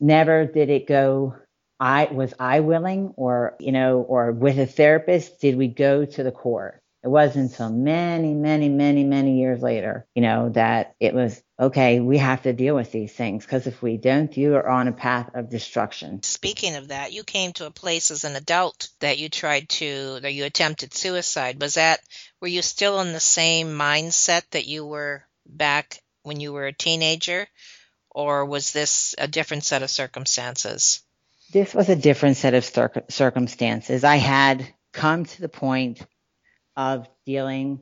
never 0.00 0.46
did 0.46 0.68
it 0.68 0.86
go 0.86 1.34
I 1.80 2.08
was 2.10 2.34
I 2.38 2.60
willing 2.60 3.14
or, 3.16 3.56
you 3.60 3.72
know, 3.72 4.00
or 4.00 4.32
with 4.32 4.58
a 4.58 4.66
therapist, 4.66 5.40
did 5.40 5.56
we 5.56 5.68
go 5.68 6.04
to 6.04 6.22
the 6.22 6.32
core? 6.32 6.80
It 7.04 7.08
wasn't 7.08 7.52
until 7.52 7.70
many, 7.70 8.34
many, 8.34 8.68
many, 8.68 9.04
many 9.04 9.38
years 9.38 9.62
later, 9.62 10.06
you 10.14 10.22
know, 10.22 10.48
that 10.50 10.96
it 10.98 11.14
was 11.14 11.40
okay, 11.60 12.00
we 12.00 12.18
have 12.18 12.42
to 12.42 12.52
deal 12.52 12.74
with 12.74 12.90
these 12.90 13.12
things 13.12 13.44
because 13.44 13.66
if 13.66 13.80
we 13.82 13.96
don't, 13.96 14.36
you 14.36 14.56
are 14.56 14.68
on 14.68 14.88
a 14.88 14.92
path 14.92 15.30
of 15.34 15.48
destruction. 15.48 16.22
Speaking 16.22 16.74
of 16.76 16.88
that, 16.88 17.12
you 17.12 17.22
came 17.24 17.52
to 17.54 17.66
a 17.66 17.70
place 17.70 18.10
as 18.10 18.24
an 18.24 18.34
adult 18.36 18.88
that 19.00 19.18
you 19.18 19.28
tried 19.28 19.68
to, 19.68 20.20
that 20.20 20.34
you 20.34 20.44
attempted 20.44 20.92
suicide. 20.92 21.60
Was 21.60 21.74
that, 21.74 22.00
were 22.40 22.48
you 22.48 22.62
still 22.62 23.00
in 23.00 23.12
the 23.12 23.20
same 23.20 23.68
mindset 23.68 24.42
that 24.50 24.66
you 24.66 24.84
were 24.84 25.24
back 25.46 26.00
when 26.24 26.40
you 26.40 26.52
were 26.52 26.66
a 26.66 26.72
teenager? 26.72 27.46
Or 28.10 28.44
was 28.44 28.72
this 28.72 29.14
a 29.18 29.28
different 29.28 29.64
set 29.64 29.82
of 29.82 29.90
circumstances? 29.90 31.02
this 31.52 31.74
was 31.74 31.88
a 31.88 31.96
different 31.96 32.36
set 32.36 32.54
of 32.54 32.64
circumstances. 33.08 34.04
I 34.04 34.16
had 34.16 34.66
come 34.92 35.24
to 35.24 35.40
the 35.40 35.48
point 35.48 36.00
of 36.78 37.06
dealing 37.26 37.80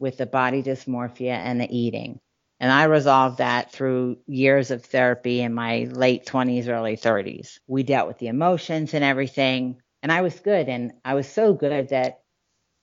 with 0.00 0.16
the 0.16 0.26
body 0.26 0.62
dysmorphia 0.62 1.34
and 1.34 1.60
the 1.60 1.68
eating. 1.70 2.18
And 2.58 2.72
I 2.72 2.84
resolved 2.84 3.38
that 3.38 3.70
through 3.70 4.18
years 4.26 4.72
of 4.72 4.84
therapy 4.84 5.40
in 5.42 5.54
my 5.54 5.88
late 5.92 6.26
20s, 6.26 6.66
early 6.66 6.96
30s. 6.96 7.60
We 7.68 7.84
dealt 7.84 8.08
with 8.08 8.18
the 8.18 8.26
emotions 8.26 8.94
and 8.94 9.04
everything. 9.04 9.80
And 10.02 10.10
I 10.10 10.22
was 10.22 10.40
good. 10.40 10.68
And 10.68 10.92
I 11.04 11.14
was 11.14 11.28
so 11.28 11.52
good 11.52 11.90
that 11.90 12.22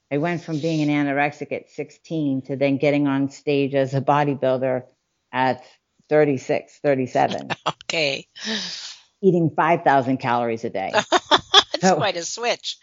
I 0.09 0.20
went 0.20 0.43
from 0.43 0.59
being 0.59 0.89
an 0.89 1.07
anorexic 1.07 1.51
at 1.51 1.72
16 1.72 2.43
to 2.43 2.55
then 2.55 2.78
getting 2.78 3.07
on 3.07 3.30
stage 3.30 3.76
as 3.76 3.93
a 3.93 4.01
bodybuilder 4.01 4.84
at 5.34 5.66
36, 6.07 6.80
37. 6.82 7.49
okay 7.68 8.28
eating 9.26 9.51
5,000 9.55 10.18
calories 10.18 10.63
a 10.63 10.70
day. 10.70 10.91
That's 11.11 11.82
so, 11.82 11.95
quite 11.95 12.18
a 12.18 12.24
switch. 12.24 12.78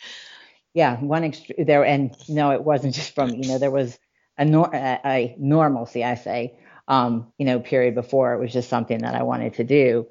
Yeah, 0.74 0.98
one 1.00 1.24
extreme 1.24 1.66
there, 1.66 1.84
and 1.84 2.16
no, 2.28 2.52
it 2.52 2.64
wasn't 2.64 2.94
just 2.94 3.14
from 3.14 3.30
you 3.30 3.48
know 3.48 3.58
there 3.58 3.70
was 3.70 3.98
a, 4.38 4.44
nor- 4.44 4.74
a 4.74 5.34
normalcy, 5.38 6.04
I 6.04 6.14
say, 6.14 6.58
um, 6.88 7.32
you 7.38 7.46
know, 7.46 7.60
period 7.60 7.94
before 7.94 8.34
it 8.34 8.40
was 8.40 8.52
just 8.52 8.70
something 8.70 8.98
that 9.00 9.14
I 9.14 9.22
wanted 9.22 9.54
to 9.54 9.64
do. 9.64 10.06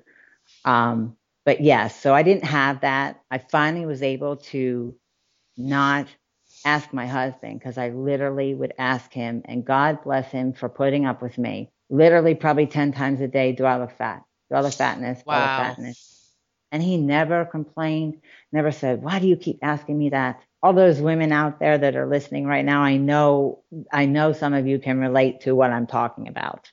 Um, 0.66 1.18
but 1.46 1.62
yes, 1.62 2.00
so 2.00 2.14
I 2.14 2.24
didn't 2.24 2.46
have 2.46 2.82
that. 2.82 3.22
I 3.32 3.40
finally 3.40 3.86
was 3.86 4.04
able 4.04 4.38
to 4.38 4.96
not 5.58 6.08
ask 6.66 6.94
my 6.94 7.08
husband 7.08 7.60
because 7.60 7.78
I 7.78 7.90
literally 7.90 8.54
would 8.54 8.74
ask 8.78 9.12
him, 9.14 9.42
and 9.46 9.66
God 9.66 10.04
bless 10.04 10.32
him 10.32 10.54
for 10.54 10.70
putting 10.70 11.06
up 11.06 11.22
with 11.22 11.38
me. 11.38 11.72
Literally, 11.90 12.36
probably 12.36 12.68
ten 12.68 12.92
times 12.92 13.22
a 13.22 13.28
day. 13.28 13.54
Do 13.54 13.66
I 13.66 13.78
look 13.78 13.92
fat? 13.98 14.24
Do 14.50 14.58
I 14.58 14.62
look 14.62 14.74
fatness? 14.74 15.24
Wow. 15.26 15.36
Do 15.36 15.38
I 15.38 15.44
look 15.44 15.56
fatness? 15.56 15.98
And 16.72 16.84
he 16.84 16.98
never 16.98 17.46
complained, 17.46 18.22
never 18.52 18.72
said, 18.72 19.02
why 19.04 19.20
do 19.20 19.28
you 19.28 19.38
keep 19.38 19.60
asking 19.64 19.98
me 19.98 20.10
that? 20.12 20.42
All 20.64 20.74
those 20.74 21.02
women 21.02 21.32
out 21.32 21.60
there 21.60 21.78
that 21.78 21.96
are 21.96 22.08
listening 22.08 22.46
right 22.46 22.66
now, 22.66 22.84
I 22.84 22.98
know, 22.98 23.64
I 23.92 24.06
know 24.06 24.34
some 24.34 24.54
of 24.54 24.68
you 24.68 24.80
can 24.80 25.00
relate 25.00 25.42
to 25.42 25.56
what 25.56 25.72
I'm 25.72 25.88
talking 25.88 26.28
about. 26.28 26.72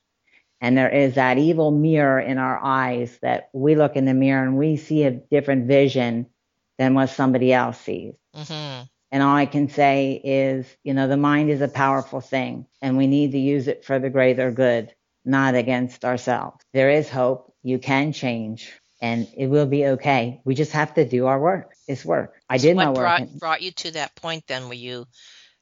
And 0.61 0.77
there 0.77 0.91
is 0.91 1.15
that 1.15 1.39
evil 1.39 1.71
mirror 1.71 2.21
in 2.21 2.39
our 2.39 2.59
eyes 2.63 3.17
that 3.23 3.49
we 3.53 3.77
look 3.77 3.97
in 3.97 4.05
the 4.05 4.15
mirror 4.15 4.43
and 4.43 4.59
we 4.59 4.77
see 4.77 5.05
a 5.05 5.11
different 5.11 5.67
vision 5.67 6.27
than 6.79 6.95
what 6.95 7.11
somebody 7.11 7.53
else 7.53 7.81
sees. 7.81 8.15
Mm-hmm. 8.35 8.85
And 9.11 9.23
all 9.23 9.37
I 9.37 9.47
can 9.47 9.69
say 9.69 10.21
is, 10.23 10.67
you 10.83 10.93
know, 10.95 11.09
the 11.09 11.17
mind 11.17 11.51
is 11.51 11.61
a 11.61 11.69
powerful 11.69 12.21
thing 12.21 12.67
and 12.83 12.97
we 12.97 13.07
need 13.07 13.33
to 13.33 13.39
use 13.39 13.69
it 13.69 13.85
for 13.85 13.99
the 13.99 14.11
greater 14.11 14.51
good, 14.51 14.95
not 15.25 15.55
against 15.55 16.05
ourselves. 16.05 16.63
There 16.75 16.91
is 16.91 17.09
hope. 17.09 17.55
You 17.63 17.79
can 17.79 18.13
change 18.13 18.79
and 19.01 19.29
it 19.37 19.47
will 19.47 19.67
be 19.67 19.87
okay. 19.87 20.41
We 20.45 20.55
just 20.55 20.73
have 20.73 20.95
to 20.95 21.05
do 21.05 21.27
our 21.27 21.39
work. 21.41 21.73
It's 21.87 22.05
work. 22.05 22.35
I 22.49 22.59
did 22.59 22.73
so 22.73 22.77
my 22.77 22.89
work. 22.89 22.97
Brought, 22.97 23.39
brought 23.39 23.63
you 23.63 23.71
to 23.73 23.93
that 23.93 24.15
point 24.15 24.47
then 24.47 24.65
where 24.65 24.75
you, 24.75 25.07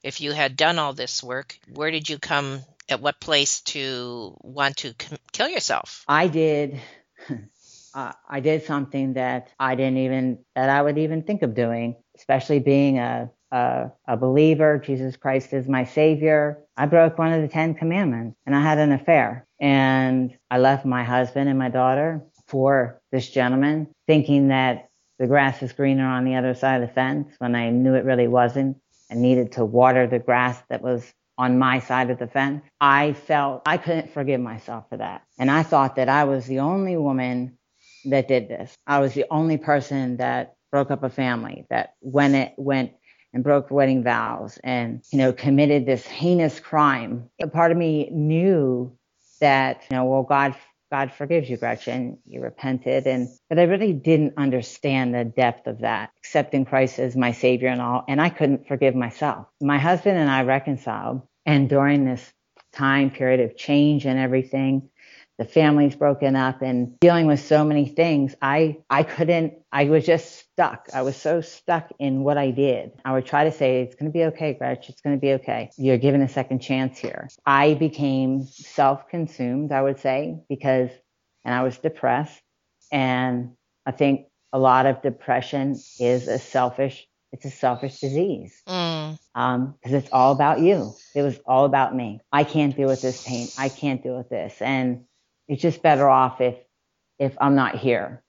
if 0.03 0.21
you 0.21 0.33
had 0.33 0.57
done 0.57 0.79
all 0.79 0.93
this 0.93 1.23
work, 1.23 1.59
where 1.73 1.91
did 1.91 2.09
you 2.09 2.19
come, 2.19 2.61
at 2.89 3.01
what 3.01 3.21
place 3.21 3.63
to 3.63 4.37
want 4.43 4.77
to 4.79 4.95
kill 5.33 5.49
yourself? 5.49 6.05
I 6.09 6.29
did. 6.29 6.81
Uh, 7.95 8.13
I 8.29 8.41
did 8.41 8.63
something 8.67 9.15
that 9.15 9.49
I 9.59 9.75
didn't 9.75 9.97
even, 9.97 10.41
that 10.55 10.69
I 10.69 10.83
would 10.83 10.99
even 10.99 11.23
think 11.23 11.41
of 11.41 11.55
doing, 11.55 11.97
especially 12.15 12.59
being 12.59 12.99
a, 12.99 13.31
a, 13.51 13.91
a 14.07 14.19
believer. 14.19 14.79
Jesus 14.79 15.17
Christ 15.17 15.55
is 15.55 15.67
my 15.67 15.85
savior. 15.85 16.59
I 16.77 16.85
broke 16.85 17.17
one 17.17 17.33
of 17.33 17.41
the 17.41 17.49
10 17.49 17.77
commandments 17.77 18.37
and 18.45 18.55
I 18.55 18.61
had 18.61 18.77
an 18.77 18.93
affair 18.93 19.47
and 19.59 20.37
I 20.51 20.59
left 20.59 20.85
my 20.85 21.05
husband 21.05 21.49
and 21.49 21.59
my 21.59 21.71
daughter 21.71 22.23
for 22.49 23.01
this 23.13 23.29
gentleman, 23.29 23.89
thinking 24.07 24.49
that 24.49 24.89
the 25.19 25.27
grass 25.27 25.63
is 25.63 25.73
greener 25.73 26.07
on 26.07 26.25
the 26.25 26.37
other 26.37 26.55
side 26.55 26.83
of 26.83 26.89
the 26.89 26.95
fence 26.95 27.35
when 27.39 27.55
I 27.55 27.71
knew 27.71 27.95
it 27.95 28.05
really 28.05 28.29
wasn't 28.29 28.77
and 29.09 29.23
needed 29.23 29.53
to 29.53 29.65
water 29.65 30.07
the 30.07 30.19
grass 30.19 30.61
that 30.69 30.83
was 30.83 31.13
on 31.39 31.59
my 31.59 31.81
side 31.81 32.11
of 32.11 32.19
the 32.19 32.27
fence. 32.27 32.63
I 32.81 33.13
felt 33.13 33.63
I 33.67 33.77
couldn't 33.77 34.13
forgive 34.13 34.41
myself 34.41 34.89
for 34.89 34.97
that. 34.99 35.23
And 35.39 35.51
I 35.51 35.63
thought 35.63 35.97
that 35.97 36.09
I 36.09 36.25
was 36.25 36.47
the 36.47 36.61
only 36.61 36.97
woman 36.97 37.59
that 38.07 38.29
did 38.29 38.49
this. 38.49 38.75
I 38.87 39.01
was 39.01 39.15
the 39.15 39.27
only 39.31 39.57
person 39.59 40.17
that 40.19 40.55
broke 40.71 40.91
up 40.91 41.03
a 41.03 41.11
family, 41.11 41.67
that 41.71 41.95
when 42.01 42.35
it 42.35 42.55
went 42.57 42.93
and 43.33 43.45
broke 43.45 43.71
wedding 43.71 44.03
vows 44.03 44.59
and, 44.65 45.03
you 45.13 45.19
know, 45.19 45.33
committed 45.33 45.85
this 45.85 46.07
heinous 46.07 46.59
crime. 46.59 47.29
A 47.41 47.47
part 47.47 47.71
of 47.71 47.77
me 47.77 48.09
knew 48.11 48.97
that, 49.41 49.83
you 49.91 49.97
know, 49.97 50.05
well, 50.07 50.23
God 50.23 50.55
God 50.97 51.13
forgives 51.13 51.51
you, 51.51 51.59
Gretchen. 51.59 52.17
You 52.25 52.41
repented. 52.41 53.07
And, 53.07 53.29
but 53.51 53.59
I 53.59 53.65
really 53.65 53.93
didn't 53.93 54.33
understand 54.39 55.15
the 55.15 55.27
depth 55.27 55.67
of 55.67 55.81
that, 55.81 56.09
accepting 56.17 56.65
Christ 56.65 56.99
as 56.99 57.15
my 57.15 57.33
savior 57.33 57.69
and 57.69 57.83
all. 57.83 58.03
And 58.09 58.19
I 58.19 58.31
couldn't 58.31 58.67
forgive 58.67 58.95
myself. 58.95 59.47
My 59.61 59.77
husband 59.79 60.17
and 60.17 60.31
I 60.31 60.45
reconciled. 60.45 61.21
And 61.45 61.69
during 61.69 62.07
this 62.07 62.33
time 62.73 63.11
period 63.11 63.41
of 63.41 63.59
change 63.59 64.07
and 64.07 64.19
everything, 64.19 64.89
the 65.37 65.45
family's 65.45 65.95
broken 65.95 66.35
up 66.35 66.63
and 66.63 66.99
dealing 66.99 67.27
with 67.27 67.41
so 67.41 67.63
many 67.63 67.87
things 67.87 68.35
i 68.41 68.79
i 68.89 69.03
couldn't 69.03 69.53
i 69.71 69.85
was 69.85 70.07
just 70.07 70.46
stuck 70.57 70.89
i 70.95 71.03
was 71.03 71.17
so 71.17 71.43
stuck 71.43 71.93
in 71.99 72.25
what 72.25 72.39
i 72.39 72.51
did 72.51 72.91
i 73.05 73.13
would 73.13 73.27
try 73.27 73.45
to 73.45 73.53
say 73.53 73.83
it's 73.83 73.95
going 73.95 74.11
to 74.11 74.13
be 74.13 74.25
okay 74.25 74.55
gretch 74.55 74.89
it's 74.89 75.03
going 75.03 75.15
to 75.15 75.21
be 75.21 75.33
okay 75.33 75.71
you're 75.77 75.99
given 75.99 76.23
a 76.23 76.29
second 76.29 76.61
chance 76.61 76.99
here 76.99 77.29
i 77.45 77.75
became 77.75 78.43
self-consumed 78.43 79.71
i 79.71 79.83
would 79.83 80.01
say 80.01 80.39
because 80.49 80.89
and 81.45 81.55
i 81.55 81.63
was 81.63 81.77
depressed 81.77 82.41
and 82.91 83.53
i 83.85 83.91
think 83.91 84.29
a 84.55 84.59
lot 84.59 84.87
of 84.87 85.03
depression 85.03 85.77
is 86.01 86.27
a 86.27 86.39
selfish 86.39 87.07
it's 87.33 87.45
a 87.45 87.51
selfish 87.51 88.01
disease 88.01 88.63
because 88.65 89.19
mm. 89.19 89.41
um, 89.41 89.75
it's 89.83 90.09
all 90.11 90.33
about 90.33 90.61
you. 90.61 90.95
It 91.15 91.21
was 91.21 91.39
all 91.45 91.67
about 91.67 91.95
me. 91.95 92.21
I 92.33 92.45
can't 92.45 92.75
deal 92.75 92.89
with 92.89 93.03
this 93.03 93.27
pain. 93.27 93.49
I 93.59 93.69
can't 93.69 94.03
deal 94.03 94.17
with 94.17 94.31
this. 94.31 94.57
And 94.63 95.05
it's 95.47 95.61
just 95.61 95.83
better 95.83 96.09
off 96.09 96.41
if 96.41 96.57
if 97.19 97.37
I'm 97.39 97.55
not 97.55 97.77
here. 97.77 98.23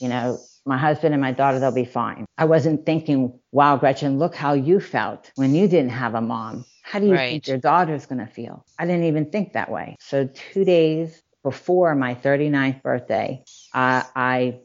You 0.00 0.10
know, 0.10 0.38
my 0.64 0.78
husband 0.78 1.14
and 1.14 1.20
my 1.20 1.32
daughter, 1.32 1.58
they'll 1.58 1.72
be 1.72 1.84
fine. 1.84 2.26
I 2.38 2.44
wasn't 2.44 2.86
thinking, 2.86 3.38
wow, 3.50 3.76
Gretchen, 3.76 4.18
look 4.18 4.34
how 4.34 4.52
you 4.52 4.80
felt 4.80 5.30
when 5.34 5.54
you 5.54 5.68
didn't 5.68 5.90
have 5.90 6.14
a 6.14 6.20
mom. 6.20 6.64
How 6.82 6.98
do 6.98 7.06
you 7.06 7.12
right. 7.12 7.30
think 7.30 7.48
your 7.48 7.58
daughter's 7.58 8.06
going 8.06 8.18
to 8.18 8.32
feel? 8.32 8.64
I 8.78 8.86
didn't 8.86 9.04
even 9.04 9.30
think 9.30 9.52
that 9.52 9.70
way. 9.70 9.96
So, 10.00 10.28
two 10.52 10.64
days 10.64 11.22
before 11.42 11.94
my 11.94 12.14
39th 12.14 12.82
birthday, 12.82 13.44
I, 13.72 14.04
I 14.14 14.60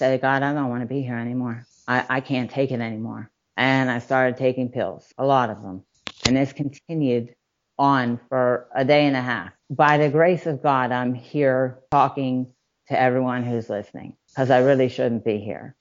said, 0.00 0.12
to 0.12 0.18
God, 0.18 0.42
I 0.42 0.52
don't 0.52 0.68
want 0.68 0.82
to 0.82 0.86
be 0.86 1.02
here 1.02 1.16
anymore. 1.16 1.64
I, 1.88 2.04
I 2.08 2.20
can't 2.20 2.50
take 2.50 2.70
it 2.70 2.80
anymore. 2.80 3.30
And 3.56 3.90
I 3.90 3.98
started 3.98 4.36
taking 4.36 4.70
pills, 4.70 5.12
a 5.18 5.24
lot 5.24 5.50
of 5.50 5.62
them. 5.62 5.84
And 6.26 6.36
this 6.36 6.52
continued 6.52 7.34
on 7.78 8.20
for 8.28 8.68
a 8.74 8.84
day 8.84 9.06
and 9.06 9.16
a 9.16 9.22
half. 9.22 9.52
By 9.70 9.98
the 9.98 10.08
grace 10.08 10.46
of 10.46 10.62
God, 10.62 10.92
I'm 10.92 11.14
here 11.14 11.80
talking 11.90 12.52
to 12.88 13.00
everyone 13.00 13.44
who's 13.44 13.70
listening 13.70 14.16
because 14.30 14.50
I 14.50 14.58
really 14.58 14.88
shouldn't 14.88 15.24
be 15.24 15.38
here. 15.38 15.76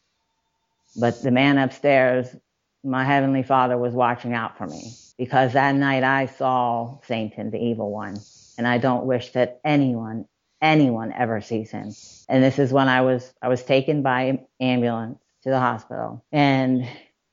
But 1.00 1.22
the 1.22 1.32
man 1.32 1.58
upstairs, 1.58 2.36
my 2.84 3.04
heavenly 3.04 3.44
father 3.44 3.78
was 3.78 3.94
watching 3.94 4.34
out 4.34 4.58
for 4.58 4.68
me 4.68 4.92
because 5.18 5.54
that 5.54 5.76
night 5.76 6.04
I 6.04 6.26
saw 6.26 7.00
Satan, 7.06 7.52
the 7.52 7.60
evil 7.60 7.92
one, 7.92 8.18
and 8.58 8.68
I 8.68 8.78
don't 8.78 9.06
wish 9.06 9.32
that 9.34 9.60
anyone, 9.64 10.26
anyone 10.62 11.14
ever 11.14 11.42
sees 11.42 11.72
him. 11.72 11.94
And 12.28 12.44
this 12.44 12.60
is 12.60 12.72
when 12.72 12.88
I 12.88 13.02
was, 13.02 13.34
I 13.42 13.50
was 13.50 13.64
taken 13.64 14.02
by 14.02 14.42
ambulance 14.60 15.20
to 15.44 15.50
the 15.50 15.60
hospital 15.60 16.24
and 16.32 16.88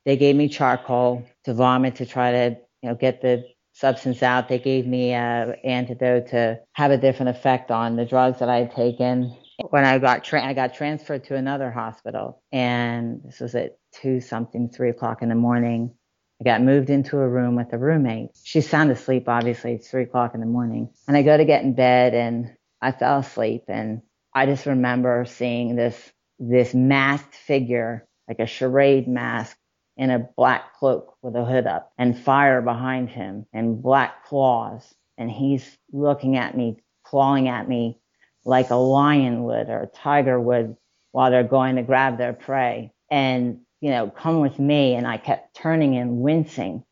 they 0.04 0.16
gave 0.16 0.36
me 0.36 0.48
charcoal 0.48 1.26
to 1.44 1.54
vomit 1.54 1.96
to 1.96 2.06
try 2.06 2.30
to, 2.30 2.56
you 2.82 2.88
know, 2.88 2.94
get 2.94 3.20
the 3.20 3.44
substance 3.72 4.22
out. 4.22 4.48
They 4.48 4.60
gave 4.60 4.86
me 4.86 5.12
an 5.12 5.56
antidote 5.64 6.28
to 6.28 6.60
have 6.72 6.92
a 6.92 6.96
different 6.96 7.30
effect 7.36 7.70
on 7.70 7.96
the 7.96 8.04
drugs 8.04 8.38
that 8.38 8.48
I 8.48 8.58
had 8.58 8.74
taken. 8.74 9.36
When 9.70 9.84
I 9.84 9.98
got 9.98 10.24
tra- 10.24 10.44
I 10.44 10.52
got 10.52 10.74
transferred 10.74 11.24
to 11.24 11.34
another 11.34 11.70
hospital, 11.70 12.42
and 12.52 13.22
this 13.24 13.40
was 13.40 13.54
at 13.54 13.78
two 13.92 14.20
something, 14.20 14.68
three 14.68 14.90
o'clock 14.90 15.22
in 15.22 15.28
the 15.28 15.34
morning. 15.34 15.94
I 16.40 16.44
got 16.44 16.62
moved 16.62 16.90
into 16.90 17.18
a 17.18 17.28
room 17.28 17.56
with 17.56 17.72
a 17.72 17.78
roommate. 17.78 18.30
She's 18.44 18.68
sound 18.68 18.90
asleep, 18.90 19.28
obviously. 19.28 19.72
It's 19.72 19.88
three 19.88 20.02
o'clock 20.02 20.34
in 20.34 20.40
the 20.40 20.46
morning. 20.46 20.90
And 21.08 21.16
I 21.16 21.22
go 21.22 21.34
to 21.34 21.46
get 21.46 21.64
in 21.64 21.74
bed 21.74 22.12
and 22.12 22.54
I 22.82 22.92
fell 22.92 23.20
asleep. 23.20 23.64
And 23.68 24.02
I 24.34 24.44
just 24.44 24.66
remember 24.66 25.24
seeing 25.26 25.76
this, 25.76 25.98
this 26.38 26.74
masked 26.74 27.34
figure, 27.34 28.06
like 28.28 28.38
a 28.38 28.46
charade 28.46 29.08
mask 29.08 29.56
in 29.96 30.10
a 30.10 30.28
black 30.36 30.74
cloak 30.74 31.16
with 31.22 31.34
a 31.36 31.44
hood 31.44 31.66
up 31.66 31.90
and 31.96 32.18
fire 32.18 32.60
behind 32.60 33.08
him 33.08 33.46
and 33.54 33.82
black 33.82 34.26
claws. 34.26 34.94
And 35.16 35.30
he's 35.30 35.78
looking 35.90 36.36
at 36.36 36.54
me, 36.54 36.82
clawing 37.02 37.48
at 37.48 37.66
me 37.66 37.98
like 38.46 38.70
a 38.70 38.76
lion 38.76 39.42
would 39.42 39.68
or 39.68 39.82
a 39.82 39.86
tiger 39.88 40.40
would 40.40 40.76
while 41.10 41.30
they're 41.30 41.42
going 41.42 41.76
to 41.76 41.82
grab 41.82 42.16
their 42.16 42.32
prey. 42.32 42.92
And, 43.10 43.60
you 43.80 43.90
know, 43.90 44.08
come 44.08 44.40
with 44.40 44.58
me. 44.58 44.94
And 44.94 45.06
I 45.06 45.18
kept 45.18 45.56
turning 45.56 45.96
and 45.96 46.20
wincing, 46.20 46.84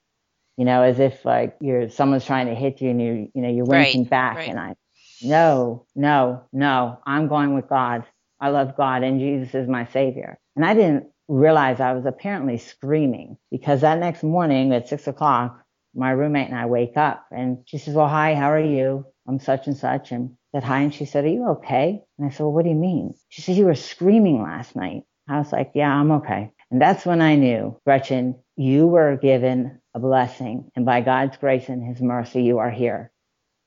you 0.56 0.64
know, 0.64 0.82
as 0.82 0.98
if 0.98 1.24
like 1.24 1.56
you're, 1.60 1.88
someone's 1.88 2.24
trying 2.24 2.46
to 2.46 2.54
hit 2.54 2.80
you 2.82 2.90
and 2.90 3.00
you, 3.00 3.30
you 3.34 3.42
know, 3.42 3.50
you're 3.50 3.64
wincing 3.64 4.02
right, 4.02 4.10
back. 4.10 4.36
Right. 4.36 4.48
And 4.48 4.58
I, 4.58 4.74
no, 5.22 5.86
no, 5.94 6.42
no, 6.52 6.98
I'm 7.06 7.28
going 7.28 7.54
with 7.54 7.68
God. 7.68 8.04
I 8.40 8.48
love 8.48 8.76
God 8.76 9.04
and 9.04 9.20
Jesus 9.20 9.54
is 9.54 9.68
my 9.68 9.86
savior. 9.86 10.38
And 10.56 10.64
I 10.64 10.74
didn't 10.74 11.06
realize 11.28 11.80
I 11.80 11.92
was 11.92 12.04
apparently 12.04 12.58
screaming 12.58 13.38
because 13.50 13.80
that 13.82 13.98
next 14.00 14.22
morning 14.22 14.72
at 14.72 14.88
six 14.88 15.06
o'clock, 15.06 15.60
my 15.94 16.10
roommate 16.10 16.48
and 16.48 16.58
I 16.58 16.66
wake 16.66 16.96
up 16.96 17.26
and 17.30 17.58
she 17.66 17.78
says, 17.78 17.94
well, 17.94 18.08
hi, 18.08 18.34
how 18.34 18.50
are 18.50 18.60
you? 18.60 19.06
I'm 19.28 19.38
such 19.38 19.68
and 19.68 19.76
such. 19.76 20.10
And 20.10 20.36
said, 20.54 20.62
hi. 20.62 20.82
And 20.82 20.94
she 20.94 21.04
said, 21.04 21.24
are 21.24 21.28
you 21.28 21.48
okay? 21.48 22.00
And 22.16 22.28
I 22.28 22.30
said, 22.30 22.44
well, 22.44 22.52
what 22.52 22.62
do 22.62 22.68
you 22.68 22.76
mean? 22.76 23.14
She 23.28 23.42
said, 23.42 23.56
you 23.56 23.64
were 23.64 23.74
screaming 23.74 24.40
last 24.40 24.76
night. 24.76 25.02
I 25.28 25.38
was 25.38 25.52
like, 25.52 25.72
yeah, 25.74 25.92
I'm 25.92 26.12
okay. 26.12 26.52
And 26.70 26.80
that's 26.80 27.04
when 27.04 27.20
I 27.20 27.34
knew, 27.34 27.80
Gretchen, 27.84 28.36
you 28.56 28.86
were 28.86 29.16
given 29.16 29.80
a 29.94 29.98
blessing. 29.98 30.70
And 30.76 30.86
by 30.86 31.00
God's 31.00 31.36
grace 31.38 31.68
and 31.68 31.84
his 31.84 32.00
mercy, 32.00 32.42
you 32.42 32.58
are 32.58 32.70
here. 32.70 33.10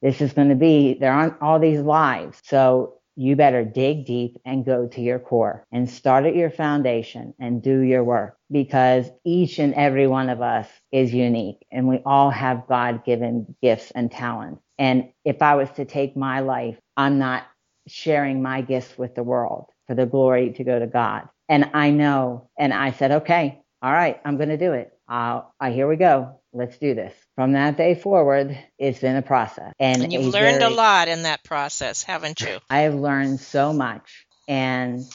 This 0.02 0.22
is 0.22 0.32
going 0.32 0.50
to 0.50 0.56
be, 0.56 0.94
there 0.94 1.12
aren't 1.12 1.42
all 1.42 1.60
these 1.60 1.80
lives. 1.82 2.40
So 2.44 2.97
you 3.18 3.36
better 3.36 3.66
dig 3.66 4.06
deep 4.06 4.38
and 4.46 4.66
go 4.66 4.88
to 4.88 5.02
your 5.02 5.20
core 5.20 5.66
and 5.74 5.90
start 5.90 6.26
at 6.26 6.36
your 6.36 6.52
foundation 6.52 7.34
and 7.40 7.64
do 7.64 7.82
your 7.82 8.04
work 8.06 8.38
because 8.52 9.10
each 9.26 9.60
and 9.60 9.74
every 9.76 10.08
one 10.08 10.30
of 10.30 10.42
us 10.42 10.70
is 10.94 11.14
unique 11.14 11.66
and 11.72 11.88
we 11.88 12.02
all 12.06 12.32
have 12.32 12.68
God 12.70 13.06
given 13.06 13.56
gifts 13.62 13.92
and 13.92 14.12
talents. 14.12 14.64
And 14.80 15.10
if 15.26 15.42
I 15.42 15.56
was 15.56 15.70
to 15.72 15.86
take 15.86 16.18
my 16.18 16.42
life, 16.42 16.78
I'm 16.98 17.20
not 17.20 17.46
sharing 17.88 18.42
my 18.44 18.62
gifts 18.62 18.98
with 18.98 19.16
the 19.16 19.24
world 19.24 19.66
for 19.88 19.96
the 19.96 20.06
glory 20.06 20.52
to 20.54 20.64
go 20.64 20.80
to 20.80 20.88
God. 20.88 21.30
And 21.50 21.72
I 21.74 21.92
know, 21.92 22.50
and 22.60 22.74
I 22.74 22.92
said, 22.92 23.12
okay, 23.12 23.62
all 23.82 23.94
right, 23.94 24.22
I'm 24.26 24.38
going 24.38 24.50
to 24.50 24.58
do 24.58 24.74
it. 24.74 24.94
Uh, 25.10 25.42
here 25.72 25.88
we 25.88 25.98
go 25.98 26.40
let's 26.54 26.78
do 26.78 26.96
this. 26.96 27.14
From 27.38 27.54
that 27.54 27.78
day 27.78 27.94
forward, 27.94 28.58
it's 28.80 28.98
been 28.98 29.16
a 29.16 29.22
process. 29.22 29.72
And, 29.80 30.02
and 30.02 30.12
you've 30.12 30.34
learned 30.34 30.60
very, 30.60 30.74
a 30.74 30.76
lot 30.76 31.08
in 31.08 31.22
that 31.22 31.44
process, 31.44 32.02
haven't 32.02 32.42
you? 32.42 32.58
I 32.68 32.80
have 32.80 32.96
learned 32.96 33.40
so 33.40 33.74
much. 33.74 34.26
And 34.48 35.06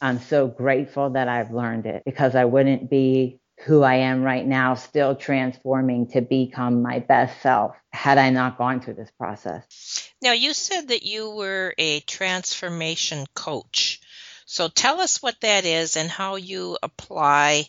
I'm 0.00 0.20
so 0.20 0.46
grateful 0.46 1.10
that 1.10 1.26
I've 1.26 1.50
learned 1.50 1.86
it 1.86 2.04
because 2.06 2.36
I 2.36 2.44
wouldn't 2.44 2.88
be 2.88 3.40
who 3.64 3.82
I 3.82 3.96
am 3.96 4.22
right 4.22 4.46
now, 4.46 4.76
still 4.76 5.16
transforming 5.16 6.06
to 6.10 6.20
become 6.20 6.80
my 6.80 7.00
best 7.00 7.42
self 7.42 7.74
had 7.92 8.18
I 8.18 8.30
not 8.30 8.56
gone 8.56 8.80
through 8.80 8.94
this 8.94 9.10
process. 9.18 10.12
Now, 10.22 10.32
you 10.32 10.52
said 10.54 10.88
that 10.88 11.02
you 11.02 11.30
were 11.30 11.74
a 11.76 12.00
transformation 12.00 13.26
coach. 13.34 14.00
So 14.46 14.68
tell 14.68 15.00
us 15.00 15.20
what 15.20 15.40
that 15.40 15.64
is 15.64 15.96
and 15.96 16.08
how 16.08 16.36
you 16.36 16.78
apply 16.84 17.64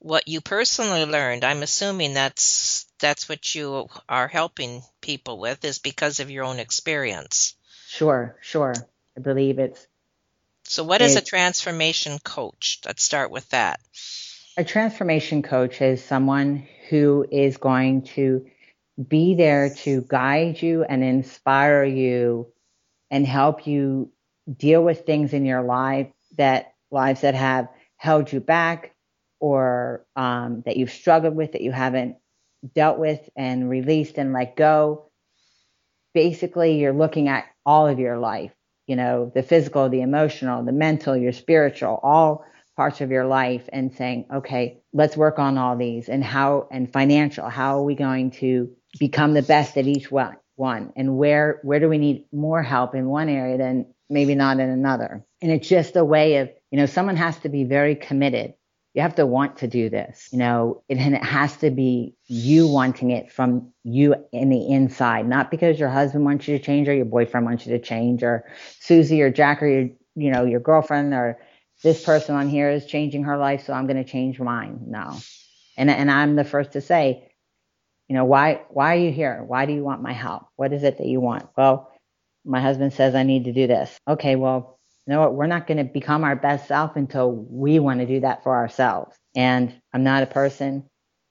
what 0.00 0.26
you 0.26 0.40
personally 0.40 1.04
learned. 1.04 1.44
I'm 1.44 1.62
assuming 1.62 2.14
that's 2.14 2.83
that's 3.00 3.28
what 3.28 3.54
you 3.54 3.88
are 4.08 4.28
helping 4.28 4.82
people 5.00 5.38
with 5.38 5.64
is 5.64 5.78
because 5.78 6.20
of 6.20 6.30
your 6.30 6.44
own 6.44 6.58
experience. 6.58 7.54
Sure, 7.88 8.36
sure. 8.40 8.74
I 9.16 9.20
believe 9.20 9.58
it's 9.58 9.86
So 10.64 10.84
what 10.84 11.02
is 11.02 11.16
a 11.16 11.20
transformation 11.20 12.18
coach? 12.18 12.80
Let's 12.84 13.02
start 13.02 13.30
with 13.30 13.48
that. 13.50 13.80
A 14.56 14.64
transformation 14.64 15.42
coach 15.42 15.80
is 15.82 16.02
someone 16.02 16.66
who 16.88 17.26
is 17.30 17.56
going 17.56 18.02
to 18.14 18.46
be 19.08 19.34
there 19.34 19.74
to 19.74 20.02
guide 20.02 20.62
you 20.62 20.84
and 20.84 21.02
inspire 21.02 21.84
you 21.84 22.52
and 23.10 23.26
help 23.26 23.66
you 23.66 24.10
deal 24.56 24.82
with 24.82 25.04
things 25.06 25.32
in 25.32 25.44
your 25.44 25.62
life 25.62 26.08
that 26.36 26.74
lives 26.90 27.22
that 27.22 27.34
have 27.34 27.68
held 27.96 28.32
you 28.32 28.40
back, 28.40 28.94
or 29.40 30.04
um, 30.16 30.62
that 30.66 30.76
you've 30.76 30.90
struggled 30.90 31.34
with 31.34 31.52
that 31.52 31.60
you 31.60 31.72
haven't 31.72 32.16
dealt 32.74 32.98
with 32.98 33.28
and 33.36 33.68
released 33.68 34.18
and 34.18 34.32
let 34.32 34.56
go. 34.56 35.10
Basically, 36.12 36.78
you're 36.78 36.92
looking 36.92 37.28
at 37.28 37.46
all 37.66 37.88
of 37.88 37.98
your 37.98 38.18
life, 38.18 38.52
you 38.86 38.96
know, 38.96 39.30
the 39.34 39.42
physical, 39.42 39.88
the 39.88 40.02
emotional, 40.02 40.64
the 40.64 40.72
mental, 40.72 41.16
your 41.16 41.32
spiritual, 41.32 41.98
all 42.02 42.44
parts 42.76 43.00
of 43.00 43.10
your 43.10 43.26
life 43.26 43.68
and 43.72 43.92
saying, 43.94 44.26
okay, 44.32 44.80
let's 44.92 45.16
work 45.16 45.38
on 45.38 45.58
all 45.58 45.76
these 45.76 46.08
and 46.08 46.24
how, 46.24 46.68
and 46.70 46.92
financial, 46.92 47.48
how 47.48 47.78
are 47.78 47.84
we 47.84 47.94
going 47.94 48.30
to 48.30 48.70
become 48.98 49.34
the 49.34 49.42
best 49.42 49.76
at 49.76 49.86
each 49.86 50.10
one? 50.10 50.36
And 50.96 51.16
where 51.16 51.60
where 51.62 51.80
do 51.80 51.88
we 51.88 51.98
need 51.98 52.26
more 52.32 52.62
help 52.62 52.94
in 52.94 53.06
one 53.06 53.28
area 53.28 53.58
than 53.58 53.86
maybe 54.10 54.34
not 54.34 54.60
in 54.60 54.68
another. 54.68 55.24
And 55.40 55.50
it's 55.50 55.68
just 55.68 55.96
a 55.96 56.04
way 56.04 56.36
of, 56.36 56.50
you 56.70 56.78
know, 56.78 56.86
someone 56.86 57.16
has 57.16 57.38
to 57.40 57.48
be 57.48 57.64
very 57.64 57.94
committed. 57.94 58.54
You 58.94 59.02
have 59.02 59.16
to 59.16 59.26
want 59.26 59.56
to 59.58 59.66
do 59.66 59.90
this, 59.90 60.28
you 60.30 60.38
know, 60.38 60.82
and 60.88 61.14
it 61.16 61.22
has 61.22 61.56
to 61.58 61.70
be 61.70 62.14
you 62.26 62.68
wanting 62.68 63.10
it 63.10 63.30
from 63.30 63.72
you 63.82 64.14
in 64.32 64.50
the 64.50 64.68
inside, 64.68 65.28
not 65.28 65.50
because 65.50 65.80
your 65.80 65.88
husband 65.88 66.24
wants 66.24 66.46
you 66.46 66.56
to 66.56 66.64
change 66.64 66.88
or 66.88 66.94
your 66.94 67.04
boyfriend 67.04 67.44
wants 67.44 67.66
you 67.66 67.72
to 67.72 67.82
change 67.82 68.22
or 68.22 68.44
Susie 68.78 69.20
or 69.20 69.30
Jack 69.30 69.62
or 69.62 69.66
your, 69.66 69.88
you 70.14 70.30
know, 70.30 70.44
your 70.44 70.60
girlfriend 70.60 71.12
or 71.12 71.40
this 71.82 72.04
person 72.04 72.36
on 72.36 72.48
here 72.48 72.70
is 72.70 72.86
changing 72.86 73.24
her 73.24 73.36
life, 73.36 73.64
so 73.66 73.72
I'm 73.72 73.86
going 73.88 74.02
to 74.02 74.10
change 74.10 74.38
mine. 74.38 74.78
No. 74.86 75.18
And, 75.76 75.90
and 75.90 76.08
I'm 76.08 76.36
the 76.36 76.44
first 76.44 76.72
to 76.72 76.80
say, 76.80 77.32
you 78.08 78.14
know, 78.14 78.24
why, 78.24 78.62
why 78.68 78.94
are 78.94 79.00
you 79.00 79.10
here? 79.10 79.42
Why 79.44 79.66
do 79.66 79.72
you 79.72 79.82
want 79.82 80.02
my 80.02 80.12
help? 80.12 80.44
What 80.54 80.72
is 80.72 80.84
it 80.84 80.98
that 80.98 81.06
you 81.06 81.20
want? 81.20 81.48
Well, 81.56 81.90
my 82.44 82.60
husband 82.60 82.92
says 82.92 83.14
I 83.14 83.24
need 83.24 83.44
to 83.44 83.52
do 83.52 83.66
this. 83.66 83.96
Okay, 84.06 84.36
well, 84.36 84.78
you 85.06 85.12
know 85.12 85.20
what? 85.20 85.34
We're 85.34 85.46
not 85.46 85.66
going 85.66 85.78
to 85.78 85.84
become 85.84 86.24
our 86.24 86.36
best 86.36 86.68
self 86.68 86.96
until 86.96 87.30
we 87.30 87.78
want 87.78 88.00
to 88.00 88.06
do 88.06 88.20
that 88.20 88.42
for 88.42 88.54
ourselves. 88.54 89.16
And 89.36 89.74
I'm 89.92 90.04
not 90.04 90.22
a 90.22 90.26
person, 90.26 90.88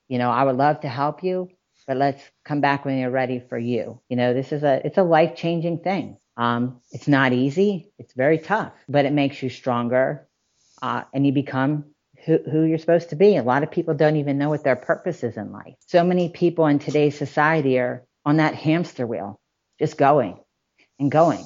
you 0.08 0.20
know, 0.20 0.30
I 0.30 0.44
would 0.44 0.58
love 0.58 0.82
to 0.82 0.90
help 0.90 1.24
you, 1.24 1.50
but 1.88 1.98
let's 1.98 2.22
come 2.46 2.62
back 2.62 2.86
when 2.86 2.98
you're 2.98 3.10
ready 3.10 3.42
for 3.50 3.58
you. 3.58 4.00
You 4.10 4.18
know, 4.18 4.34
this 4.34 4.52
is 4.52 4.64
a, 4.64 4.86
it's 4.86 4.98
a 4.98 5.04
life 5.04 5.36
changing 5.36 5.80
thing. 5.80 6.18
Um, 6.38 6.82
it's 6.92 7.08
not 7.08 7.34
easy. 7.34 7.92
It's 7.98 8.14
very 8.14 8.38
tough, 8.38 8.74
but 8.88 9.06
it 9.06 9.14
makes 9.14 9.42
you 9.42 9.50
stronger. 9.50 10.28
Uh, 10.82 11.04
and 11.14 11.26
you 11.26 11.32
become 11.32 11.86
who, 12.26 12.40
who 12.50 12.64
you're 12.64 12.78
supposed 12.78 13.10
to 13.10 13.16
be. 13.16 13.38
A 13.38 13.44
lot 13.44 13.64
of 13.64 13.72
people 13.72 13.94
don't 13.94 14.18
even 14.18 14.38
know 14.38 14.50
what 14.50 14.64
their 14.64 14.76
purpose 14.76 15.24
is 15.24 15.38
in 15.38 15.52
life. 15.52 15.76
So 15.88 16.04
many 16.04 16.30
people 16.30 16.68
in 16.68 16.80
today's 16.80 17.18
society 17.18 17.80
are 17.80 18.04
on 18.26 18.38
that 18.38 18.56
hamster 18.56 19.06
wheel, 19.06 19.40
just 19.80 19.98
going 19.98 20.40
and 21.00 21.12
going. 21.12 21.46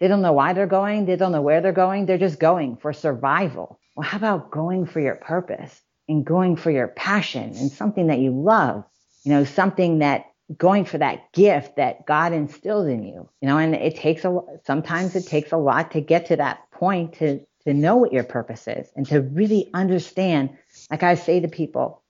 They 0.00 0.08
don't 0.08 0.22
know 0.22 0.32
why 0.32 0.52
they're 0.52 0.66
going. 0.66 1.06
They 1.06 1.16
don't 1.16 1.32
know 1.32 1.42
where 1.42 1.60
they're 1.60 1.72
going. 1.72 2.06
They're 2.06 2.18
just 2.18 2.38
going 2.38 2.76
for 2.76 2.92
survival. 2.92 3.80
Well, 3.96 4.08
how 4.08 4.18
about 4.18 4.50
going 4.50 4.86
for 4.86 5.00
your 5.00 5.16
purpose 5.16 5.80
and 6.08 6.24
going 6.24 6.56
for 6.56 6.70
your 6.70 6.88
passion 6.88 7.54
and 7.56 7.70
something 7.70 8.06
that 8.06 8.20
you 8.20 8.30
love? 8.30 8.84
You 9.24 9.32
know, 9.32 9.44
something 9.44 9.98
that 9.98 10.26
going 10.56 10.84
for 10.84 10.98
that 10.98 11.32
gift 11.32 11.76
that 11.76 12.06
God 12.06 12.32
instills 12.32 12.86
in 12.86 13.02
you. 13.02 13.28
You 13.40 13.48
know, 13.48 13.58
and 13.58 13.74
it 13.74 13.96
takes 13.96 14.24
a 14.24 14.40
sometimes 14.64 15.16
it 15.16 15.26
takes 15.26 15.52
a 15.52 15.56
lot 15.56 15.90
to 15.92 16.00
get 16.00 16.26
to 16.26 16.36
that 16.36 16.70
point 16.70 17.14
to 17.14 17.40
to 17.64 17.74
know 17.74 17.96
what 17.96 18.12
your 18.12 18.24
purpose 18.24 18.66
is 18.68 18.88
and 18.96 19.06
to 19.08 19.20
really 19.20 19.68
understand. 19.74 20.56
Like 20.90 21.02
I 21.02 21.16
say 21.16 21.40
to 21.40 21.48
people, 21.48 22.02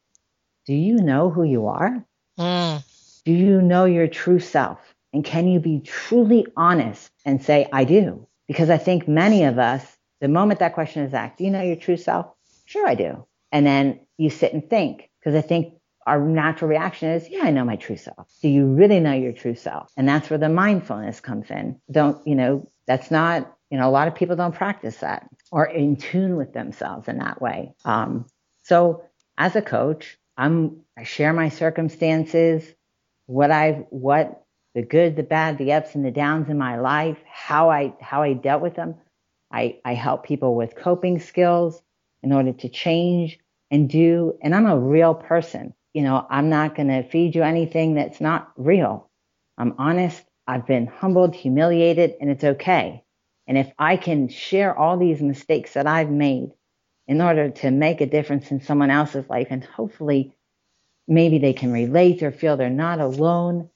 do 0.67 0.75
you 0.75 0.97
know 0.97 1.31
who 1.31 1.43
you 1.43 1.67
are? 1.67 2.05
Mm. 2.39 2.85
Do 3.25 3.33
you 3.33 3.61
know 3.61 3.87
your 3.87 4.07
true 4.07 4.39
self? 4.39 4.79
And 5.13 5.25
can 5.25 5.49
you 5.49 5.61
be 5.61 5.81
truly 5.81 6.47
honest 6.57 7.11
and 7.25 7.43
say, 7.43 7.69
I 7.73 7.85
do? 7.85 8.27
Because 8.47 8.71
I 8.71 8.79
think 8.79 9.09
many 9.09 9.45
of 9.45 9.59
us, 9.59 9.97
the 10.21 10.29
moment 10.29 10.61
that 10.61 10.75
question 10.75 11.03
is 11.03 11.15
asked, 11.15 11.39
do 11.39 11.45
you 11.45 11.51
know 11.51 11.63
your 11.63 11.77
true 11.77 11.97
self? 11.97 12.27
Sure, 12.67 12.87
I 12.87 12.95
do. 12.95 13.25
And 13.53 13.67
then 13.67 14.01
you 14.19 14.31
sit 14.31 14.53
and 14.53 14.69
think, 14.69 15.11
because 15.19 15.35
I 15.35 15.41
think 15.41 15.75
our 16.07 16.21
natural 16.21 16.71
reaction 16.71 17.11
is, 17.11 17.29
yeah, 17.29 17.45
I 17.45 17.51
know 17.51 17.65
my 17.65 17.77
true 17.77 17.97
self. 17.97 18.29
Do 18.43 18.49
you 18.49 18.67
really 18.67 19.01
know 19.01 19.13
your 19.13 19.33
true 19.33 19.55
self? 19.55 19.91
And 19.97 20.09
that's 20.09 20.31
where 20.31 20.39
the 20.39 20.49
mindfulness 20.49 21.21
comes 21.21 21.51
in. 21.51 21.81
Don't, 21.91 22.27
you 22.27 22.35
know, 22.35 22.69
that's 22.87 23.11
not, 23.11 23.55
you 23.71 23.79
know, 23.79 23.89
a 23.89 23.93
lot 23.93 24.09
of 24.09 24.15
people 24.15 24.37
don't 24.37 24.55
practice 24.55 24.97
that 24.99 25.29
or 25.51 25.67
in 25.67 25.97
tune 25.97 26.37
with 26.37 26.53
themselves 26.53 27.09
in 27.09 27.19
that 27.19 27.41
way. 27.41 27.75
Um, 27.85 28.27
so 28.65 29.05
as 29.37 29.57
a 29.57 29.63
coach, 29.63 30.19
I'm, 30.37 30.81
I 30.97 31.05
share 31.05 31.33
my 31.33 31.49
circumstances, 31.51 32.65
what 33.27 33.51
I've, 33.51 33.85
what 33.91 34.45
the 34.75 34.83
good, 34.83 35.17
the 35.17 35.23
bad, 35.23 35.59
the 35.59 35.73
ups 35.73 35.95
and 35.95 36.05
the 36.05 36.11
downs 36.11 36.49
in 36.49 36.59
my 36.59 36.79
life, 36.79 37.19
how 37.27 37.71
I 37.71 37.95
how 38.01 38.23
I 38.23 38.35
dealt 38.35 38.63
with 38.63 38.75
them. 38.75 38.95
I, 39.51 39.79
I 39.85 39.95
help 39.95 40.25
people 40.25 40.55
with 40.55 40.77
coping 40.77 41.21
skills 41.21 41.83
in 42.23 42.33
order 42.33 42.53
to 42.53 42.69
change 42.69 43.39
and 43.71 43.89
do. 43.89 44.39
And 44.43 44.55
I'm 44.55 44.67
a 44.67 44.79
real 44.79 45.15
person. 45.15 45.75
You 45.95 46.03
know, 46.03 46.27
I'm 46.29 46.51
not 46.51 46.75
going 46.75 46.89
to 46.89 47.09
feed 47.09 47.35
you 47.35 47.43
anything 47.43 47.95
that's 47.95 48.21
not 48.21 48.53
real. 48.57 49.11
I'm 49.57 49.75
honest. 49.79 50.23
I've 50.47 50.67
been 50.67 50.87
humbled, 50.87 51.35
humiliated, 51.35 52.15
and 52.21 52.31
it's 52.31 52.45
okay. 52.45 53.03
And 53.47 53.59
if 53.59 53.73
I 53.79 53.97
can 53.97 54.29
share 54.29 54.77
all 54.77 54.99
these 54.99 55.21
mistakes 55.23 55.75
that 55.75 55.87
I've 55.87 56.11
made 56.11 56.51
in 57.07 57.23
order 57.23 57.51
to 57.51 57.71
make 57.71 58.01
a 58.01 58.07
difference 58.07 58.51
in 58.51 58.61
someone 58.61 58.91
else's 58.91 59.29
life, 59.31 59.49
and 59.51 59.65
hopefully 59.65 60.35
maybe 61.07 61.39
they 61.39 61.55
can 61.55 61.73
relate 61.73 62.23
or 62.23 62.31
feel 62.31 62.57
they're 62.57 62.71
not 62.71 63.01
alone 63.01 63.71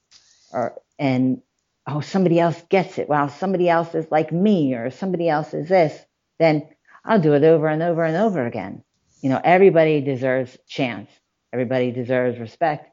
or 0.52 0.80
and 0.98 1.42
oh, 1.86 2.00
somebody 2.00 2.38
else 2.38 2.60
gets 2.68 2.98
it. 2.98 3.08
Well, 3.08 3.28
somebody 3.28 3.68
else 3.68 3.94
is 3.94 4.06
like 4.10 4.32
me 4.32 4.74
or 4.74 4.90
somebody 4.90 5.28
else 5.28 5.54
is 5.54 5.68
this, 5.68 5.98
then 6.38 6.68
I'll 7.04 7.20
do 7.20 7.34
it 7.34 7.42
over 7.42 7.66
and 7.68 7.82
over 7.82 8.04
and 8.04 8.16
over 8.16 8.46
again. 8.46 8.84
You 9.20 9.30
know, 9.30 9.40
everybody 9.42 10.00
deserves 10.00 10.56
chance. 10.68 11.10
Everybody 11.52 11.90
deserves 11.90 12.38
respect. 12.38 12.90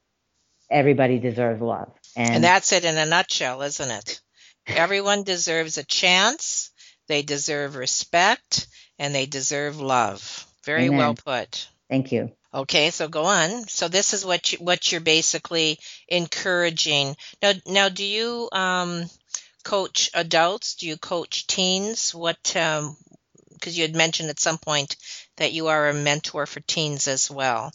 Everybody 0.70 1.20
deserves 1.20 1.62
love. 1.62 1.92
And, 2.16 2.36
and 2.36 2.44
that's 2.44 2.72
it 2.72 2.86
in 2.86 2.98
a 2.98 3.06
nutshell, 3.06 3.62
isn't 3.62 3.90
it? 3.92 4.22
Everyone 4.68 5.24
deserves 5.24 5.78
a 5.78 5.84
chance. 5.84 6.72
They 7.08 7.24
deserve 7.24 7.76
respect 7.76 8.68
and 9.00 9.16
they 9.16 9.26
deserve 9.26 9.80
love. 9.80 10.46
Very 10.64 10.86
Amen. 10.86 10.98
well 10.98 11.16
put. 11.16 11.68
Thank 11.90 12.12
you. 12.12 12.32
Okay, 12.54 12.90
so 12.90 13.08
go 13.08 13.26
on. 13.26 13.68
So 13.68 13.88
this 13.88 14.14
is 14.14 14.26
what 14.26 14.52
you, 14.52 14.58
what 14.60 14.92
you're 14.92 15.02
basically 15.02 15.78
encouraging. 16.08 17.16
Now, 17.42 17.52
now, 17.68 17.90
do 17.90 18.04
you 18.04 18.50
um, 18.52 19.06
coach 19.64 20.10
adults? 20.16 20.76
Do 20.76 20.88
you 20.88 20.98
coach 20.98 21.46
teens? 21.46 22.14
What? 22.16 22.40
Because 22.44 22.88
um, 22.88 22.96
you 23.66 23.84
had 23.84 23.96
mentioned 23.96 24.30
at 24.30 24.40
some 24.40 24.58
point 24.58 24.96
that 25.38 25.54
you 25.54 25.68
are 25.68 25.90
a 25.90 25.94
mentor 25.94 26.48
for 26.48 26.60
teens 26.62 27.08
as 27.08 27.30
well. 27.30 27.72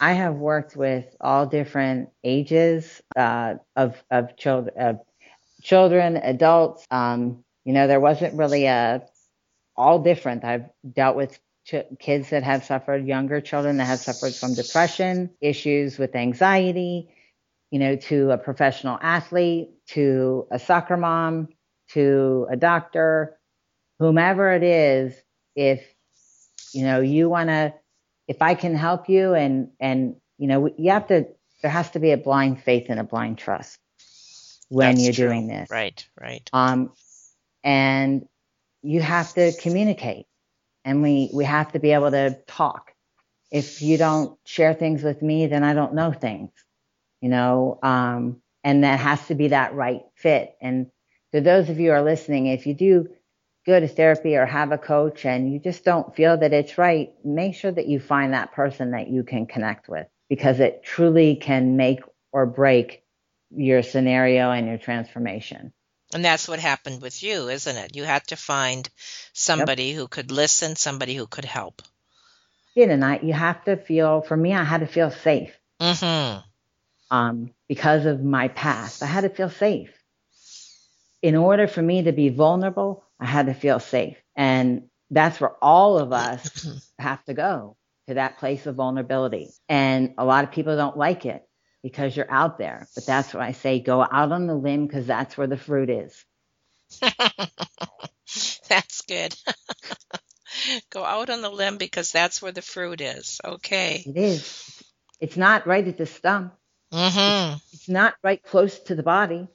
I 0.00 0.12
have 0.12 0.34
worked 0.34 0.76
with 0.76 1.04
all 1.20 1.46
different 1.46 2.10
ages 2.22 3.02
uh, 3.16 3.54
of 3.74 4.00
of 4.08 4.36
children, 4.36 5.00
children, 5.62 6.16
adults. 6.16 6.86
Um, 6.92 7.42
you 7.64 7.72
know, 7.72 7.88
there 7.88 8.00
wasn't 8.00 8.34
really 8.34 8.66
a 8.66 9.02
all 9.76 9.98
different. 9.98 10.44
I've 10.44 10.70
dealt 10.88 11.16
with 11.16 11.38
ch- 11.64 11.98
kids 11.98 12.30
that 12.30 12.42
have 12.42 12.64
suffered, 12.64 13.06
younger 13.06 13.40
children 13.40 13.76
that 13.78 13.86
have 13.86 14.00
suffered 14.00 14.34
from 14.34 14.54
depression, 14.54 15.30
issues 15.40 15.98
with 15.98 16.14
anxiety, 16.14 17.08
you 17.70 17.78
know, 17.78 17.96
to 17.96 18.30
a 18.30 18.38
professional 18.38 18.98
athlete, 19.00 19.70
to 19.88 20.46
a 20.50 20.58
soccer 20.58 20.96
mom, 20.96 21.48
to 21.90 22.46
a 22.50 22.56
doctor, 22.56 23.38
whomever 23.98 24.52
it 24.52 24.62
is, 24.62 25.14
if, 25.54 25.82
you 26.72 26.84
know, 26.84 27.00
you 27.00 27.28
want 27.28 27.48
to, 27.48 27.74
if 28.28 28.42
I 28.42 28.54
can 28.54 28.74
help 28.74 29.08
you 29.08 29.34
and, 29.34 29.68
and, 29.80 30.16
you 30.38 30.48
know, 30.48 30.68
you 30.76 30.90
have 30.90 31.06
to, 31.08 31.26
there 31.62 31.70
has 31.70 31.90
to 31.90 32.00
be 32.00 32.12
a 32.12 32.16
blind 32.16 32.62
faith 32.62 32.86
and 32.88 32.98
a 32.98 33.04
blind 33.04 33.38
trust 33.38 33.78
when 34.68 34.90
That's 34.90 35.04
you're 35.04 35.12
true. 35.12 35.28
doing 35.28 35.46
this. 35.48 35.70
Right, 35.70 36.06
right. 36.20 36.48
Um, 36.52 36.92
and 37.62 38.26
you 38.82 39.00
have 39.00 39.32
to 39.34 39.52
communicate 39.60 40.26
and 40.84 41.02
we, 41.02 41.30
we 41.32 41.44
have 41.44 41.72
to 41.72 41.78
be 41.78 41.92
able 41.92 42.10
to 42.10 42.38
talk. 42.46 42.92
If 43.50 43.82
you 43.82 43.98
don't 43.98 44.38
share 44.44 44.74
things 44.74 45.02
with 45.02 45.22
me, 45.22 45.46
then 45.46 45.62
I 45.62 45.74
don't 45.74 45.94
know 45.94 46.12
things, 46.12 46.50
you 47.20 47.28
know, 47.28 47.78
um, 47.82 48.40
and 48.64 48.84
that 48.84 48.98
has 48.98 49.26
to 49.26 49.34
be 49.34 49.48
that 49.48 49.74
right 49.74 50.02
fit. 50.14 50.56
And 50.60 50.90
to 51.32 51.40
those 51.40 51.68
of 51.68 51.78
you 51.78 51.90
who 51.90 51.96
are 51.96 52.02
listening, 52.02 52.46
if 52.46 52.66
you 52.66 52.74
do 52.74 53.08
go 53.66 53.78
to 53.78 53.88
therapy 53.88 54.36
or 54.36 54.46
have 54.46 54.72
a 54.72 54.78
coach 54.78 55.24
and 55.24 55.52
you 55.52 55.58
just 55.58 55.84
don't 55.84 56.14
feel 56.16 56.36
that 56.38 56.52
it's 56.52 56.78
right, 56.78 57.12
make 57.24 57.54
sure 57.54 57.72
that 57.72 57.86
you 57.86 58.00
find 58.00 58.32
that 58.32 58.52
person 58.52 58.92
that 58.92 59.08
you 59.08 59.22
can 59.22 59.46
connect 59.46 59.88
with 59.88 60.06
because 60.28 60.60
it 60.60 60.82
truly 60.82 61.36
can 61.36 61.76
make 61.76 62.00
or 62.32 62.46
break 62.46 63.02
your 63.54 63.82
scenario 63.82 64.50
and 64.50 64.66
your 64.66 64.78
transformation. 64.78 65.72
And 66.14 66.24
that's 66.24 66.48
what 66.48 66.58
happened 66.58 67.00
with 67.00 67.22
you, 67.22 67.48
isn't 67.48 67.76
it? 67.76 67.96
You 67.96 68.04
had 68.04 68.26
to 68.28 68.36
find 68.36 68.88
somebody 69.32 69.84
yep. 69.84 69.96
who 69.96 70.08
could 70.08 70.30
listen, 70.30 70.76
somebody 70.76 71.14
who 71.14 71.26
could 71.26 71.44
help. 71.44 71.82
Yeah, 72.74 72.90
and 72.90 73.04
I, 73.04 73.20
you 73.22 73.32
have 73.32 73.64
to 73.64 73.76
feel, 73.76 74.22
for 74.22 74.36
me, 74.36 74.54
I 74.54 74.64
had 74.64 74.80
to 74.80 74.86
feel 74.86 75.10
safe. 75.10 75.56
Mm-hmm. 75.80 76.40
Um, 77.10 77.50
because 77.68 78.06
of 78.06 78.22
my 78.22 78.48
past, 78.48 79.02
I 79.02 79.06
had 79.06 79.22
to 79.22 79.28
feel 79.28 79.50
safe. 79.50 79.90
In 81.20 81.36
order 81.36 81.68
for 81.68 81.82
me 81.82 82.02
to 82.04 82.12
be 82.12 82.30
vulnerable, 82.30 83.04
I 83.20 83.26
had 83.26 83.46
to 83.46 83.54
feel 83.54 83.78
safe. 83.78 84.16
And 84.34 84.88
that's 85.10 85.40
where 85.40 85.52
all 85.62 85.98
of 85.98 86.12
us 86.12 86.66
have 86.98 87.22
to 87.24 87.34
go 87.34 87.76
to 88.08 88.14
that 88.14 88.38
place 88.38 88.66
of 88.66 88.76
vulnerability. 88.76 89.50
And 89.68 90.14
a 90.18 90.24
lot 90.24 90.44
of 90.44 90.50
people 90.50 90.76
don't 90.76 90.96
like 90.96 91.26
it 91.26 91.46
because 91.82 92.16
you're 92.16 92.30
out 92.30 92.58
there. 92.58 92.88
But 92.94 93.06
that's 93.06 93.34
what 93.34 93.42
I 93.42 93.52
say 93.52 93.80
go 93.80 94.02
out 94.02 94.32
on 94.32 94.46
the 94.46 94.54
limb 94.54 94.86
because 94.86 95.06
that's 95.06 95.36
where 95.36 95.46
the 95.46 95.56
fruit 95.56 95.90
is. 95.90 96.24
that's 98.68 99.02
good. 99.02 99.34
go 100.90 101.04
out 101.04 101.30
on 101.30 101.42
the 101.42 101.50
limb 101.50 101.78
because 101.78 102.12
that's 102.12 102.42
where 102.42 102.52
the 102.52 102.62
fruit 102.62 103.00
is. 103.00 103.40
Okay. 103.44 104.02
It 104.06 104.16
is. 104.16 104.82
It's 105.20 105.36
not 105.36 105.66
right 105.66 105.86
at 105.86 105.98
the 105.98 106.06
stump. 106.06 106.54
Mm-hmm. 106.92 107.54
It's, 107.54 107.74
it's 107.74 107.88
not 107.88 108.14
right 108.22 108.42
close 108.42 108.78
to 108.80 108.94
the 108.94 109.02
body. 109.02 109.48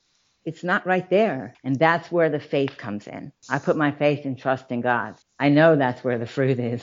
it's 0.46 0.64
not 0.64 0.88
right 0.88 1.10
there. 1.10 1.54
And 1.64 1.78
that's 1.78 2.12
where 2.12 2.30
the 2.30 2.40
faith 2.40 2.78
comes 2.78 3.06
in. 3.08 3.34
I 3.50 3.60
put 3.60 3.76
my 3.78 3.92
faith 3.92 4.26
and 4.26 4.38
trust 4.38 4.72
in 4.72 4.82
God. 4.82 5.16
I 5.40 5.50
know 5.50 5.76
that's 5.76 6.04
where 6.04 6.18
the 6.18 6.26
fruit 6.26 6.60
is. 6.60 6.82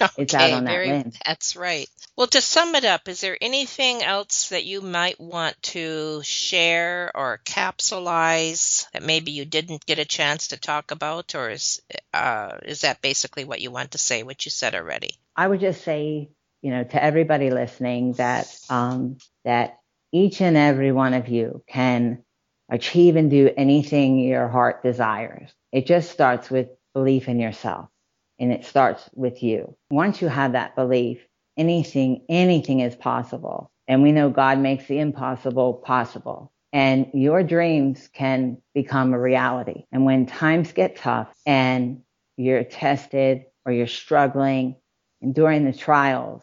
Okay, 0.00 0.22
it's 0.22 0.34
out 0.34 0.52
on 0.52 0.64
that 0.64 0.70
very, 0.72 1.04
That's 1.24 1.56
right. 1.56 1.88
Well, 2.16 2.26
to 2.28 2.40
sum 2.40 2.74
it 2.74 2.84
up, 2.84 3.08
is 3.08 3.20
there 3.20 3.36
anything 3.40 4.02
else 4.02 4.48
that 4.50 4.64
you 4.64 4.80
might 4.80 5.20
want 5.20 5.60
to 5.74 6.22
share 6.22 7.10
or 7.14 7.40
capsulize 7.44 8.90
that 8.92 9.02
maybe 9.02 9.32
you 9.32 9.44
didn't 9.44 9.86
get 9.86 9.98
a 9.98 10.04
chance 10.04 10.48
to 10.48 10.56
talk 10.56 10.90
about, 10.90 11.34
or 11.34 11.50
is 11.50 11.82
uh, 12.14 12.58
is 12.64 12.82
that 12.82 13.02
basically 13.02 13.44
what 13.44 13.60
you 13.60 13.70
want 13.70 13.92
to 13.92 13.98
say? 13.98 14.22
What 14.22 14.44
you 14.44 14.50
said 14.50 14.74
already? 14.74 15.18
I 15.34 15.46
would 15.46 15.60
just 15.60 15.82
say, 15.82 16.30
you 16.62 16.70
know, 16.70 16.84
to 16.84 17.02
everybody 17.02 17.50
listening 17.50 18.12
that 18.14 18.54
um, 18.70 19.18
that 19.44 19.78
each 20.12 20.40
and 20.40 20.56
every 20.56 20.92
one 20.92 21.14
of 21.14 21.28
you 21.28 21.62
can 21.66 22.22
achieve 22.70 23.16
and 23.16 23.30
do 23.30 23.50
anything 23.56 24.18
your 24.18 24.48
heart 24.48 24.82
desires. 24.82 25.50
It 25.72 25.86
just 25.86 26.10
starts 26.10 26.50
with 26.50 26.68
belief 26.94 27.28
in 27.28 27.38
yourself 27.40 27.88
and 28.38 28.52
it 28.52 28.64
starts 28.64 29.08
with 29.14 29.42
you. 29.42 29.76
Once 29.90 30.20
you 30.20 30.28
have 30.28 30.52
that 30.52 30.76
belief, 30.76 31.26
anything, 31.56 32.24
anything 32.28 32.80
is 32.80 32.94
possible. 32.94 33.70
And 33.88 34.02
we 34.02 34.12
know 34.12 34.30
God 34.30 34.58
makes 34.58 34.86
the 34.86 34.98
impossible 34.98 35.74
possible. 35.74 36.52
And 36.72 37.08
your 37.14 37.42
dreams 37.42 38.08
can 38.12 38.58
become 38.74 39.14
a 39.14 39.20
reality. 39.20 39.84
And 39.92 40.04
when 40.04 40.26
times 40.26 40.72
get 40.72 40.96
tough 40.96 41.32
and 41.46 42.02
you're 42.36 42.64
tested 42.64 43.44
or 43.64 43.72
you're 43.72 43.86
struggling 43.86 44.76
and 45.22 45.34
during 45.34 45.64
the 45.64 45.72
trials 45.72 46.42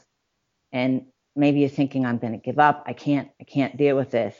and 0.72 1.06
maybe 1.36 1.60
you're 1.60 1.70
thinking, 1.70 2.06
I'm 2.06 2.18
going 2.18 2.34
to 2.34 2.40
give 2.40 2.58
up. 2.58 2.84
I 2.88 2.94
can't, 2.94 3.30
I 3.40 3.44
can't 3.44 3.78
deal 3.78 3.96
with 3.96 4.10
this. 4.10 4.36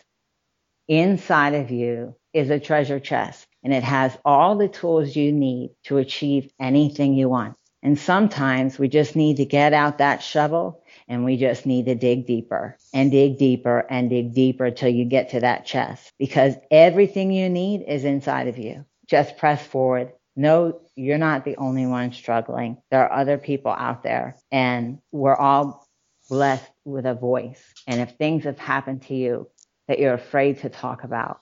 Inside 0.88 1.54
of 1.54 1.70
you 1.70 2.16
is 2.34 2.50
a 2.50 2.60
treasure 2.60 3.00
chest 3.00 3.48
and 3.64 3.74
it 3.74 3.84
has 3.84 4.18
all 4.26 4.56
the 4.58 4.68
tools 4.68 5.16
you 5.16 5.32
need 5.32 5.72
to 5.86 5.98
achieve 5.98 6.52
anything 6.60 7.14
you 7.14 7.30
want. 7.30 7.56
And 7.82 8.00
sometimes 8.00 8.80
we 8.80 8.88
just 8.88 9.16
need 9.16 9.38
to 9.38 9.46
get 9.46 9.74
out 9.74 9.98
that 9.98 10.24
shovel 10.24 10.84
and 11.10 11.26
we 11.26 11.36
just 11.36 11.66
need 11.66 11.86
to 11.88 11.96
dig 11.96 12.26
deeper 12.26 12.78
and 12.94 13.12
dig 13.12 13.38
deeper 13.38 13.86
and 13.90 14.10
dig 14.10 14.34
deeper 14.34 14.72
till 14.72 14.90
you 14.90 15.04
get 15.04 15.32
to 15.32 15.42
that 15.42 15.66
chest 15.66 16.14
because 16.18 16.56
everything 16.72 17.32
you 17.32 17.50
need 17.50 17.84
is 17.86 18.06
inside 18.06 18.48
of 18.48 18.58
you. 18.58 18.86
Just 19.08 19.38
press 19.38 19.66
forward. 19.68 20.14
No, 20.36 20.80
you're 20.96 21.18
not 21.18 21.44
the 21.44 21.58
only 21.58 21.86
one 21.86 22.14
struggling. 22.14 22.78
There 22.90 23.04
are 23.04 23.20
other 23.20 23.38
people 23.38 23.72
out 23.72 24.02
there 24.02 24.38
and 24.50 25.00
we're 25.12 25.36
all 25.36 25.86
blessed 26.30 26.72
with 26.86 27.06
a 27.06 27.14
voice. 27.14 27.62
And 27.86 28.00
if 28.00 28.12
things 28.12 28.46
have 28.46 28.58
happened 28.58 29.04
to 29.04 29.14
you 29.14 29.50
that 29.90 30.00
you're 30.00 30.14
afraid 30.14 30.62
to 30.62 30.70
talk 30.70 31.04
about, 31.04 31.42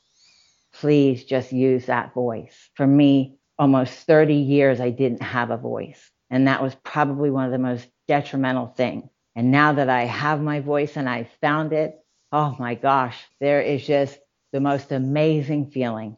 please 0.74 1.24
just 1.24 1.51
use 1.51 1.86
that 1.86 2.13
voice. 2.13 2.69
For 2.76 2.86
me, 2.88 3.38
almost 3.57 3.93
30 3.93 4.36
years, 4.36 4.80
I 4.80 4.89
didn't 4.89 5.22
have 5.22 5.51
a 5.51 5.57
voice. 5.57 6.11
And 6.30 6.47
that 6.47 6.61
was 6.61 6.76
probably 6.84 7.30
one 7.30 7.45
of 7.45 7.51
the 7.51 7.57
most 7.57 7.88
detrimental 8.07 8.67
things. 8.67 9.09
And 9.36 9.51
now 9.51 9.74
that 9.74 9.89
I 9.89 10.05
have 10.05 10.41
my 10.41 10.59
voice 10.59 10.97
and 10.97 11.07
I 11.07 11.30
found 11.41 11.74
it, 11.74 11.99
oh 12.32 12.55
my 12.59 12.76
gosh, 12.76 13.17
there 13.39 13.61
is 13.61 13.86
just 13.86 14.17
the 14.51 14.59
most 14.59 14.91
amazing 14.91 15.72
feeling. 15.72 16.17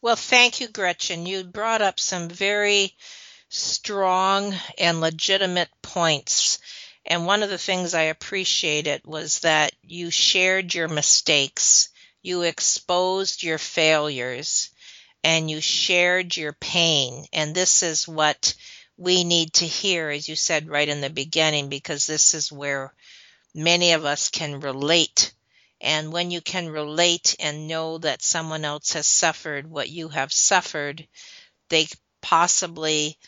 Well, 0.00 0.16
thank 0.16 0.60
you, 0.60 0.68
Gretchen. 0.68 1.26
You 1.26 1.44
brought 1.44 1.82
up 1.82 1.98
some 1.98 2.28
very 2.28 2.92
strong 3.48 4.54
and 4.78 5.00
legitimate 5.00 5.70
points. 5.82 6.58
And 7.06 7.26
one 7.26 7.42
of 7.42 7.50
the 7.50 7.58
things 7.58 7.94
I 7.94 8.02
appreciated 8.02 9.02
was 9.04 9.40
that 9.40 9.72
you 9.82 10.10
shared 10.10 10.74
your 10.74 10.88
mistakes 10.88 11.90
you 12.24 12.42
exposed 12.42 13.42
your 13.42 13.58
failures 13.58 14.70
and 15.22 15.50
you 15.50 15.60
shared 15.60 16.36
your 16.36 16.54
pain. 16.54 17.26
And 17.32 17.54
this 17.54 17.82
is 17.82 18.08
what 18.08 18.54
we 18.96 19.24
need 19.24 19.52
to 19.54 19.66
hear, 19.66 20.08
as 20.08 20.28
you 20.28 20.34
said 20.34 20.68
right 20.68 20.88
in 20.88 21.02
the 21.02 21.10
beginning, 21.10 21.68
because 21.68 22.06
this 22.06 22.32
is 22.32 22.50
where 22.50 22.94
many 23.54 23.92
of 23.92 24.06
us 24.06 24.30
can 24.30 24.60
relate. 24.60 25.32
And 25.82 26.12
when 26.12 26.30
you 26.30 26.40
can 26.40 26.70
relate 26.70 27.36
and 27.40 27.68
know 27.68 27.98
that 27.98 28.22
someone 28.22 28.64
else 28.64 28.94
has 28.94 29.06
suffered 29.06 29.68
what 29.68 29.90
you 29.90 30.08
have 30.08 30.32
suffered, 30.32 31.06
they 31.68 31.88
possibly 32.22 33.18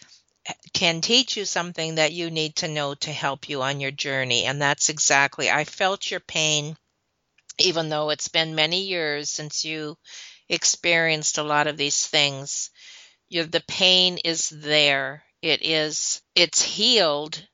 can 0.72 1.03
teach 1.03 1.36
you 1.36 1.44
something 1.44 1.97
that 1.97 2.12
you 2.12 2.30
need 2.30 2.57
to 2.57 2.68
know 2.68 2.94
to 2.94 3.12
help 3.12 3.51
you 3.51 3.61
on 3.61 3.80
your 3.80 3.90
journey. 3.90 4.44
And 4.44 4.62
that's 4.62 4.88
exactly, 4.88 5.51
I 5.51 5.64
felt 5.64 6.11
your 6.11 6.20
pain 6.20 6.78
even 7.59 7.88
though 7.88 8.11
it's 8.11 8.28
been 8.28 8.54
many 8.54 8.84
years 8.84 9.30
since 9.30 9.64
you 9.64 9.96
experienced 10.48 11.38
a 11.38 11.42
lot 11.42 11.66
of 11.66 11.76
these 11.76 12.07
things 12.07 12.70
you 13.28 13.44
the 13.44 13.62
pain 13.66 14.18
is 14.18 14.48
there. 14.50 15.24
It 15.42 15.62
is 15.62 16.22
it's 16.34 16.62
healed 16.62 17.46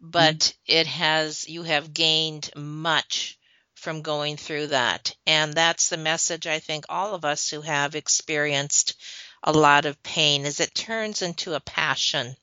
but 0.00 0.38
mm. 0.38 0.54
it 0.66 0.86
has 0.86 1.48
you 1.48 1.64
have 1.64 1.92
gained 1.92 2.50
much 2.54 3.36
from 3.74 4.02
going 4.02 4.36
through 4.36 4.68
that. 4.68 5.14
And 5.26 5.52
that's 5.52 5.88
the 5.88 5.96
message 5.96 6.46
i 6.46 6.60
think 6.60 6.84
all 6.88 7.14
of 7.14 7.24
us 7.24 7.48
who 7.50 7.62
have 7.62 7.96
experienced 7.96 8.94
a 9.42 9.52
lot 9.52 9.86
of 9.86 10.02
pain 10.02 10.46
is 10.46 10.60
it 10.60 10.74
turns 10.74 11.22
into 11.22 11.54
a 11.54 11.60
passion. 11.60 12.36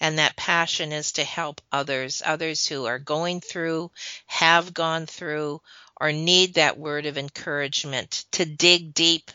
And 0.00 0.18
that 0.18 0.36
passion 0.36 0.92
is 0.92 1.12
to 1.12 1.24
help 1.24 1.60
others 1.70 2.22
others 2.24 2.66
who 2.66 2.86
are 2.86 2.98
going 2.98 3.40
through 3.40 3.90
have 4.26 4.72
gone 4.72 5.06
through 5.06 5.60
or 6.00 6.12
need 6.12 6.54
that 6.54 6.78
word 6.78 7.06
of 7.06 7.18
encouragement 7.18 8.24
to 8.32 8.44
dig 8.44 8.94
deep 8.94 9.30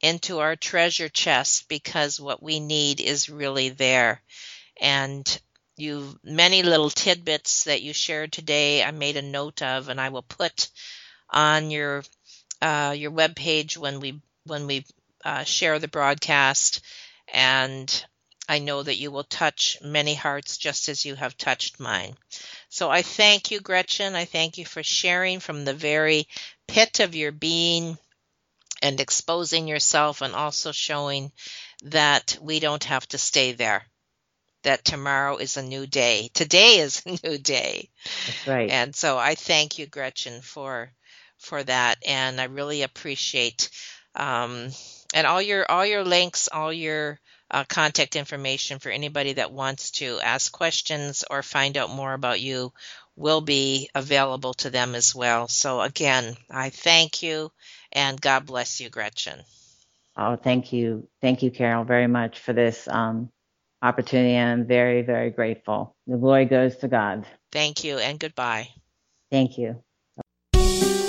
into 0.00 0.38
our 0.38 0.56
treasure 0.56 1.08
chest 1.08 1.68
because 1.68 2.20
what 2.20 2.42
we 2.42 2.60
need 2.60 3.00
is 3.00 3.28
really 3.28 3.68
there. 3.70 4.22
And 4.80 5.40
you 5.76 6.18
many 6.24 6.62
little 6.62 6.90
tidbits 6.90 7.64
that 7.64 7.82
you 7.82 7.92
shared 7.92 8.32
today 8.32 8.82
I 8.82 8.90
made 8.90 9.16
a 9.16 9.22
note 9.22 9.62
of 9.62 9.88
and 9.88 10.00
I 10.00 10.08
will 10.08 10.22
put 10.22 10.70
on 11.30 11.70
your 11.70 12.02
uh, 12.60 12.94
your 12.96 13.12
web 13.12 13.36
page 13.36 13.78
when 13.78 14.00
we 14.00 14.20
when 14.44 14.66
we 14.66 14.84
uh, 15.24 15.44
share 15.44 15.78
the 15.78 15.88
broadcast 15.88 16.80
and 17.32 18.04
I 18.48 18.60
know 18.60 18.82
that 18.82 18.96
you 18.96 19.10
will 19.10 19.24
touch 19.24 19.76
many 19.82 20.14
hearts 20.14 20.56
just 20.56 20.88
as 20.88 21.04
you 21.04 21.14
have 21.14 21.36
touched 21.36 21.78
mine. 21.78 22.16
So 22.78 22.90
I 22.92 23.02
thank 23.02 23.50
you, 23.50 23.58
Gretchen. 23.60 24.14
I 24.14 24.24
thank 24.24 24.56
you 24.56 24.64
for 24.64 24.84
sharing 24.84 25.40
from 25.40 25.64
the 25.64 25.74
very 25.74 26.28
pit 26.68 27.00
of 27.00 27.16
your 27.16 27.32
being 27.32 27.98
and 28.80 29.00
exposing 29.00 29.66
yourself 29.66 30.22
and 30.22 30.32
also 30.32 30.70
showing 30.70 31.32
that 31.82 32.38
we 32.40 32.60
don't 32.60 32.84
have 32.84 33.04
to 33.08 33.18
stay 33.18 33.50
there. 33.50 33.84
That 34.62 34.84
tomorrow 34.84 35.38
is 35.38 35.56
a 35.56 35.62
new 35.62 35.88
day. 35.88 36.30
Today 36.34 36.78
is 36.78 37.02
a 37.04 37.18
new 37.28 37.38
day. 37.38 37.90
That's 38.26 38.46
right. 38.46 38.70
And 38.70 38.94
so 38.94 39.18
I 39.18 39.34
thank 39.34 39.78
you, 39.78 39.86
Gretchen, 39.86 40.40
for 40.40 40.92
for 41.38 41.64
that, 41.64 41.98
and 42.06 42.40
I 42.40 42.44
really 42.44 42.82
appreciate 42.82 43.70
um, 44.14 44.70
and 45.14 45.26
all 45.26 45.42
your 45.42 45.70
all 45.70 45.86
your 45.86 46.04
links, 46.04 46.48
all 46.52 46.72
your 46.72 47.18
uh, 47.50 47.64
contact 47.64 48.16
information 48.16 48.78
for 48.78 48.90
anybody 48.90 49.34
that 49.34 49.52
wants 49.52 49.90
to 49.92 50.18
ask 50.22 50.52
questions 50.52 51.24
or 51.30 51.42
find 51.42 51.76
out 51.76 51.90
more 51.90 52.12
about 52.12 52.40
you 52.40 52.72
will 53.16 53.40
be 53.40 53.90
available 53.94 54.54
to 54.54 54.70
them 54.70 54.94
as 54.94 55.14
well. 55.14 55.48
So, 55.48 55.80
again, 55.80 56.36
I 56.50 56.70
thank 56.70 57.22
you 57.22 57.50
and 57.92 58.20
God 58.20 58.46
bless 58.46 58.80
you, 58.80 58.90
Gretchen. 58.90 59.40
Oh, 60.16 60.36
thank 60.36 60.72
you. 60.72 61.08
Thank 61.20 61.42
you, 61.42 61.50
Carol, 61.50 61.84
very 61.84 62.06
much 62.06 62.40
for 62.40 62.52
this 62.52 62.86
um, 62.88 63.30
opportunity. 63.82 64.36
I'm 64.36 64.66
very, 64.66 65.02
very 65.02 65.30
grateful. 65.30 65.96
The 66.06 66.16
glory 66.16 66.44
goes 66.44 66.76
to 66.78 66.88
God. 66.88 67.26
Thank 67.52 67.84
you 67.84 67.98
and 67.98 68.18
goodbye. 68.18 68.68
Thank 69.30 69.58
you. 69.58 69.82